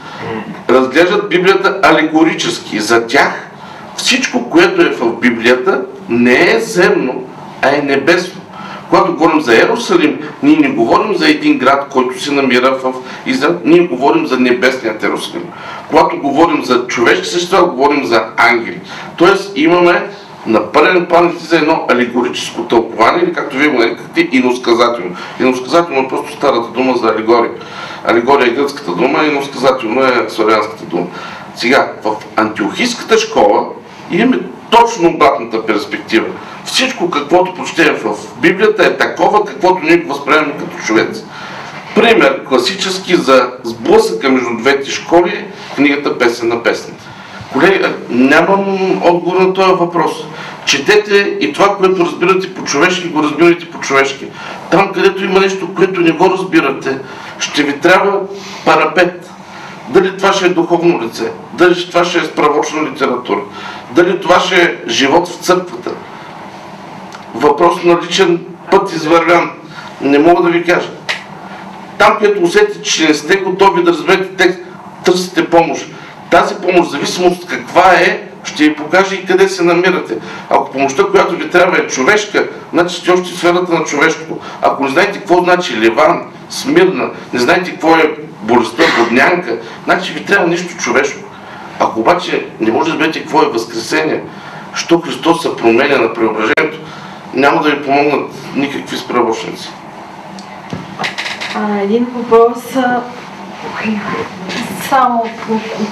разглеждат 0.69 1.29
Библията 1.29 1.79
алегорически. 1.83 2.79
За 2.79 3.07
тях 3.07 3.49
всичко, 3.95 4.49
което 4.49 4.81
е 4.81 4.89
в 4.89 5.19
Библията, 5.19 5.81
не 6.09 6.51
е 6.51 6.59
земно, 6.59 7.27
а 7.61 7.75
е 7.75 7.81
небесно. 7.81 8.41
Когато 8.89 9.13
говорим 9.13 9.41
за 9.41 9.57
Ерусалим, 9.57 10.19
ние 10.43 10.57
не 10.57 10.69
говорим 10.69 11.15
за 11.15 11.29
един 11.29 11.57
град, 11.57 11.87
който 11.89 12.21
се 12.21 12.31
намира 12.31 12.79
в 12.83 12.93
Израел, 13.25 13.59
ние 13.65 13.87
говорим 13.87 14.27
за 14.27 14.39
небесният 14.39 15.03
Ерусалим. 15.03 15.43
Когато 15.89 16.17
говорим 16.17 16.63
за 16.63 16.87
човешки 16.87 17.27
същества, 17.27 17.65
говорим 17.65 18.05
за 18.05 18.23
ангели. 18.37 18.79
Тоест 19.15 19.51
имаме 19.55 20.09
на 20.45 20.71
пълен 20.71 21.05
план 21.05 21.35
за 21.39 21.57
едно 21.57 21.85
алегорическо 21.89 22.63
тълкование, 22.63 23.23
или 23.23 23.33
както 23.33 23.57
вие 23.57 23.67
го 23.67 23.79
нарекахте, 23.79 24.29
иносказателно. 24.31 25.15
Иносказателно 25.39 26.01
е 26.01 26.07
просто 26.07 26.31
старата 26.31 26.67
дума 26.67 26.97
за 26.97 27.07
алегория. 27.07 27.51
Алегория 28.07 28.47
е 28.47 28.53
гръцката 28.53 28.91
дума, 28.91 29.25
иносказателно 29.25 30.03
е 30.03 30.25
славянската 30.29 30.85
дума. 30.85 31.05
Сега, 31.55 31.91
в 32.03 32.15
антиохийската 32.35 33.17
школа 33.17 33.65
имаме 34.11 34.39
точно 34.71 35.09
обратната 35.09 35.65
перспектива. 35.65 36.27
Всичко, 36.65 37.09
каквото 37.09 37.53
прочетем 37.53 37.95
в 37.95 38.15
Библията 38.41 38.85
е 38.85 38.97
такова, 38.97 39.45
каквото 39.45 39.83
ние 39.83 39.97
го 39.97 40.13
възприемаме 40.13 40.53
като 40.59 40.85
човец. 40.85 41.23
Пример 41.95 42.43
класически 42.45 43.15
за 43.15 43.51
сблъсъка 43.63 44.29
между 44.29 44.57
двете 44.57 44.91
школи 44.91 45.45
книгата 45.75 46.17
Песен 46.17 46.47
на 46.47 46.63
песните. 46.63 47.03
Колеги, 47.53 47.85
нямам 48.09 49.01
отговор 49.03 49.41
на 49.41 49.53
този 49.53 49.73
въпрос. 49.73 50.11
Четете 50.65 51.37
и 51.39 51.53
това, 51.53 51.77
което 51.77 52.05
разбирате 52.05 52.53
по 52.53 52.63
човешки, 52.63 53.07
го 53.07 53.23
разбирайте 53.23 53.69
по 53.69 53.79
човешки. 53.79 54.25
Там, 54.71 54.91
където 54.93 55.23
има 55.23 55.39
нещо, 55.39 55.73
което 55.75 56.01
не 56.01 56.11
го 56.11 56.29
разбирате, 56.29 56.99
ще 57.39 57.63
ви 57.63 57.79
трябва 57.79 58.19
парапет. 58.65 59.29
Дали 59.89 60.17
това 60.17 60.33
ще 60.33 60.45
е 60.45 60.49
духовно 60.49 61.01
лице, 61.03 61.31
дали 61.53 61.87
това 61.89 62.03
ще 62.03 62.17
е 62.17 62.23
справочна 62.23 62.83
литература, 62.83 63.41
дали 63.91 64.21
това 64.21 64.39
ще 64.39 64.61
е 64.61 64.75
живот 64.87 65.27
в 65.27 65.43
църквата. 65.43 65.91
Въпрос 67.35 67.83
на 67.83 67.99
личен 68.01 68.45
път 68.71 68.93
извървян. 68.93 69.51
Не 70.01 70.19
мога 70.19 70.43
да 70.43 70.49
ви 70.49 70.63
кажа. 70.63 70.89
Там, 71.97 72.17
където 72.19 72.43
усетите, 72.43 72.81
че 72.81 73.07
не 73.07 73.13
сте 73.13 73.37
готови 73.37 73.83
да 73.83 73.91
разберете 73.91 74.35
текст, 74.35 74.59
търсите 75.05 75.49
помощ. 75.49 75.85
Тази 76.33 76.55
помощ, 76.55 76.91
зависимост 76.91 77.47
каква 77.47 77.93
е, 77.93 78.27
ще 78.43 78.63
ви 78.63 78.75
покаже 78.75 79.15
и 79.15 79.25
къде 79.25 79.49
се 79.49 79.63
намирате. 79.63 80.17
Ако 80.49 80.71
помощта, 80.71 81.03
която 81.11 81.35
ви 81.35 81.49
трябва 81.49 81.77
е 81.77 81.87
човешка, 81.87 82.47
значи 82.73 82.95
сте 82.95 83.11
още 83.11 83.29
в 83.29 83.37
сферата 83.37 83.73
на 83.73 83.83
човешкото. 83.83 84.39
Ако 84.61 84.83
не 84.83 84.89
знаете 84.89 85.19
какво 85.19 85.43
значи 85.43 85.77
Ливан, 85.77 86.21
Смирна, 86.49 87.09
не 87.33 87.39
знаете 87.39 87.71
какво 87.71 87.95
е 87.95 88.15
болестта, 88.41 88.83
воднянка, 88.99 89.57
значи 89.83 90.13
ви 90.13 90.25
трябва 90.25 90.47
нещо 90.47 90.77
човешко. 90.77 91.19
Ако 91.79 91.99
обаче 91.99 92.47
не 92.59 92.71
може 92.71 92.89
да 92.89 92.91
разберете 92.91 93.19
какво 93.19 93.41
е 93.41 93.49
Възкресение, 93.49 94.23
що 94.75 94.99
Христос 94.99 95.41
се 95.41 95.55
променя 95.55 95.97
на 95.97 96.13
преображението, 96.13 96.79
няма 97.33 97.61
да 97.61 97.69
ви 97.69 97.83
помогнат 97.83 98.31
никакви 98.55 98.97
справочници. 98.97 99.69
Един 101.83 102.07
въпрос, 102.15 102.63
само 104.89 105.23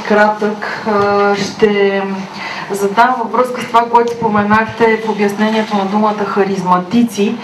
кратък, 0.08 0.88
ще 1.36 2.04
задам 2.72 3.16
във 3.20 3.32
връзка 3.32 3.62
с 3.62 3.66
това, 3.66 3.86
което 3.90 4.14
споменахте 4.14 5.02
в 5.06 5.10
обяснението 5.10 5.78
на 5.78 5.86
думата 5.86 6.26
харизматици, 6.26 7.36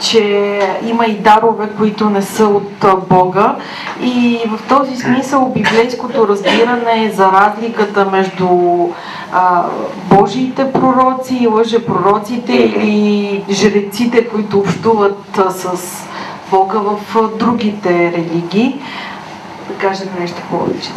че 0.00 0.58
има 0.86 1.06
и 1.06 1.18
дарове, 1.18 1.68
които 1.78 2.10
не 2.10 2.22
са 2.22 2.46
от 2.46 2.84
Бога. 3.08 3.56
И 4.02 4.40
в 4.46 4.68
този 4.68 4.96
смисъл 4.96 5.52
библейското 5.54 6.28
разбиране 6.28 7.12
за 7.14 7.32
разликата 7.32 8.04
между 8.04 8.48
а, 9.32 9.64
Божиите 10.10 10.72
пророци 10.72 11.34
и 11.34 11.46
лъжепророците 11.46 12.52
или 12.52 13.44
жреците, 13.50 14.28
които 14.28 14.58
общуват 14.58 15.40
с 15.50 15.66
Бога 16.50 16.78
в 16.78 17.28
другите 17.38 18.12
религии. 18.16 18.80
Да 19.72 19.78
кажем 19.78 20.08
нещо 20.20 20.36
повече. 20.50 20.88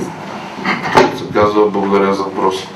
Както 0.94 1.18
се 1.18 1.34
казва, 1.34 1.70
благодаря 1.70 2.14
за 2.14 2.24
въпрос. 2.24 2.68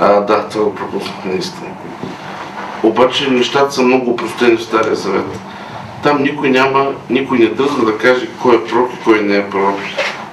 А, 0.00 0.20
да, 0.20 0.48
това 0.48 0.64
го 0.64 0.74
пропуснах 0.74 1.24
наистина. 1.24 1.68
Обаче 2.82 3.30
нещата 3.30 3.72
са 3.72 3.82
много 3.82 4.16
простени 4.16 4.56
в 4.56 4.62
Стария 4.62 4.94
Завет. 4.94 5.38
Там 6.02 6.22
никой 6.22 6.50
няма, 6.50 6.92
никой 7.10 7.38
не 7.38 7.46
дръзва 7.46 7.84
да 7.84 7.98
каже 7.98 8.28
кой 8.42 8.56
е 8.56 8.64
пророк 8.64 8.90
и 8.94 9.04
кой 9.04 9.20
не 9.20 9.36
е 9.36 9.50
пророк. 9.50 9.78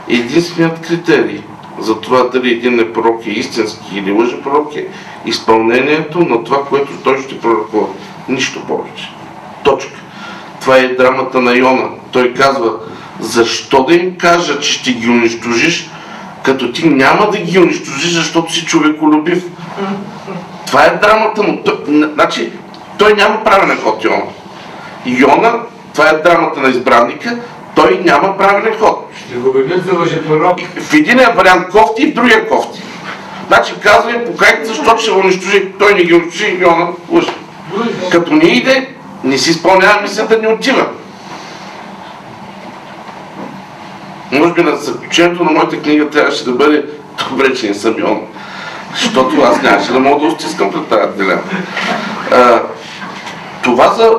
Единственият 0.09 0.87
критерий 0.87 1.41
за 1.79 2.01
това 2.01 2.23
дали 2.23 2.51
един 2.51 2.79
е 2.79 2.93
пророк 2.93 3.27
е 3.27 3.29
истински 3.29 3.97
или 3.97 4.11
лъжен 4.11 4.41
пророк 4.43 4.75
е 4.75 4.87
изпълнението 5.25 6.19
на 6.19 6.43
това, 6.43 6.65
което 6.65 6.91
той 7.03 7.21
ще 7.21 7.39
пророкува. 7.39 7.87
Нищо 8.29 8.65
повече. 8.67 9.11
Точка. 9.63 9.99
Това 10.61 10.77
е 10.77 10.87
драмата 10.87 11.41
на 11.41 11.57
Йона. 11.57 11.89
Той 12.11 12.33
казва, 12.33 12.73
защо 13.23 13.83
да 13.83 13.95
им 13.95 14.15
кажа, 14.17 14.59
че 14.59 14.73
ще 14.73 14.93
ги 14.93 15.09
унищожиш, 15.09 15.89
като 16.43 16.71
ти 16.71 16.89
няма 16.89 17.29
да 17.31 17.37
ги 17.37 17.59
унищожиш, 17.59 18.11
защото 18.11 18.53
си 18.53 18.65
човеколюбив. 18.65 19.43
Това 20.67 20.85
е 20.85 20.97
драмата 20.97 21.43
му. 21.43 21.61
Той, 21.65 21.75
значи, 22.13 22.51
той 22.97 23.13
няма 23.13 23.43
правилен 23.43 23.77
ход, 23.83 24.03
Йона. 24.03 24.23
Йона, 25.05 25.53
това 25.93 26.09
е 26.09 26.21
драмата 26.21 26.59
на 26.59 26.69
избранника, 26.69 27.37
той 27.75 28.01
няма 28.05 28.37
правилен 28.37 28.73
ход. 28.79 29.09
Ще 29.27 29.35
го 29.35 29.49
обявят 29.49 29.85
за 29.85 29.93
лъжепророк. 29.93 30.59
В 30.81 30.93
единия 30.93 31.33
вариант 31.35 31.69
кофти 31.69 32.03
и 32.03 32.11
в 32.11 32.13
другия 32.13 32.49
кофти. 32.49 32.81
Значи 33.47 33.73
казва 33.83 34.11
им, 34.11 34.21
покайте, 34.25 34.65
защото 34.65 35.01
ще 35.01 35.11
унищожи. 35.11 35.71
Той 35.79 35.93
не 35.93 36.03
ги 36.03 36.13
унищожи, 36.13 36.57
Йона 36.61 36.87
лъже. 37.11 37.33
Като 38.11 38.33
не 38.33 38.43
иде, 38.43 38.89
не 39.23 39.37
си 39.37 39.49
изпълнява 39.49 40.01
мисията, 40.01 40.39
не 40.41 40.47
отива. 40.47 40.87
Може 44.33 44.53
би 44.53 44.63
на 44.63 44.75
заключението 44.75 45.43
на 45.43 45.51
моята 45.51 45.81
книга 45.81 46.09
трябваше 46.09 46.45
да 46.45 46.51
бъде 46.51 46.85
добре, 47.29 47.53
че 47.53 47.67
не 47.67 47.73
съм 47.73 47.95
Йона. 47.99 48.19
Защото 48.91 49.41
аз 49.41 49.61
нямаше 49.61 49.91
да 49.91 49.99
мога 49.99 50.25
да 50.25 50.31
стискам 50.31 50.71
пред 50.71 50.87
тази 50.87 51.17
дилема. 51.17 51.41
Това 53.63 53.87
за 53.87 54.11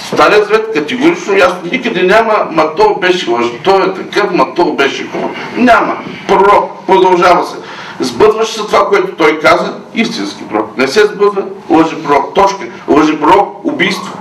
Стария 0.00 0.44
Завет 0.44 0.72
категорично 0.74 1.36
ясно. 1.36 1.60
Никъде 1.72 2.02
няма, 2.02 2.34
ма 2.50 2.74
то 2.76 2.94
беше 3.00 3.30
лъж, 3.30 3.46
той 3.64 3.82
е 3.82 3.94
такъв, 3.94 4.30
ма 4.32 4.54
то 4.54 4.72
беше 4.72 5.10
хубав. 5.10 5.30
Няма. 5.56 5.96
Пророк, 6.28 6.86
продължава 6.86 7.46
се. 7.46 7.56
Сбъдваше 8.00 8.52
се 8.52 8.58
това, 8.58 8.88
което 8.88 9.16
той 9.16 9.38
каза, 9.38 9.74
истински 9.94 10.48
пророк. 10.48 10.76
Не 10.76 10.88
се 10.88 11.06
сбъдва, 11.06 11.42
лъже 11.70 12.02
пророк. 12.02 12.34
Точка. 12.34 12.64
Лъже 12.88 13.20
пророк, 13.20 13.60
убийство. 13.64 14.18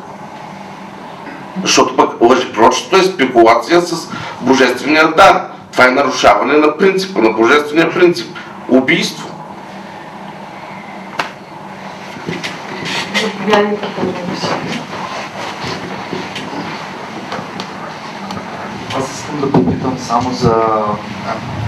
Защото 1.62 1.96
пък 1.98 2.22
лъжепророчеството 2.22 2.98
е 2.98 3.04
спекулация 3.04 3.82
с 3.82 4.10
божествения 4.42 5.08
дар. 5.18 5.48
Това 5.72 5.88
е 5.88 5.92
нарушаване 5.92 6.54
на 6.54 6.78
принципа, 6.78 7.22
на 7.22 7.30
божествения 7.30 7.94
принцип. 7.94 8.38
Убийство. 8.70 9.28
Заповядайте, 13.22 13.88
Павлович. 13.96 14.44
Аз 18.98 19.21
искам 19.32 19.50
да 19.50 19.52
попитам 19.52 19.98
само 20.00 20.34
за 20.34 20.56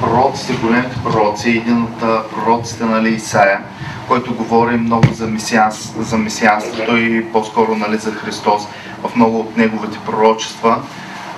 пророците, 0.02 0.54
големите 0.54 0.96
пророци. 1.04 1.50
Един 1.50 1.84
от 1.84 2.00
пророците, 2.30 2.86
нали, 2.86 3.10
Исаия, 3.10 3.60
който 4.08 4.36
говори 4.36 4.78
много 4.78 5.14
за, 5.14 5.28
месианс, 5.28 5.94
за 6.00 6.18
месианството 6.18 6.98
и 6.98 7.26
по-скоро 7.32 7.76
нали, 7.76 7.98
за 7.98 8.12
Христос 8.12 8.68
в 9.04 9.16
много 9.16 9.40
от 9.40 9.58
неговите 9.58 10.00
пророчества. 10.06 10.82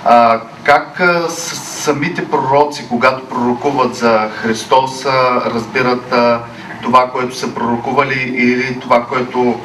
А, 0.06 0.42
как 0.64 1.02
самите 1.30 2.30
пророци, 2.30 2.86
когато 2.90 3.26
пророкуват 3.26 3.96
за 3.96 4.30
Христос, 4.36 5.06
разбират 5.46 6.14
а, 6.14 6.40
това, 6.84 7.10
което 7.12 7.36
са 7.36 7.54
пророкували 7.54 8.20
или 8.36 8.80
това, 8.80 9.06
което 9.06 9.60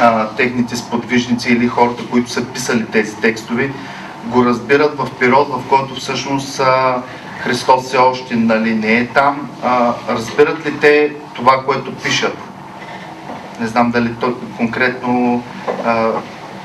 а, 0.00 0.26
техните 0.26 0.76
сподвижници 0.76 1.52
или 1.52 1.68
хората, 1.68 2.02
които 2.10 2.30
са 2.30 2.44
писали 2.44 2.86
тези 2.86 3.16
текстови, 3.16 3.72
го 4.24 4.44
разбират 4.44 4.96
в 4.98 5.08
период, 5.18 5.48
в 5.48 5.68
който 5.68 5.94
всъщност 5.94 6.60
Христос 7.42 7.84
все 7.84 7.96
още 7.96 8.36
нали, 8.36 8.74
не 8.74 8.92
е 8.92 9.06
там. 9.06 9.50
А, 9.62 9.92
разбират 10.08 10.66
ли 10.66 10.78
те 10.80 11.12
това, 11.34 11.64
което 11.66 11.94
пишат? 11.94 12.38
Не 13.60 13.66
знам 13.66 13.90
дали 13.90 14.14
конкретно 14.56 15.42
а, 15.84 16.08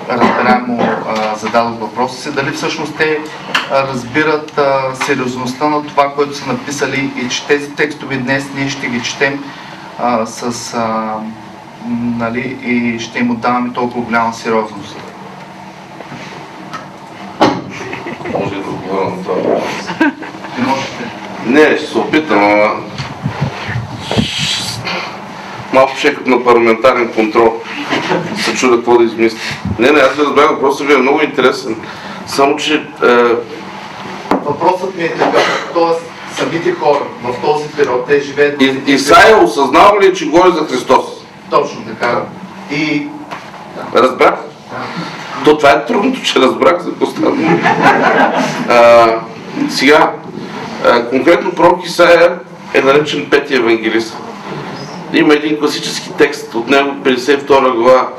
разбираемо 0.09 0.81
а, 1.07 1.35
зададох 1.35 1.79
въпроса 1.79 2.21
си, 2.21 2.31
дали 2.31 2.51
всъщност 2.51 2.97
те 2.97 3.19
разбират 3.71 4.57
а, 4.57 4.95
сериозността 4.95 5.69
на 5.69 5.87
това, 5.87 6.13
което 6.13 6.37
са 6.37 6.47
написали 6.47 7.11
и 7.25 7.29
че 7.29 7.47
тези 7.47 7.75
текстови 7.75 8.17
днес 8.17 8.45
ние 8.55 8.69
ще 8.69 8.87
ги 8.87 9.03
четем 9.03 9.43
а, 9.99 10.25
с 10.25 10.73
а, 10.73 11.15
нали, 12.17 12.59
и 12.63 12.99
ще 12.99 13.19
им 13.19 13.31
отдаваме 13.31 13.73
толкова 13.73 14.01
голяма 14.01 14.33
сериозност. 14.33 14.95
Може 18.33 18.55
да 18.55 18.69
отговоря 18.69 19.09
на 19.09 19.23
това. 19.23 19.35
въпрос. 19.35 19.63
Не 20.59 20.65
можете. 20.67 21.03
Не, 21.57 21.77
ще 21.77 21.87
се 21.87 21.97
опитам, 21.97 22.43
ама... 22.43 22.71
Малко 25.73 25.93
като 26.03 26.29
на 26.29 26.43
парламентарен 26.43 27.13
контрол. 27.13 27.53
Се 28.37 28.55
чуда 28.55 28.75
какво 28.75 28.97
да 28.97 29.03
измисля. 29.03 29.37
Не, 29.79 29.91
не, 29.91 29.99
аз 29.99 30.15
ви 30.15 30.23
разбрах, 30.23 30.49
въпросът 30.49 30.87
ви 30.87 30.93
е 30.93 30.97
много 30.97 31.21
интересен. 31.21 31.75
Само, 32.27 32.55
че 32.55 32.73
е, 32.75 33.07
Въпросът 34.45 34.95
ми 34.95 35.03
е 35.03 35.09
такъв, 35.09 35.71
т.е. 35.73 36.35
самите 36.35 36.71
хора 36.71 36.99
в 37.23 37.41
този 37.41 37.67
период, 37.67 38.07
те 38.07 38.19
живеят 38.19 38.61
И, 38.61 38.81
Исаия 38.87 39.43
осъзнава 39.43 40.01
ли, 40.01 40.15
че 40.15 40.25
говори 40.25 40.51
за 40.51 40.65
Христос? 40.65 41.05
Точно 41.49 41.81
така. 41.85 42.21
И 42.71 43.07
Разбрах? 43.95 44.33
То 45.45 45.57
това 45.57 45.69
е 45.69 45.85
трудното, 45.85 46.21
че 46.23 46.39
разбрах 46.39 46.81
за. 46.81 46.91
А, 48.69 49.07
Сега, 49.69 50.11
конкретно 51.09 51.51
пророк 51.51 51.85
Исаия 51.85 52.39
е 52.73 52.81
наречен 52.81 53.29
пети 53.29 53.55
евангелист. 53.55 54.17
Има 55.13 55.33
един 55.33 55.59
класически 55.59 56.09
текст 56.17 56.55
от 56.55 56.67
него, 56.67 56.91
52 57.03 57.75
глава, 57.75 58.09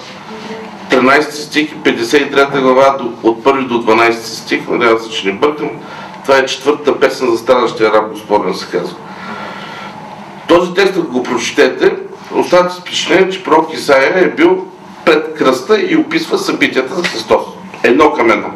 13 0.91 1.31
стих 1.31 1.73
и 1.73 1.75
53 1.75 2.61
глава 2.61 2.97
от 3.23 3.45
1 3.45 3.67
до 3.67 3.83
12 3.83 4.13
стих, 4.13 4.69
надявам 4.69 4.99
се, 4.99 5.11
че 5.11 5.27
не 5.27 5.33
бъркам. 5.33 5.71
Това 6.23 6.39
е 6.39 6.47
четвъртата 6.47 7.01
песен 7.01 7.31
за 7.31 7.39
страдащия 7.39 7.93
раб 7.93 8.11
Господен 8.11 8.55
се 8.55 8.67
казва. 8.67 8.97
Този 10.49 10.75
текст, 10.75 10.97
ако 10.97 11.13
го 11.13 11.23
прочетете, 11.23 11.95
оставате 12.35 12.75
с 12.75 12.79
впечатление, 12.79 13.31
че 13.31 13.45
пророк 13.45 13.75
Исаия 13.75 14.19
е 14.19 14.29
бил 14.29 14.65
пред 15.05 15.35
кръста 15.35 15.81
и 15.81 15.97
описва 15.97 16.39
събитията 16.39 16.95
за 16.95 17.03
Христос. 17.03 17.43
Едно 17.83 18.13
към 18.13 18.31
едно. 18.31 18.49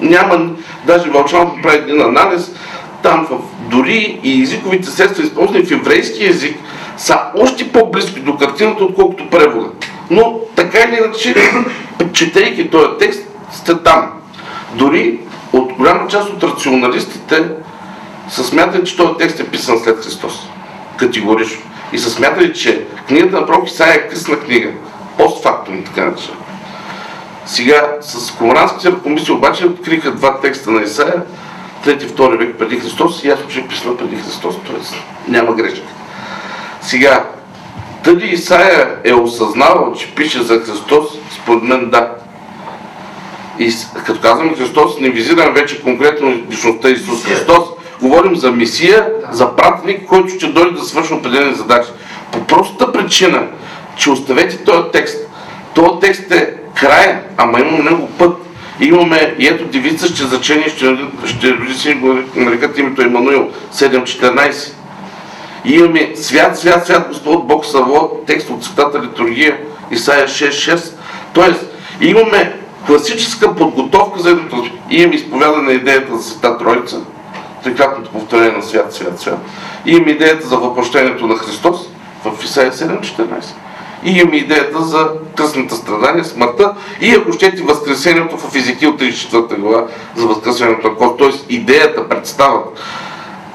Няма, 0.00 0.50
даже 0.86 1.10
Вълчанов 1.10 1.52
прави 1.62 1.76
един 1.76 2.00
анализ, 2.00 2.50
там 3.04 3.26
в, 3.30 3.38
дори 3.70 4.20
и 4.22 4.42
езиковите 4.42 4.90
средства, 4.90 5.24
използвани 5.24 5.64
в 5.64 5.70
еврейски 5.70 6.26
език, 6.26 6.56
са 6.96 7.20
още 7.38 7.72
по-близки 7.72 8.20
до 8.20 8.36
картината, 8.36 8.84
отколкото 8.84 9.30
превода. 9.30 9.68
Но 10.10 10.40
така 10.56 10.78
или 10.78 10.98
иначе, 11.04 11.34
четейки 12.12 12.70
този 12.70 12.88
текст, 12.98 13.22
сте 13.52 13.74
там. 13.74 14.10
Дори 14.74 15.20
от 15.52 15.72
голяма 15.72 16.08
част 16.08 16.30
от 16.30 16.42
рационалистите 16.42 17.44
са 18.28 18.44
смятали, 18.44 18.84
че 18.84 18.96
този 18.96 19.14
текст 19.18 19.40
е 19.40 19.48
писан 19.48 19.78
след 19.78 20.04
Христос. 20.04 20.48
Категорично. 20.96 21.62
И 21.92 21.98
са 21.98 22.10
смятали, 22.10 22.54
че 22.54 22.84
книгата 23.08 23.40
на 23.40 23.46
пророк 23.46 23.68
Исаия 23.68 23.94
е 23.94 24.08
късна 24.08 24.40
книга. 24.40 24.70
Постфактум, 25.18 25.84
така 25.84 26.04
наречена. 26.04 26.36
Сега 27.46 27.96
с 28.00 28.32
Комранските 28.32 28.88
ръкомисли 28.92 29.32
обаче 29.32 29.66
откриха 29.66 30.10
два 30.10 30.40
текста 30.40 30.70
на 30.70 30.82
Исаия, 30.82 31.22
трети, 31.84 32.06
втори 32.06 32.36
век 32.36 32.56
преди 32.58 32.80
Христос 32.80 33.24
и 33.24 33.28
ясно, 33.28 33.48
че 33.48 33.68
писано 33.68 33.96
преди 33.96 34.16
Христос, 34.16 34.56
т.е. 34.56 35.30
няма 35.30 35.54
грешка. 35.54 35.86
Сега, 36.82 37.24
дали 38.04 38.26
Исаия 38.26 38.96
е 39.04 39.14
осъзнавал, 39.14 39.94
че 39.98 40.14
пише 40.14 40.42
за 40.42 40.60
Христос, 40.60 41.06
според 41.42 41.62
мен 41.62 41.90
да. 41.90 42.10
И 43.58 43.72
като 44.06 44.20
казваме 44.20 44.54
Христос, 44.54 45.00
не 45.00 45.10
визирам 45.10 45.54
вече 45.54 45.82
конкретно 45.82 46.42
личността 46.50 46.90
Исус 46.90 47.24
Христос, 47.24 47.64
говорим 48.02 48.36
за 48.36 48.52
Месия, 48.52 49.08
за 49.30 49.56
пратеник, 49.56 50.06
който 50.06 50.28
ще 50.28 50.46
дойде 50.46 50.70
да 50.70 50.84
свърши 50.84 51.12
определени 51.12 51.54
задачи. 51.54 51.90
По 52.32 52.44
простата 52.44 52.92
причина, 52.92 53.46
че 53.96 54.10
оставете 54.10 54.64
този 54.64 54.90
текст. 54.92 55.28
Този 55.74 56.00
текст 56.00 56.30
е 56.30 56.54
края, 56.74 57.22
ама 57.36 57.60
има 57.60 57.78
много 57.78 58.08
път. 58.08 58.43
Имаме, 58.80 59.34
и 59.38 59.46
ето 59.46 59.64
девица 59.64 60.06
ще 60.06 60.24
зачени, 60.24 60.64
ще, 60.68 60.96
ще 61.26 61.52
роди 61.52 61.74
си 61.74 61.94
го 61.94 62.18
нарекат 62.36 62.78
името 62.78 63.02
Емануил 63.02 63.50
7.14. 63.72 64.72
И 65.64 65.74
имаме 65.74 66.12
свят, 66.16 66.58
свят, 66.58 66.86
свят 66.86 67.08
Господ 67.08 67.46
Бог 67.46 67.66
Саво, 67.66 68.20
текст 68.26 68.50
от 68.50 68.64
Светата 68.64 69.02
литургия, 69.02 69.58
Исаия 69.90 70.28
6.6. 70.28 70.92
Тоест, 71.34 71.66
имаме 72.00 72.56
класическа 72.86 73.54
подготовка 73.54 74.20
за 74.20 74.30
едното. 74.30 74.70
Имаме 74.90 75.14
изповядане 75.14 75.62
на 75.62 75.72
идеята 75.72 76.16
за 76.16 76.22
Света 76.22 76.58
Троица, 76.58 77.00
трикратното 77.64 78.10
повторение 78.10 78.56
на 78.56 78.62
свят, 78.62 78.94
свят, 78.94 79.20
свят. 79.20 79.38
Имаме 79.86 80.10
идеята 80.10 80.46
за 80.46 80.56
въплъщението 80.56 81.26
на 81.26 81.36
Христос 81.36 81.88
в 82.24 82.44
Исаия 82.44 82.72
7.14. 82.72 83.44
И 84.04 84.10
имаме 84.10 84.36
идеята 84.36 84.82
за 84.82 85.08
кръстната 85.36 85.74
страдание, 85.74 86.24
смъртта 86.24 86.74
и 87.00 87.10
ако 87.10 87.32
щете 87.32 87.62
възкресението 87.62 88.38
в 88.38 88.56
Езекил 88.56 88.96
34 88.96 89.56
глава 89.56 89.86
за 90.16 90.26
възкресението 90.26 90.88
на 90.88 90.94
Христос. 90.94 91.16
Тоест 91.18 91.46
идеята, 91.48 92.08
представата. 92.08 92.80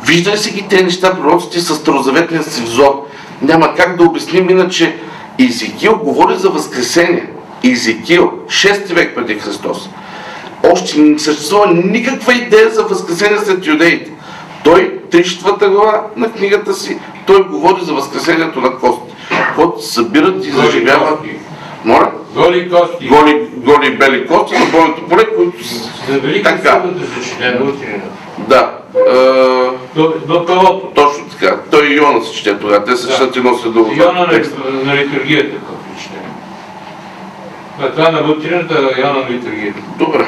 Виждали 0.03 0.37
си 0.37 0.51
ги 0.51 0.67
тези 0.67 0.83
неща, 0.83 1.15
пророците 1.15 1.59
с 1.59 1.75
старозаветния 1.75 2.43
си 2.43 2.61
взор. 2.61 3.05
Няма 3.41 3.75
как 3.75 3.97
да 3.97 4.03
обясним 4.03 4.49
иначе. 4.49 4.97
Езекил 5.39 5.97
говори 6.03 6.35
за 6.35 6.49
възкресение. 6.49 7.29
Езекил, 7.63 8.31
6 8.47 8.93
век 8.93 9.15
преди 9.15 9.39
Христос. 9.39 9.89
Още 10.63 10.99
не 10.99 11.19
съществува 11.19 11.73
никаква 11.73 12.33
идея 12.33 12.69
за 12.69 12.83
възкресение 12.83 13.37
след 13.37 13.67
юдеите. 13.67 14.11
Той, 14.63 14.99
34 15.11 15.69
глава 15.69 16.03
на 16.15 16.31
книгата 16.31 16.73
си, 16.73 16.99
той 17.27 17.43
говори 17.43 17.85
за 17.85 17.93
възкресението 17.93 18.61
на 18.61 18.71
кости. 18.71 19.08
Се 19.79 19.93
събират 19.93 20.45
и 20.45 20.51
заживяват. 20.51 21.19
Моля? 21.85 22.11
Голи 22.35 22.69
кости. 22.69 23.07
Голи, 23.07 23.47
голи 23.55 23.97
бели 23.97 24.27
кости 24.27 24.57
на 24.57 24.65
бойното 24.65 25.07
поле, 25.07 25.23
които 25.35 25.63
с- 25.67 25.89
За 26.09 26.19
Велика 26.19 26.49
Така. 26.55 26.83
Да. 28.37 28.71
До, 29.95 30.13
до 30.27 30.45
Пелопо. 30.45 30.87
точно 30.87 31.25
така. 31.25 31.57
Той 31.71 31.87
и 31.87 31.95
Йона 31.95 32.25
се 32.25 32.33
чете 32.33 32.59
тогава. 32.59 32.83
Те 32.85 32.95
се 32.95 33.07
Да. 33.07 33.13
четат 33.13 33.35
едно 33.37 33.55
след 33.55 33.73
друго. 33.73 33.91
Йона 33.91 34.19
на, 34.21 34.27
на 34.83 34.95
литургията, 34.95 35.49
какво 35.51 35.73
чете. 35.97 36.15
А 37.81 37.91
това 37.91 38.11
на 38.11 38.31
утрината, 38.31 38.89
Йона 38.97 39.13
на 39.13 39.29
литургията. 39.29 39.79
Добре. 39.97 40.25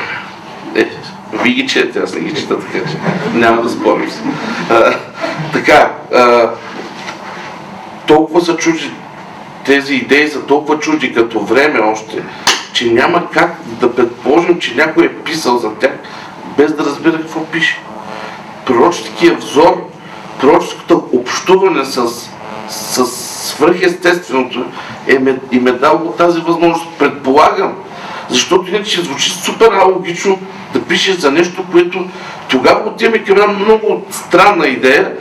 Е, 0.76 0.88
вие 1.34 1.54
ги 1.54 1.68
четете, 1.68 2.00
аз 2.00 2.16
не 2.16 2.22
ги 2.22 2.34
чета, 2.34 2.60
така 2.60 2.90
че 2.90 2.98
няма 3.34 3.62
да 3.62 3.70
спорим 3.70 4.12
така, 5.54 5.92
а, 6.16 6.50
толкова 8.08 8.42
са 8.42 8.58
чужди 8.58 8.92
тези 9.66 9.96
идеи 9.96 10.30
са 10.30 10.46
толкова 10.46 10.80
чужди 10.80 11.14
като 11.14 11.40
време 11.40 11.80
още, 11.80 12.24
че 12.74 12.92
няма 12.92 13.30
как 13.32 13.56
да 13.66 13.96
предположим, 13.96 14.60
че 14.60 14.76
някой 14.76 15.06
е 15.06 15.16
писал 15.16 15.58
за 15.58 15.76
тях, 15.76 15.92
без 16.58 16.74
да 16.74 16.86
разбира 16.86 17.18
какво 17.18 17.46
пише. 17.46 17.80
Пророческия 18.66 19.36
взор, 19.36 19.88
пророческото 20.40 21.10
общуване 21.14 21.86
с, 21.86 22.10
с 22.70 23.06
свръхестественото 23.48 24.66
е, 25.08 25.20
ме- 25.20 25.40
е 25.54 25.72
дало 25.72 26.12
тази 26.12 26.40
възможност. 26.40 26.88
Предполагам, 27.00 27.74
защото 28.30 28.70
иначе 28.70 29.02
звучи 29.02 29.30
супер 29.30 29.72
алогично 29.72 30.40
да 30.74 30.82
пише 30.82 31.14
за 31.14 31.32
нещо, 31.32 31.66
което 31.72 32.06
тогава 32.50 32.90
отиваме 32.90 33.24
към 33.24 33.38
една 33.38 33.48
много 33.54 34.06
странна 34.12 34.68
идея. 34.68 35.12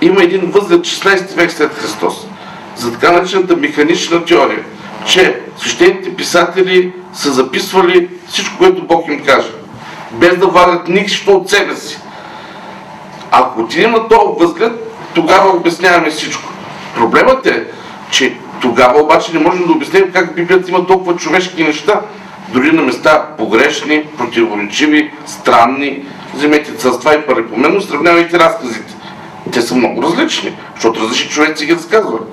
Има 0.00 0.22
един 0.22 0.50
възглед 0.50 0.80
16 0.80 1.34
век 1.34 1.50
след 1.52 1.74
Христос 1.74 2.26
за 2.76 2.92
така 2.92 3.12
наречената 3.12 3.56
механична 3.56 4.24
теория, 4.24 4.64
че 5.06 5.40
свещените 5.56 6.16
писатели 6.16 6.92
са 7.12 7.32
записвали 7.32 8.08
всичко, 8.28 8.58
което 8.58 8.86
Бог 8.86 9.08
им 9.08 9.24
каже, 9.24 9.48
без 10.12 10.38
да 10.38 10.46
вадят 10.46 10.88
нищо 10.88 11.32
от 11.32 11.50
себе 11.50 11.76
си. 11.76 11.98
Ако 13.30 13.60
отидем 13.60 13.90
на 13.90 14.08
този 14.08 14.38
възглед, 14.38 14.72
тогава 15.14 15.56
обясняваме 15.56 16.10
всичко. 16.10 16.52
Проблемът 16.96 17.46
е, 17.46 17.64
че 18.10 18.36
тогава 18.60 19.02
обаче 19.02 19.32
не 19.32 19.38
можем 19.38 19.66
да 19.66 19.72
обясним 19.72 20.10
как 20.12 20.34
Библията 20.34 20.70
има 20.70 20.86
толкова 20.86 21.16
човешки 21.16 21.64
неща, 21.64 22.00
дори 22.48 22.72
на 22.72 22.82
места 22.82 23.26
погрешни, 23.38 24.04
противоречиви, 24.18 25.10
странни. 25.26 26.04
Вземете 26.34 26.74
царства 26.74 27.14
и 27.14 27.26
парипоменно, 27.26 27.80
сравнявайте 27.80 28.38
разказите. 28.38 28.94
Те 29.52 29.62
са 29.62 29.74
много 29.74 30.02
различни, 30.02 30.52
защото 30.74 31.00
различни 31.00 31.30
човеци 31.30 31.66
ги 31.66 31.74
разказват. 31.74 32.32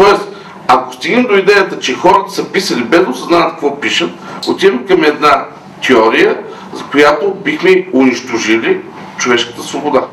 Тоест, 0.00 0.28
ако 0.68 0.92
стигнем 0.94 1.26
до 1.26 1.34
идеята, 1.34 1.78
че 1.78 1.94
хората 1.94 2.32
са 2.32 2.44
писали 2.44 2.82
без 2.82 3.04
да 3.04 3.10
осъзнават 3.10 3.50
какво 3.50 3.80
пишат, 3.80 4.10
отиваме 4.48 4.86
към 4.86 5.04
една 5.04 5.44
теория, 5.86 6.38
за 6.74 6.84
която 6.84 7.34
бихме 7.44 7.88
унищожили 7.92 8.80
човешката 9.18 9.62
свобода. 9.62 10.06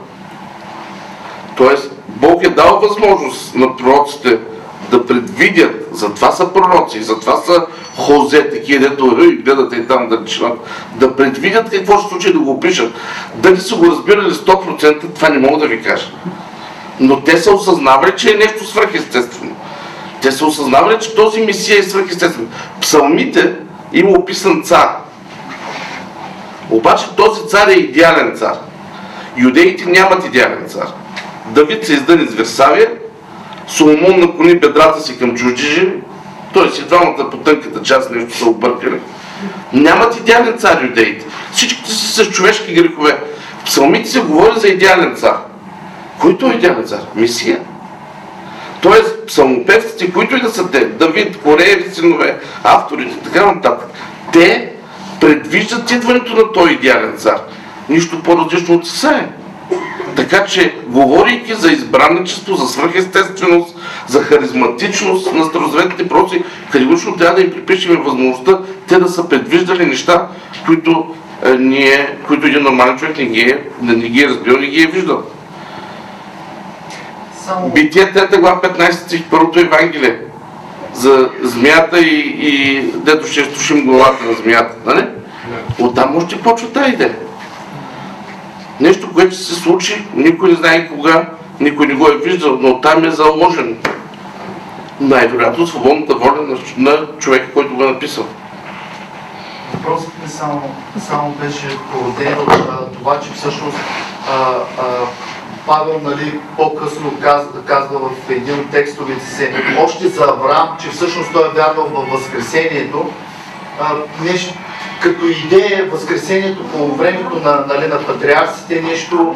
Тоест, 1.58 1.92
Бог 2.08 2.44
е 2.44 2.50
дал 2.50 2.80
възможност 2.80 3.56
на 3.56 3.78
пророците 3.78 4.40
да 4.92 5.06
предвидят, 5.06 5.88
затова 5.92 6.32
са 6.32 6.54
пророци, 6.54 7.04
затова 7.04 7.36
са 7.38 7.66
хозе, 7.98 8.50
такива, 8.50 8.90
дето 8.90 9.24
и 9.24 9.36
гледате 9.38 9.76
и 9.76 9.88
там 9.88 10.10
да 10.10 10.20
начинат, 10.20 10.60
да 10.96 11.16
предвидят 11.16 11.70
какво 11.70 12.00
ще 12.00 12.10
случи 12.10 12.34
да 12.34 12.40
го 12.40 12.52
опишат. 12.52 12.94
Дали 13.36 13.60
са 13.60 13.76
го 13.76 13.86
разбирали 13.86 14.32
100%, 14.32 15.14
това 15.16 15.30
не 15.30 15.40
мога 15.40 15.58
да 15.58 15.68
ви 15.68 15.82
кажа. 15.82 16.12
Но 17.00 17.22
те 17.22 17.38
са 17.38 17.52
осъзнавали, 17.52 18.14
че 18.18 18.34
е 18.34 18.38
нещо 18.38 18.66
свръхестествено. 18.66 19.56
Те 20.28 20.32
са 20.32 20.46
осъзнавали, 20.46 20.98
че 21.00 21.16
този 21.16 21.42
Месия 21.42 21.80
е 21.80 21.84
свръхестествен. 21.84 22.48
Псалмите 22.82 23.54
има 23.94 24.10
описан 24.10 24.62
цар. 24.64 24.90
Обаче 26.70 27.06
този 27.18 27.48
цар 27.48 27.68
е 27.68 27.72
идеален 27.74 28.38
цар. 28.38 28.54
Юдеите 29.38 29.86
нямат 29.86 30.26
идеален 30.26 30.66
цар. 30.68 30.88
Давид 31.46 31.86
се 31.86 31.94
издъни 31.94 32.28
с 32.28 32.34
Версавия, 32.34 32.92
Соломон 33.68 34.20
наклони 34.20 34.60
бедрата 34.60 35.02
си 35.02 35.20
към 35.20 35.36
чужди 35.36 35.94
Тоест 36.54 36.80
и 36.80 36.84
двамата 36.84 37.30
по 37.32 37.38
тънката 37.38 37.84
част 37.84 38.12
нещо 38.12 38.38
са 38.38 38.46
объркали. 38.46 39.00
Нямат 39.74 40.20
идеален 40.20 40.58
цар 40.58 40.84
юдеите. 40.84 41.26
Всичките 41.52 41.92
са 41.92 42.26
с 42.26 42.30
човешки 42.30 42.74
грехове. 42.74 43.20
В 43.60 43.64
псалмите 43.64 44.10
се 44.10 44.20
говори 44.20 44.60
за 44.60 44.68
идеален 44.68 45.16
цар. 45.16 45.38
Който 46.20 46.46
е 46.46 46.54
идеален 46.54 46.88
цар? 46.88 47.02
Месия. 47.16 47.60
Тоест, 48.82 49.28
псалмопевците, 49.28 50.14
които 50.14 50.36
и 50.36 50.42
да 50.42 50.50
са 50.50 50.72
те, 50.72 50.86
Давид, 50.86 51.38
Корееви 51.38 51.96
синове, 51.96 52.40
авторите, 52.64 53.18
така 53.24 53.46
нататък, 53.46 53.90
те 54.34 54.74
предвиждат 55.22 55.92
идването 55.92 56.36
на 56.36 56.52
този 56.52 56.74
идеален 56.74 57.18
цар. 57.18 57.42
Нищо 57.90 58.24
по-различно 58.24 58.76
от 58.76 58.86
Исаия. 58.86 59.30
Така 60.16 60.46
че, 60.46 60.76
говорейки 60.88 61.54
за 61.54 61.72
избранничество, 61.72 62.56
за 62.56 62.68
свръхестественост, 62.68 63.76
за 64.08 64.24
харизматичност 64.24 65.34
на 65.34 65.46
старозаветните 65.46 66.08
пророци, 66.08 66.44
категорично 66.72 67.18
трябва 67.18 67.36
да 67.36 67.42
им 67.42 67.52
припишем 67.52 68.04
възможността 68.04 68.60
те 68.88 69.00
да 69.00 69.10
са 69.10 69.30
предвиждали 69.30 69.86
неща, 69.86 70.28
които, 70.66 71.16
е, 71.46 71.52
ние, 71.52 72.18
които 72.28 72.48
един 72.48 72.64
нормален 72.64 72.98
човек 72.98 73.18
не 73.18 73.26
ги 73.26 73.42
е, 73.42 73.64
не 73.82 73.96
ги 73.96 74.24
е 74.24 74.28
разбил, 74.28 74.58
не 74.58 74.68
ги 74.68 74.82
е 74.82 74.88
виждал. 74.88 75.24
Битие 77.74 78.14
3 78.14 78.40
глава 78.40 78.62
15 78.62 78.92
стих, 78.92 79.24
първото 79.30 79.60
Евангелие 79.60 80.20
за 80.94 81.30
змията 81.44 82.00
и, 82.00 82.36
и 82.40 82.82
дето 82.96 83.28
ще 83.28 83.42
изтушим 83.42 83.86
главата 83.86 84.26
на 84.26 84.34
змията, 84.34 84.76
нали? 84.86 85.08
Оттам 85.80 86.28
да 86.30 86.42
почва 86.42 86.70
тази 86.70 86.92
идея. 86.92 87.16
Нещо, 88.80 89.14
което 89.14 89.36
се 89.36 89.56
случи, 89.56 90.08
никой 90.16 90.50
не 90.50 90.56
знае 90.56 90.88
кога, 90.88 91.30
никой 91.60 91.88
не 91.88 91.94
го 91.94 92.08
е 92.08 92.18
виждал, 92.18 92.58
но 92.62 92.82
там 92.82 93.06
е 93.06 93.12
заложено. 93.12 93.76
Най-вероятно 95.00 95.68
свободната 95.68 96.16
воля 96.16 96.42
на, 96.42 96.58
на 96.78 97.08
човека, 97.20 97.54
който 97.54 97.76
го 97.76 97.84
е 97.84 97.92
написал. 97.92 98.26
Въпросът 99.74 100.24
ми 100.24 100.30
само, 100.30 100.62
само 101.00 101.32
беше 101.32 101.78
породен 101.92 102.38
от 102.40 102.94
това, 102.94 103.20
че 103.20 103.32
всъщност 103.34 103.78
а, 104.30 104.34
а, 104.80 104.84
Павел 105.68 106.02
нали, 106.04 106.40
по-късно 106.58 107.14
казва, 107.22 107.64
казва 107.66 108.00
в 108.00 108.30
един 108.30 108.60
от 108.60 108.72
текстовете 108.72 109.26
си, 109.26 109.50
още 109.80 110.08
за 110.08 110.24
Авраам, 110.24 110.78
че 110.82 110.90
всъщност 110.90 111.34
той 111.34 111.48
е 111.48 111.52
вярвал 111.56 111.86
във 111.86 112.10
Възкресението. 112.10 113.10
А, 113.82 113.96
нещо, 114.24 114.54
като 115.02 115.26
идея 115.26 115.86
Възкресението 115.92 116.68
по 116.68 116.88
времето 116.88 117.36
на, 117.36 117.66
нали, 117.68 117.88
на 117.88 118.06
патриарсите 118.06 118.78
е 118.78 118.82
нещо 118.82 119.36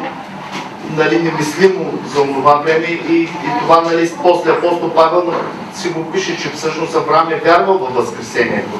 нали, 0.96 1.22
немислимо 1.22 1.98
за 2.06 2.22
това 2.22 2.54
време 2.54 2.86
и, 2.86 3.14
и 3.14 3.28
това 3.60 3.80
нали, 3.80 4.10
после 4.22 4.50
апостол 4.50 4.90
Павел 4.94 5.34
си 5.74 5.88
го 5.88 6.12
пише, 6.12 6.36
че 6.36 6.50
всъщност 6.50 6.94
Авраам 6.96 7.32
е 7.32 7.40
вярвал 7.44 7.78
във 7.78 7.94
Възкресението. 7.94 8.78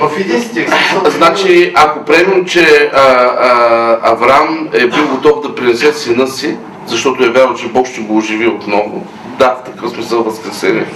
В 0.00 0.20
един 0.20 0.42
стих. 0.42 0.66
Значи, 1.16 1.72
ако 1.74 2.04
приемем, 2.04 2.44
че 2.44 2.90
а, 2.94 3.00
а, 3.00 3.98
Авраам 4.12 4.68
е 4.72 4.86
бил 4.86 5.08
готов 5.08 5.42
да 5.42 5.54
принесе 5.54 5.92
сина 5.92 6.26
си, 6.26 6.56
защото 6.86 7.24
е 7.24 7.28
вярвал, 7.28 7.54
че 7.54 7.68
Бог 7.68 7.86
ще 7.86 8.00
го 8.00 8.16
оживи 8.16 8.46
отново, 8.46 9.06
да, 9.38 9.56
в 9.60 9.64
такъв 9.64 9.90
смисъл 9.90 10.22
възкресение. 10.22 10.86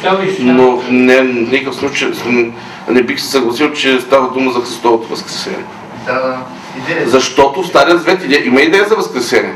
Но 0.41 0.83
не, 0.91 1.17
в 1.17 1.51
никакъв 1.51 1.75
случай 1.75 2.13
не 2.89 3.03
бих 3.03 3.21
се 3.21 3.31
съгласил, 3.31 3.73
че 3.73 4.01
става 4.01 4.31
дума 4.31 4.53
за 4.53 4.61
Христовото 4.61 5.09
възкресение. 5.09 5.65
Да. 6.07 6.39
Идея. 6.79 7.09
Защото 7.09 7.63
в 7.63 7.67
Стария 7.67 7.99
Завет 7.99 8.45
има 8.45 8.61
идея 8.61 8.85
за 8.89 8.97
възкресение. 8.97 9.55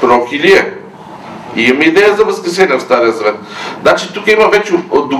Пророк 0.00 0.32
Илия. 0.32 0.75
И 1.56 1.62
има 1.62 1.84
идея 1.84 2.14
за 2.14 2.24
възкресение 2.24 2.76
в 2.76 2.80
Стария 2.80 3.12
Завет. 3.12 3.36
Значи 3.82 4.12
тук 4.14 4.26
има 4.26 4.48
вече 4.48 4.74
от 4.74 5.12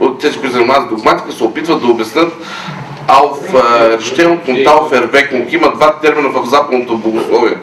от 0.00 0.20
тези, 0.20 0.38
които 0.38 0.54
занимават 0.54 0.86
с 0.86 0.90
догматика, 0.90 1.32
се 1.32 1.44
опитват 1.44 1.80
да 1.82 1.86
обяснят 1.86 2.32
Алф 3.08 3.54
Рештен, 3.54 4.38
Контал, 4.38 4.88
Фервекмук. 4.88 5.52
Има 5.52 5.72
два 5.74 5.98
термина 6.00 6.28
в 6.28 6.46
западното 6.46 6.96
богословие 6.98 7.56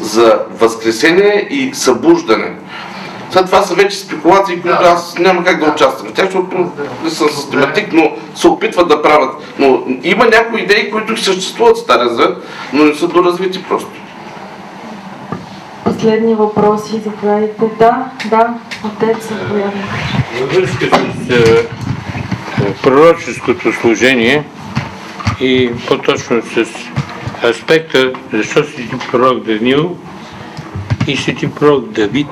за 0.00 0.38
възкресение 0.60 1.48
и 1.50 1.74
събуждане. 1.74 2.52
След 3.30 3.46
това 3.46 3.62
са 3.62 3.74
вече 3.74 3.96
спекулации, 3.96 4.60
които 4.60 4.78
аз 4.80 5.18
няма 5.18 5.44
как 5.44 5.64
да 5.64 5.70
участвам 5.70 6.08
в 6.08 6.12
тях, 6.12 6.24
защото 6.24 6.56
не 7.04 7.10
съм 7.10 7.28
систематик, 7.28 7.92
но 7.92 8.12
се 8.34 8.48
опитват 8.48 8.88
да 8.88 9.02
правят. 9.02 9.30
Но 9.58 9.82
има 10.02 10.24
някои 10.24 10.60
идеи, 10.60 10.90
които 10.90 11.16
съществуват 11.16 11.76
в 11.76 11.80
Стария 11.80 12.08
Завет, 12.08 12.36
но 12.72 12.84
не 12.84 12.94
са 12.94 13.08
доразвити 13.08 13.64
просто. 13.68 13.90
Последни 15.88 16.34
въпроси, 16.34 17.00
заповядайте. 17.04 17.70
Да, 17.78 18.10
да, 18.30 18.54
отец, 18.84 19.28
заповядайте. 19.28 19.78
Във 20.40 20.52
връзка 20.52 20.86
с 20.86 21.30
е, 21.30 21.60
е, 22.64 22.74
пророческото 22.82 23.72
служение 23.72 24.44
и 25.40 25.70
по-точно 25.88 26.42
с 26.42 26.64
аспекта 27.44 28.12
защо 28.32 28.64
си 28.64 28.76
ти 28.76 28.96
пророк 29.10 29.44
Даниил 29.44 29.96
и 31.06 31.16
си 31.16 31.34
ти 31.34 31.54
пророк 31.54 31.88
Давид, 31.88 32.28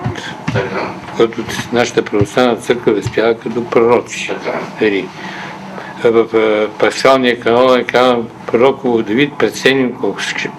който 1.16 1.44
нашата 1.72 2.04
православна 2.04 2.56
църква 2.56 2.92
възпява 2.92 3.34
като 3.38 3.64
пророци. 3.64 4.32
Нали, 4.80 5.08
в 6.04 6.26
е, 6.34 6.68
пасхалния 6.78 7.40
канон 7.40 7.78
е 7.78 7.84
казан 7.84 8.28
пророково 8.46 9.02
Давид 9.02 9.32
пред 9.38 9.56
Сенин 9.56 9.94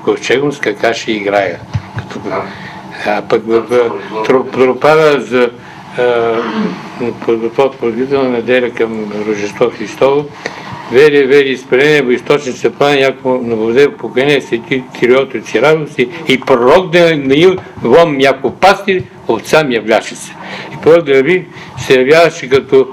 ковчегом 0.03 0.51
с 0.51 0.59
кака 0.59 0.93
ще 0.93 1.11
играя. 1.11 1.59
Като, 1.97 2.19
а 3.05 3.21
пък 3.21 3.41
в 3.45 3.91
Тропада 4.25 5.21
за 5.21 5.49
подготовителна 7.25 8.29
неделя 8.29 8.69
към 8.69 9.11
Рождество 9.27 9.69
Христово, 9.77 10.25
Вери, 10.91 11.25
вери, 11.25 11.49
изпрение, 11.49 12.01
во 12.01 12.11
източница 12.11 12.69
план, 12.69 12.99
яко 12.99 13.39
наводе 13.43 13.91
покоение, 13.91 14.41
свети 14.41 14.83
Кириото 14.99 15.37
и 15.37 15.61
радости 15.61 16.09
и 16.27 16.39
пророк 16.39 16.91
Даниил, 16.91 17.55
вон 17.83 18.21
яко 18.21 18.51
пастир, 18.51 19.03
овцам 19.27 19.71
являше 19.71 20.15
се. 20.15 20.31
И 20.73 20.81
пророк 20.83 21.03
Даниил 21.03 21.43
се 21.77 21.99
явяваше 21.99 22.49
като 22.49 22.87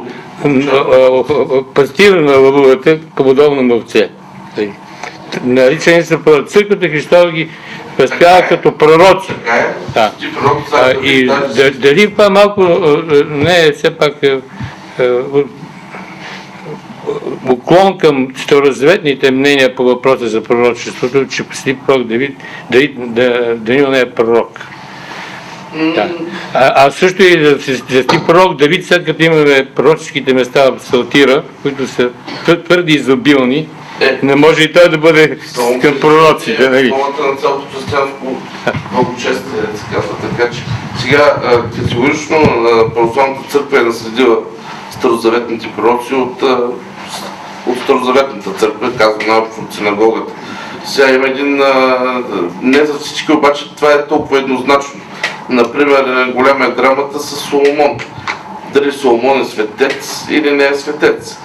пастир 1.75 2.13
на 2.13 2.33
лъвовете, 2.33 3.01
подобно 3.17 3.63
на 3.63 3.75
овце. 3.75 4.11
Тъй. 4.57 4.71
Наричани 5.45 6.03
са 6.03 6.19
пророци. 6.19 6.53
Църквата 6.53 6.89
Христова 6.89 7.33
ги 7.33 7.49
възпява 7.99 8.43
като 8.49 8.79
пророци. 8.79 9.33
Е. 9.33 9.67
Да. 9.95 10.13
А, 10.45 10.71
цар 10.71 10.97
и 11.03 11.31
дали 11.75 12.11
това 12.11 12.31
малко 12.31 12.63
не 13.29 13.67
е 13.67 13.73
все 13.73 13.91
пак 13.91 14.15
уклон 17.49 17.99
към 17.99 18.29
старозаветните 18.37 19.31
мнения 19.31 19.75
по 19.75 19.85
въпроса 19.85 20.29
за 20.29 20.43
пророчеството, 20.43 21.27
че 21.29 21.45
си 21.53 21.77
пророк 21.87 22.07
Давид, 22.07 22.37
Давид 22.71 23.15
да, 23.15 23.55
Данил 23.57 23.91
не 23.91 24.01
е 24.01 24.11
пророк. 24.11 24.61
Да. 25.95 26.09
А, 26.55 26.87
а 26.87 26.91
също 26.91 27.23
и 27.23 27.37
да, 27.39 27.61
си- 27.61 27.83
пророк 28.27 28.57
Давид, 28.57 28.87
след 28.87 29.05
като 29.05 29.23
имаме 29.23 29.69
пророческите 29.75 30.35
места 30.35 30.71
в 30.71 30.81
Салтира, 30.81 31.43
които 31.63 31.87
са 31.87 32.11
твър- 32.45 32.65
твърде 32.65 32.93
изобилни, 32.93 33.59
Е. 33.59 33.67
не 34.23 34.35
може 34.35 34.63
и 34.63 34.73
той 34.73 34.89
да 34.89 34.99
бъде 34.99 35.39
Много 35.57 35.81
към 35.81 36.01
пророците, 36.01 36.69
нали? 36.69 36.93
Основата 36.93 37.23
на 37.23 37.37
цялото 37.37 37.67
християнско 37.75 38.27
много 38.93 39.17
често 39.17 39.33
е, 39.33 39.77
се 39.77 39.85
казва. 39.95 40.15
Така 40.31 40.51
че 40.51 40.65
сега 40.99 41.37
категорично 41.77 42.37
православната 42.95 43.49
църква 43.51 43.79
е 43.79 43.83
наследила 43.83 44.37
старозаветните 44.91 45.69
пророци 45.77 46.15
от, 46.15 46.43
от 47.67 47.79
старозаветната 47.85 48.53
църква, 48.53 48.93
казва 48.93 49.19
наобщо 49.27 49.61
от 49.61 49.75
синагогата. 49.75 50.33
Сега 50.85 51.11
има 51.11 51.27
един, 51.27 51.63
не 52.63 52.85
за 52.85 52.99
всички, 52.99 53.33
обаче 53.33 53.75
това 53.77 53.93
е 53.93 54.07
толкова 54.07 54.39
еднозначно. 54.39 55.01
Например, 55.49 56.33
голяма 56.35 56.65
е 56.65 56.69
драмата 56.69 57.21
с 57.21 57.37
Соломон. 57.37 57.99
Дали 58.73 58.93
Соломон 58.93 59.41
е 59.41 59.45
светец 59.45 60.27
или 60.31 60.51
не 60.51 60.67
е 60.67 60.75
светец. 60.75 61.39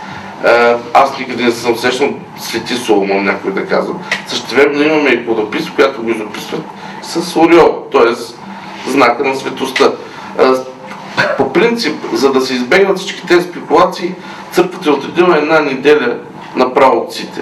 А, 0.45 0.77
Аз 0.93 1.19
никъде 1.19 1.43
не 1.43 1.51
съм 1.51 1.77
срещнал 1.77 2.13
свети 2.37 2.75
Соломон, 2.75 3.23
някой 3.23 3.51
да 3.51 3.65
казва. 3.65 3.95
Същевременно 4.27 4.83
имаме 4.83 5.09
и 5.09 5.25
подопис, 5.25 5.69
която 5.69 6.03
го 6.03 6.13
записват 6.13 6.61
с 7.01 7.37
Ориол, 7.39 7.87
т.е. 7.91 8.13
знака 8.91 9.23
на 9.23 9.35
светостта. 9.35 9.91
А, 10.37 10.53
По 11.37 11.53
принцип, 11.53 11.95
за 12.13 12.31
да 12.31 12.41
се 12.41 12.53
избегнат 12.53 12.97
всички 12.97 13.27
тези 13.27 13.47
спекулации, 13.47 14.15
църквата 14.51 14.89
е 14.89 14.93
отредила 14.93 15.37
една 15.37 15.59
неделя 15.59 16.17
на 16.55 16.73
правоците. 16.73 17.41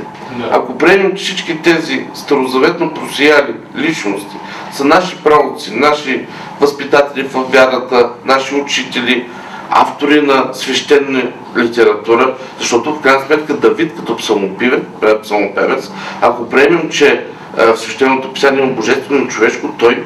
Ако 0.52 0.78
приемем, 0.78 1.15
че 1.15 1.24
всички 1.24 1.61
тези 1.61 2.06
старозаветно 2.14 2.94
просияли 2.94 3.53
личности 3.78 4.36
са 4.72 4.86
наши 4.86 5.15
правоци, 5.24 5.76
наши 5.76 6.26
възпитатели 6.60 7.24
в 7.24 7.52
вярата, 7.52 8.10
наши 8.26 8.56
учители, 8.56 9.30
автори 9.69 10.22
на 10.22 10.49
свещена 10.53 11.23
литература, 11.57 12.34
защото 12.60 12.95
в 12.95 13.02
крайна 13.02 13.26
сметка 13.26 13.53
Давид 13.53 13.95
като 13.95 14.18
псалмопевец, 14.18 15.85
е, 15.88 15.89
ако 16.22 16.49
приемем, 16.49 16.89
че 16.89 17.26
е, 17.57 17.65
в 17.65 17.77
свещеното 17.77 18.34
писание 18.34 18.64
има 18.64 18.72
божествено 18.72 19.27
човешко, 19.27 19.69
той 19.80 20.03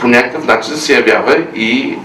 по 0.00 0.08
някакъв 0.08 0.46
начин 0.46 0.76
се 0.76 0.94
явява 0.94 1.36
и 1.54 1.80
е, 1.80 1.96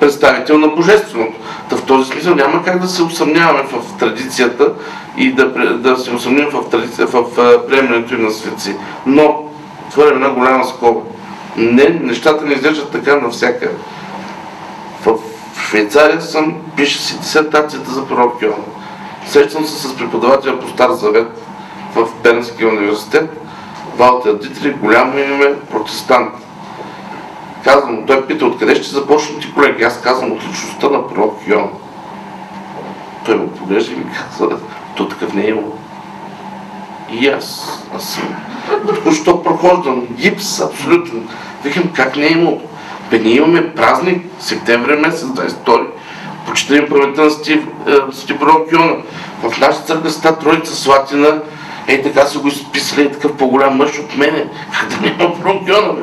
представител 0.00 0.58
на 0.58 0.68
Божественото. 0.68 1.32
Та 1.70 1.76
в 1.76 1.84
този 1.84 2.10
смисъл 2.10 2.34
няма 2.34 2.64
как 2.64 2.80
да 2.80 2.88
се 2.88 3.02
усъмняваме 3.02 3.62
в 3.62 3.98
традицията 3.98 4.68
и 5.16 5.32
да, 5.32 5.76
да 5.76 5.96
се 5.98 6.14
усъмним 6.14 6.48
в, 6.52 6.70
традиция, 6.70 7.06
в 7.06 7.24
приемането 7.68 8.14
и 8.14 8.18
на 8.18 8.30
светци. 8.30 8.76
Но, 9.06 9.44
отварям 9.88 10.16
една 10.16 10.30
голяма 10.30 10.64
скоба. 10.64 11.00
Не, 11.56 11.88
нещата 12.02 12.44
не 12.44 12.52
изглеждат 12.54 12.90
така 12.90 13.16
навсякъде. 13.16 13.74
В 15.04 15.18
Швейцария 15.68 16.22
съм, 16.22 16.54
пише 16.76 16.98
си 16.98 17.18
дисертацията 17.18 17.90
за 17.90 18.06
пророк 18.08 18.42
Йоанн. 18.42 18.64
Срещам 19.26 19.66
се 19.66 19.88
с 19.88 19.96
преподавателя 19.96 20.60
по 20.60 20.68
Стар 20.68 20.90
Завет 20.90 21.28
в 21.94 22.08
Пернския 22.22 22.68
университет, 22.68 23.30
Валтер 23.96 24.34
Дитри, 24.34 24.70
голямо 24.70 25.18
име, 25.18 25.54
протестант. 25.70 26.34
Казвам, 27.64 28.06
той 28.06 28.26
пита 28.26 28.46
откъде 28.46 28.74
ще 28.74 28.94
започнете, 28.94 29.52
колеги. 29.54 29.84
Аз 29.84 30.00
казвам 30.00 30.32
от 30.32 30.48
личността 30.48 30.88
на 30.88 31.08
пророк 31.08 31.40
Йоанн. 31.46 31.70
Той 33.24 33.36
му 33.36 33.48
поглежда 33.48 33.92
и 33.92 33.96
ми 33.96 34.04
казва, 34.04 34.58
то 34.96 35.08
такъв 35.08 35.34
не 35.34 35.42
е 35.42 35.48
имало. 35.48 35.78
И 37.10 37.28
аз, 37.28 37.78
аз 37.96 38.04
съм 38.04 38.24
току-що 38.86 39.42
прохождам, 39.42 40.06
гипс, 40.10 40.60
абсолютно. 40.60 41.22
Викам, 41.64 41.84
как 41.94 42.16
не 42.16 42.26
е 42.26 42.32
имало? 42.32 42.60
Бе, 43.12 43.18
ние 43.18 43.36
имаме 43.36 43.74
празник, 43.74 44.26
септември 44.40 44.96
месец, 44.96 45.28
22 45.28 45.86
почитаем 46.46 46.86
паметта 46.88 47.24
на 47.24 47.30
Стив, 47.30 47.66
е, 47.86 48.12
Стив 48.12 48.36
Йона. 48.72 48.96
В 49.42 49.60
нашата 49.60 49.86
църква 49.86 50.10
ста 50.10 50.38
Троица 50.38 50.76
Слатина, 50.76 51.40
е 51.88 52.02
така 52.02 52.26
са 52.26 52.38
го 52.38 52.48
изписали, 52.48 53.02
е 53.02 53.12
такъв 53.12 53.36
по-голям 53.36 53.76
мъж 53.76 53.98
от 53.98 54.16
мене. 54.16 54.46
Как 54.80 54.88
да 54.88 55.06
няма 55.06 55.40
Пророк 55.40 55.64
бе? 55.64 56.02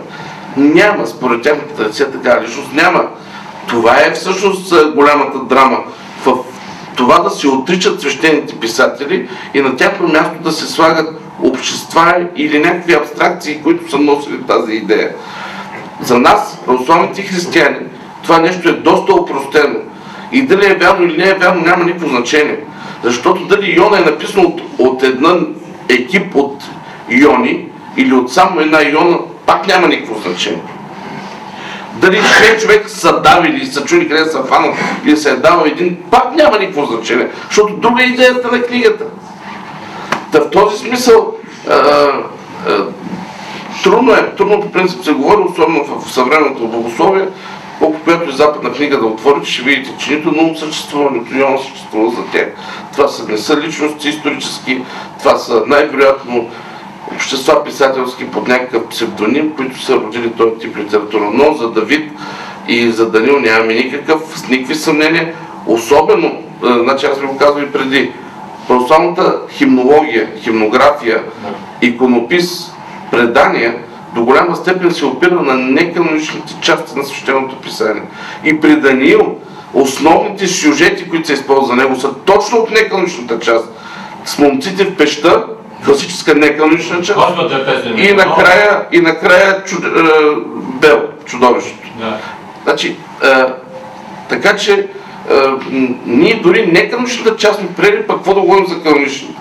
Няма, 0.58 1.08
според 1.08 1.42
тяхната 1.42 1.76
традиция 1.76 2.12
така 2.12 2.42
личност 2.42 2.74
няма. 2.74 3.04
Това 3.68 3.98
е 3.98 4.14
всъщност 4.14 4.72
е, 4.72 4.92
голямата 4.96 5.40
драма 5.40 5.78
в 6.26 6.36
това 6.96 7.20
да 7.20 7.30
се 7.30 7.48
отричат 7.48 8.02
свещените 8.02 8.56
писатели 8.56 9.30
и 9.54 9.62
на 9.62 9.76
тяхно 9.76 10.08
място 10.08 10.44
да 10.44 10.52
се 10.52 10.68
слагат 10.68 11.22
общества 11.44 12.28
или 12.36 12.60
някакви 12.60 12.94
абстракции, 12.94 13.62
които 13.64 13.92
са 13.92 13.98
носили 13.98 14.44
тази 14.48 14.74
идея. 14.74 15.12
За 16.02 16.20
нас, 16.20 16.60
православните 16.66 17.22
християни, 17.22 17.78
това 18.24 18.40
нещо 18.40 18.70
е 18.70 18.74
доста 18.74 19.14
опростено. 19.14 19.76
И 20.32 20.42
дали 20.42 20.66
е 20.66 20.76
вярно 20.76 21.06
или 21.06 21.18
не 21.18 21.30
е 21.30 21.34
вярно, 21.34 21.62
няма 21.62 21.84
никакво 21.84 22.10
значение. 22.10 22.60
Защото 23.04 23.46
дали 23.46 23.76
Йона 23.76 23.98
е 23.98 24.12
написано 24.12 24.48
от, 24.48 24.62
от 24.78 25.04
една 25.04 25.36
екип 25.90 26.36
от 26.36 26.64
Йони 27.10 27.68
или 27.98 28.14
от 28.14 28.34
само 28.34 28.60
една 28.60 28.82
Йона, 28.82 29.18
пак 29.46 29.68
няма 29.68 29.88
никакво 29.88 30.22
значение. 30.22 30.64
Дали 31.94 32.18
шест 32.18 32.62
човек 32.62 32.90
са 32.90 33.22
давили 33.22 33.64
и 33.64 33.66
са 33.66 33.86
чули 33.86 34.10
къде 34.10 34.26
са 34.26 34.44
фанат 34.44 34.76
или 35.06 35.18
се 35.18 35.30
е 35.30 35.36
давал 35.36 35.66
един, 35.66 35.98
пак 36.12 36.36
няма 36.36 36.60
никакво 36.60 36.86
значение. 36.86 37.28
Защото 37.48 37.74
друга 37.74 38.04
е 38.04 38.06
идеята 38.06 38.52
на 38.52 38.62
книгата. 38.62 39.06
Та 40.32 40.40
в 40.40 40.50
този 40.50 40.78
смисъл 40.78 41.36
а, 41.70 41.74
а, 41.74 42.86
трудно 43.84 44.14
е, 44.14 44.36
трудно 44.36 44.62
по 44.62 44.72
принцип 44.72 45.04
се 45.04 45.12
говори, 45.12 45.44
особено 45.50 46.00
в 46.00 46.12
съвременното 46.12 46.68
богословие, 46.68 47.28
колко 47.80 48.00
която 48.04 48.30
е 48.30 48.34
западна 48.34 48.72
книга 48.72 49.00
да 49.00 49.06
отворите, 49.06 49.50
ще 49.50 49.64
видите, 49.64 49.96
че 49.98 50.16
нито 50.16 50.32
Нум 50.32 50.56
съществува, 50.56 51.12
нито 51.12 51.38
Йон 51.38 51.58
съществува 51.58 52.10
за 52.10 52.32
тях. 52.32 52.48
Това 52.94 53.08
са, 53.08 53.28
не 53.32 53.38
са 53.38 53.62
личности 53.62 54.10
исторически, 54.10 54.82
това 55.20 55.36
са 55.38 55.64
най-вероятно 55.68 56.50
общества 57.16 57.64
писателски 57.64 58.32
под 58.32 58.48
някакъв 58.48 58.88
псевдоним, 58.88 59.54
които 59.56 59.82
са 59.82 59.96
родили 59.96 60.32
този 60.32 60.56
тип 60.60 60.78
литература. 60.78 61.30
Но 61.34 61.54
за 61.54 61.72
Давид 61.72 62.12
и 62.68 62.92
за 62.92 63.12
Данил 63.12 63.40
нямаме 63.40 63.74
никакъв, 63.74 64.22
с 64.36 64.48
никакви 64.48 64.76
съмнения, 64.76 65.34
особено, 65.66 66.44
значи 66.62 67.06
аз 67.06 67.20
ви 67.20 67.28
го 67.28 67.38
казвам 67.38 67.64
и 67.64 67.72
преди, 67.72 68.12
православната 68.68 69.40
химнология, 69.50 70.32
химнография, 70.44 71.24
иконопис, 71.82 72.72
предания– 73.12 73.76
до 74.16 74.24
голяма 74.24 74.56
степен 74.56 74.92
се 74.92 75.06
опира 75.06 75.36
на 75.36 75.54
неканоничните 75.54 76.56
части 76.62 76.98
на 76.98 77.04
свещеното 77.04 77.56
писание. 77.56 78.04
И 78.44 78.60
при 78.60 78.76
Даниил 78.76 79.36
основните 79.74 80.48
сюжети, 80.48 81.10
които 81.10 81.28
се 81.28 81.34
използват 81.34 81.68
за 81.68 81.76
него, 81.76 81.96
са 81.96 82.14
точно 82.14 82.58
от 82.58 82.72
неканоничната 82.72 83.40
част. 83.40 83.70
С 84.26 84.40
момците 84.40 84.86
в 84.86 84.96
пеща, 84.96 85.46
класическа 85.86 86.36
неканонична 86.36 87.02
част. 87.02 87.20
И 87.98 88.14
накрая, 88.14 88.86
и 88.92 89.00
накрая 89.00 89.64
чуд, 89.64 89.84
е, 89.84 89.90
Бел, 90.82 91.04
чудовището. 91.26 91.88
Да. 92.00 92.18
Значи, 92.64 92.96
е, 93.24 93.28
така 94.30 94.56
че 94.56 94.74
е, 94.74 94.88
ние 96.06 96.40
дори 96.44 96.68
неканоничната 96.68 97.38
част 97.38 97.62
ми 97.62 97.68
приели, 97.68 98.08
пък 98.08 98.18
какво 98.18 98.34
да 98.34 98.42
говорим 98.42 98.68
за 98.68 98.84
каноничната. 98.84 99.40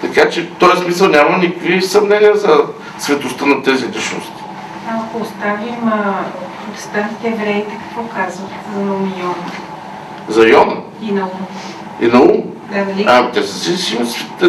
Така 0.00 0.30
че 0.30 0.42
в 0.42 0.46
този 0.58 0.82
смисъл 0.82 1.08
няма 1.08 1.38
никакви 1.38 1.82
съмнения 1.82 2.36
за 2.36 2.60
светостта 2.98 3.46
на 3.46 3.62
тези 3.62 3.86
личности. 3.88 4.42
Ако 4.90 5.22
оставим 5.22 5.90
протестантите 6.66 7.28
евреите, 7.28 7.78
какво 7.82 8.16
казват 8.16 8.50
за 8.74 8.80
Наум 8.80 9.12
и 9.16 9.20
Йона? 9.20 9.34
За 10.28 10.48
Йона? 10.48 10.76
И 11.02 11.12
на 11.12 11.22
Ум. 11.22 11.46
И 12.00 12.06
на 12.06 12.20
Ум? 12.20 12.42
Да, 12.72 12.84
нали? 12.84 13.04
А, 13.08 13.30
те 13.30 13.42
са 13.42 13.76
си, 13.76 13.98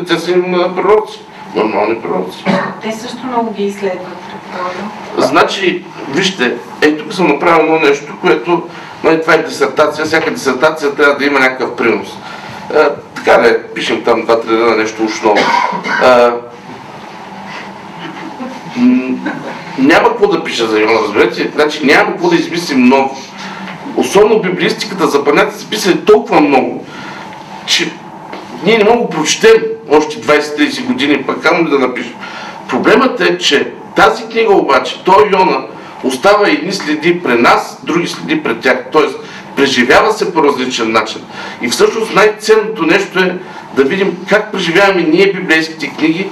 те 0.08 0.20
са 0.20 0.32
им 0.32 0.44
пророци. 0.76 1.20
Нормални 1.56 2.02
пророци. 2.02 2.46
Те 2.82 2.92
също 2.92 3.26
много 3.26 3.54
ги 3.54 3.66
изследват, 3.66 4.18
предполагам. 4.18 4.92
Значи, 5.18 5.86
вижте, 6.10 6.56
ето 6.82 7.04
тук 7.04 7.14
съм 7.14 7.28
направил 7.28 7.64
едно 7.64 7.80
нещо, 7.80 8.14
което, 8.22 8.70
нали, 9.04 9.22
това 9.22 9.34
е 9.34 9.44
дисертация, 9.44 10.06
всяка 10.06 10.32
дисертация 10.32 10.96
трябва 10.96 11.16
да 11.16 11.26
има 11.26 11.40
някакъв 11.40 11.76
принос. 11.76 12.08
А, 12.76 12.90
така 13.16 13.38
да 13.38 13.64
пишем 13.64 14.04
там 14.04 14.22
два-три 14.26 14.58
дена 14.58 14.76
нещо 14.76 15.04
ушново 15.04 15.38
няма 19.78 20.10
какво 20.10 20.28
да 20.28 20.44
пиша 20.44 20.68
за 20.68 20.80
Йона, 20.80 21.00
разберете. 21.04 21.52
Значи 21.56 21.86
няма 21.86 22.12
какво 22.12 22.30
да 22.30 22.36
измислим 22.36 22.80
много. 22.80 23.18
Особено 23.96 24.40
библистиката 24.40 25.08
за 25.08 25.24
панята 25.24 25.60
са 25.60 25.70
писали 25.70 26.06
толкова 26.06 26.42
много, 26.42 26.86
че 27.66 27.92
ние 28.64 28.78
не 28.78 28.84
можем 28.84 29.02
да 29.02 29.10
прочетем 29.10 29.62
още 29.92 30.22
20-30 30.22 30.86
години, 30.86 31.24
пък 31.24 31.42
камо 31.42 31.66
ли 31.66 31.70
да 31.70 31.80
напишем. 31.80 32.14
Проблемът 32.70 33.22
е, 33.22 33.38
че 33.38 33.72
тази 33.96 34.24
книга 34.24 34.54
обаче, 34.54 35.04
той 35.04 35.30
Йона, 35.32 35.66
остава 36.04 36.48
едни 36.48 36.74
следи 36.74 37.24
при 37.24 37.42
нас, 37.42 37.80
други 37.84 38.08
следи 38.08 38.44
пред 38.44 38.60
тях. 38.60 38.86
Тоест, 38.92 39.16
преживява 39.56 40.14
се 40.14 40.34
по 40.34 40.44
различен 40.44 40.92
начин. 40.92 41.22
И 41.62 41.70
всъщност 41.70 42.16
най-ценното 42.16 42.84
нещо 42.84 43.20
е 43.20 43.38
да 43.76 43.84
видим 43.84 44.18
как 44.30 44.52
преживяваме 44.52 45.02
ние 45.02 45.34
библейските 45.34 45.88
книги 45.88 46.30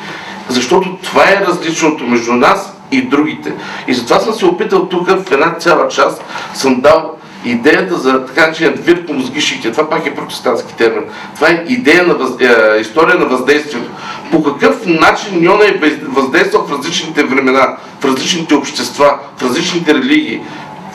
защото 0.50 0.98
това 1.04 1.24
е 1.24 1.46
различното 1.48 2.04
между 2.04 2.34
нас 2.34 2.74
и 2.92 3.02
другите. 3.02 3.54
И 3.88 3.94
затова 3.94 4.20
съм 4.20 4.34
се 4.34 4.46
опитал 4.46 4.86
тук 4.86 5.10
в 5.10 5.32
една 5.32 5.56
цяла 5.60 5.88
част, 5.88 6.24
съм 6.54 6.82
дал 6.82 7.18
идеята 7.46 7.98
за 7.98 8.26
така 8.26 8.48
начинът 8.48 8.86
вир 8.86 9.04
мозгишите, 9.10 9.72
това 9.72 9.90
пак 9.90 10.06
е 10.06 10.16
протестантски 10.16 10.76
термин. 10.76 11.04
Това 11.36 11.48
е 11.50 11.66
идея 11.68 12.08
на 12.08 12.14
въз... 12.14 12.32
е, 12.42 12.80
история 12.80 13.20
на 13.20 13.26
въздействието. 13.26 13.90
По 14.32 14.44
какъв 14.44 14.86
начин 14.86 15.44
Йона 15.44 15.66
е 15.66 15.80
въздействал 16.08 16.66
в 16.66 16.72
различните 16.72 17.24
времена, 17.24 17.78
в 18.00 18.06
различните 18.06 18.56
общества, 18.56 19.18
в 19.38 19.44
различните 19.44 19.94
религии. 19.94 20.42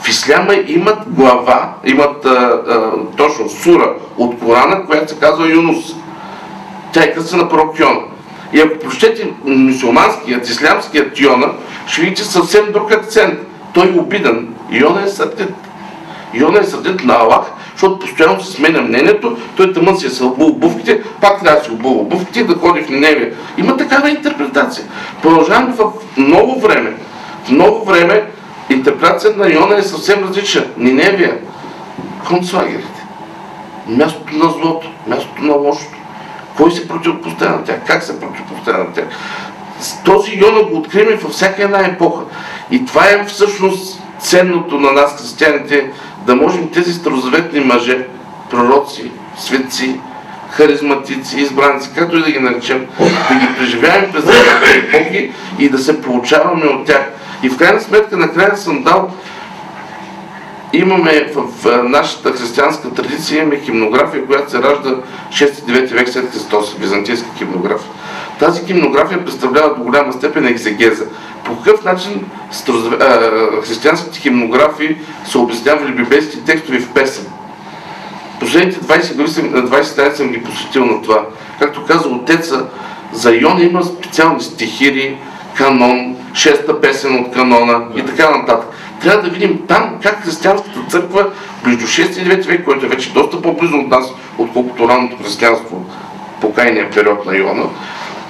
В 0.03 0.09
Исляма 0.09 0.55
имат 0.55 0.99
глава, 1.07 1.75
имат 1.85 2.25
а, 2.25 2.31
а, 2.31 2.91
точно 3.17 3.49
сура 3.49 3.95
от 4.17 4.39
Корана, 4.39 4.87
която 4.87 5.13
се 5.13 5.19
казва 5.19 5.49
Юнус. 5.49 5.95
Тя 6.93 7.03
е 7.03 7.15
къса 7.15 7.37
на 7.37 7.49
пророк 7.49 7.79
Йона. 7.79 8.01
И 8.53 8.61
ако 8.61 8.79
прочете 8.79 9.33
мусулманският, 9.45 10.49
ислямският 10.49 11.21
Йона, 11.21 11.53
ще 11.87 12.01
видите 12.01 12.25
съвсем 12.25 12.73
друг 12.73 12.93
акцент. 12.93 13.41
Той 13.75 13.89
е 13.89 13.99
обиден. 13.99 14.55
Йона 14.71 15.03
е 15.03 15.09
сърдит. 15.09 15.55
Йона 16.35 16.59
е 16.61 16.65
сърдит 16.65 17.05
на 17.05 17.15
Аллах, 17.15 17.43
защото 17.73 17.99
постоянно 17.99 18.41
се 18.41 18.53
сменя 18.53 18.83
мнението, 18.83 19.37
той 19.57 19.73
тъмън 19.73 19.97
си 19.97 20.07
е 20.07 20.11
се 20.11 20.25
обул 20.25 20.49
обувките, 20.49 21.03
пак 21.21 21.43
трябва 21.43 21.59
да 21.59 21.65
си 21.65 21.71
обул 21.71 22.01
обувките 22.01 22.41
и 22.41 22.45
да 22.45 22.55
ходи 22.55 22.83
в 22.83 22.89
Ниневия. 22.89 23.33
Има 23.59 23.77
такава 23.77 24.11
интерпретация. 24.11 24.85
Продължаваме 25.23 25.75
в 25.75 25.93
ново 26.17 26.61
време. 26.61 26.97
В 27.45 27.51
ново 27.51 27.85
време 27.85 28.25
интерпретацията 28.71 29.39
на 29.39 29.53
Йона 29.53 29.77
е 29.77 29.83
съвсем 29.83 30.25
различна. 30.29 30.65
Ниневия, 30.77 31.39
концлагерите, 32.29 33.07
мястото 33.89 34.37
на 34.37 34.51
злото, 34.51 34.91
мястото 35.07 35.43
на 35.43 35.53
лошото. 35.53 35.98
Кой 36.59 36.71
се 36.73 36.89
противопоставя 36.89 37.57
на 37.57 37.65
тях? 37.65 37.77
Как 37.87 38.03
се 38.03 38.21
противопоставя 38.21 38.79
на 38.79 38.93
тях? 38.93 39.05
Този 40.05 40.39
Йона 40.39 40.63
го 40.63 40.77
открием 40.77 41.19
във 41.23 41.33
всяка 41.33 41.63
една 41.63 41.87
епоха. 41.87 42.25
И 42.71 42.85
това 42.85 43.05
е 43.05 43.25
всъщност 43.27 44.03
ценното 44.21 44.81
на 44.81 44.93
нас, 44.93 45.17
християните, 45.19 45.91
да 46.27 46.37
можем 46.37 46.71
тези 46.71 46.93
старозаветни 46.93 47.61
мъже, 47.61 48.07
пророци, 48.51 49.11
светци, 49.37 50.01
харизматици, 50.51 51.41
избранци, 51.41 51.91
както 51.95 52.17
и 52.17 52.23
да 52.23 52.31
ги 52.31 52.39
наречем, 52.39 52.87
да 52.99 53.35
ги 53.35 53.55
преживяваме 53.59 54.13
през 54.13 54.25
различните 54.25 54.79
епохи 54.79 55.33
и 55.59 55.69
да 55.69 55.79
се 55.79 56.03
получаваме 56.03 56.67
от 56.67 56.87
тях. 56.87 57.11
И 57.43 57.49
в 57.49 57.57
крайна 57.57 57.81
сметка, 57.81 58.17
накрая 58.17 58.57
съм 58.57 58.83
дал 58.83 59.11
имаме 60.73 61.33
в, 61.35 61.83
нашата 61.83 62.33
християнска 62.33 62.91
традиция 62.91 63.39
имаме 63.39 63.61
химнография, 63.61 64.27
която 64.27 64.51
се 64.51 64.63
ражда 64.63 64.95
6-9 65.31 65.93
век 65.93 66.09
след 66.09 66.33
Христос, 66.33 66.77
византийска 66.79 67.29
химнография. 67.39 67.91
Тази 68.39 68.67
химнография 68.67 69.25
представлява 69.25 69.75
до 69.75 69.83
голяма 69.83 70.13
степен 70.13 70.47
екзегеза. 70.47 71.05
По 71.45 71.57
какъв 71.57 71.85
начин 71.85 72.25
християнските 73.65 74.21
химнографии 74.21 74.97
са 75.25 75.39
обяснявали 75.39 75.93
библейските 75.93 76.45
текстове 76.45 76.81
в 76.81 76.93
песен? 76.93 77.27
Последните 78.41 78.81
20 78.81 79.11
години 79.11 79.29
съм, 79.29 79.45
20 79.45 79.83
страници 79.83 80.17
съм 80.17 80.29
ги 80.29 80.43
посветил 80.43 80.85
на 80.85 81.03
това. 81.03 81.27
Както 81.59 81.85
каза 81.85 82.09
отеца, 82.09 82.67
за 83.13 83.35
Йона 83.35 83.63
има 83.63 83.85
специални 83.85 84.41
стихири, 84.41 85.17
канон, 85.57 86.17
шеста 86.35 86.81
песен 86.81 87.21
от 87.21 87.35
канона 87.35 87.87
и 87.97 88.07
така 88.07 88.31
нататък. 88.31 88.69
Трябва 89.01 89.23
да 89.23 89.31
видим 89.31 89.61
там 89.69 89.99
как 90.03 90.25
християнската 90.25 90.81
църква 90.89 91.31
между 91.65 91.87
6 91.87 92.23
и 92.23 92.27
9 92.27 92.47
век, 92.47 92.65
който 92.65 92.87
е 92.87 92.89
вече 92.89 93.13
доста 93.13 93.43
по-близо 93.43 93.77
от 93.77 93.89
нас, 93.89 94.13
отколкото 94.39 94.89
ранното 94.89 95.17
християнство 95.17 95.87
по 96.41 96.53
кайния 96.53 96.91
период 96.91 97.27
на 97.27 97.37
Йона, 97.37 97.65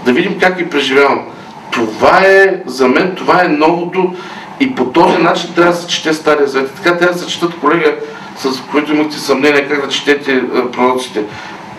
да 0.05 0.13
видим 0.13 0.39
как 0.41 0.59
ги 0.59 0.71
преживявам. 0.71 1.25
Това 1.71 2.21
е, 2.21 2.63
за 2.67 2.89
мен, 2.89 3.15
това 3.17 3.45
е 3.45 3.49
новото 3.49 4.15
и 4.61 4.75
по 4.75 4.85
този 4.85 5.19
начин 5.19 5.55
трябва 5.55 5.73
да 5.73 5.79
се 5.79 5.87
чете 5.87 6.15
Стария 6.15 6.47
Завет. 6.47 6.75
Така 6.75 6.97
трябва 6.99 7.15
да 7.15 7.21
се 7.21 7.27
четат, 7.27 7.61
колега, 7.61 7.95
с 8.37 8.61
които 8.71 8.95
имахте 8.95 9.19
съмнение 9.19 9.69
как 9.69 9.87
да 9.87 9.89
четете 9.89 10.33
е, 10.33 10.71
пророците. 10.73 11.23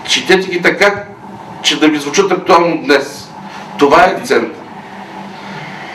Четете 0.07 0.49
ги 0.49 0.61
така, 0.61 1.03
че 1.61 1.79
да 1.79 1.87
ви 1.87 1.97
звучат 1.97 2.31
актуално 2.31 2.77
днес. 2.77 3.29
Това 3.79 4.05
е 4.05 4.09
акцент. 4.09 4.53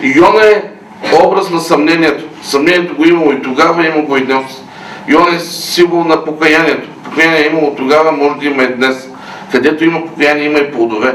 Йона 0.02 0.44
е 0.44 0.62
образ 1.24 1.50
на 1.50 1.60
съмнението. 1.60 2.24
Съмнението 2.42 2.96
го 2.96 3.04
имало 3.04 3.32
и 3.32 3.42
тогава, 3.42 3.86
има 3.86 4.02
го 4.02 4.16
и 4.16 4.24
днес. 4.24 4.62
Йона 5.08 5.36
е 5.36 5.38
символ 5.38 6.04
на 6.04 6.24
покаянието. 6.24 6.88
Покаяние 7.04 7.40
е 7.40 7.46
имало 7.46 7.74
тогава, 7.74 8.12
може 8.12 8.38
да 8.40 8.46
има 8.46 8.62
и 8.62 8.74
днес. 8.74 9.08
Където 9.52 9.84
има 9.84 10.06
покаяние, 10.06 10.44
има 10.44 10.58
и 10.58 10.72
плодове. 10.72 11.14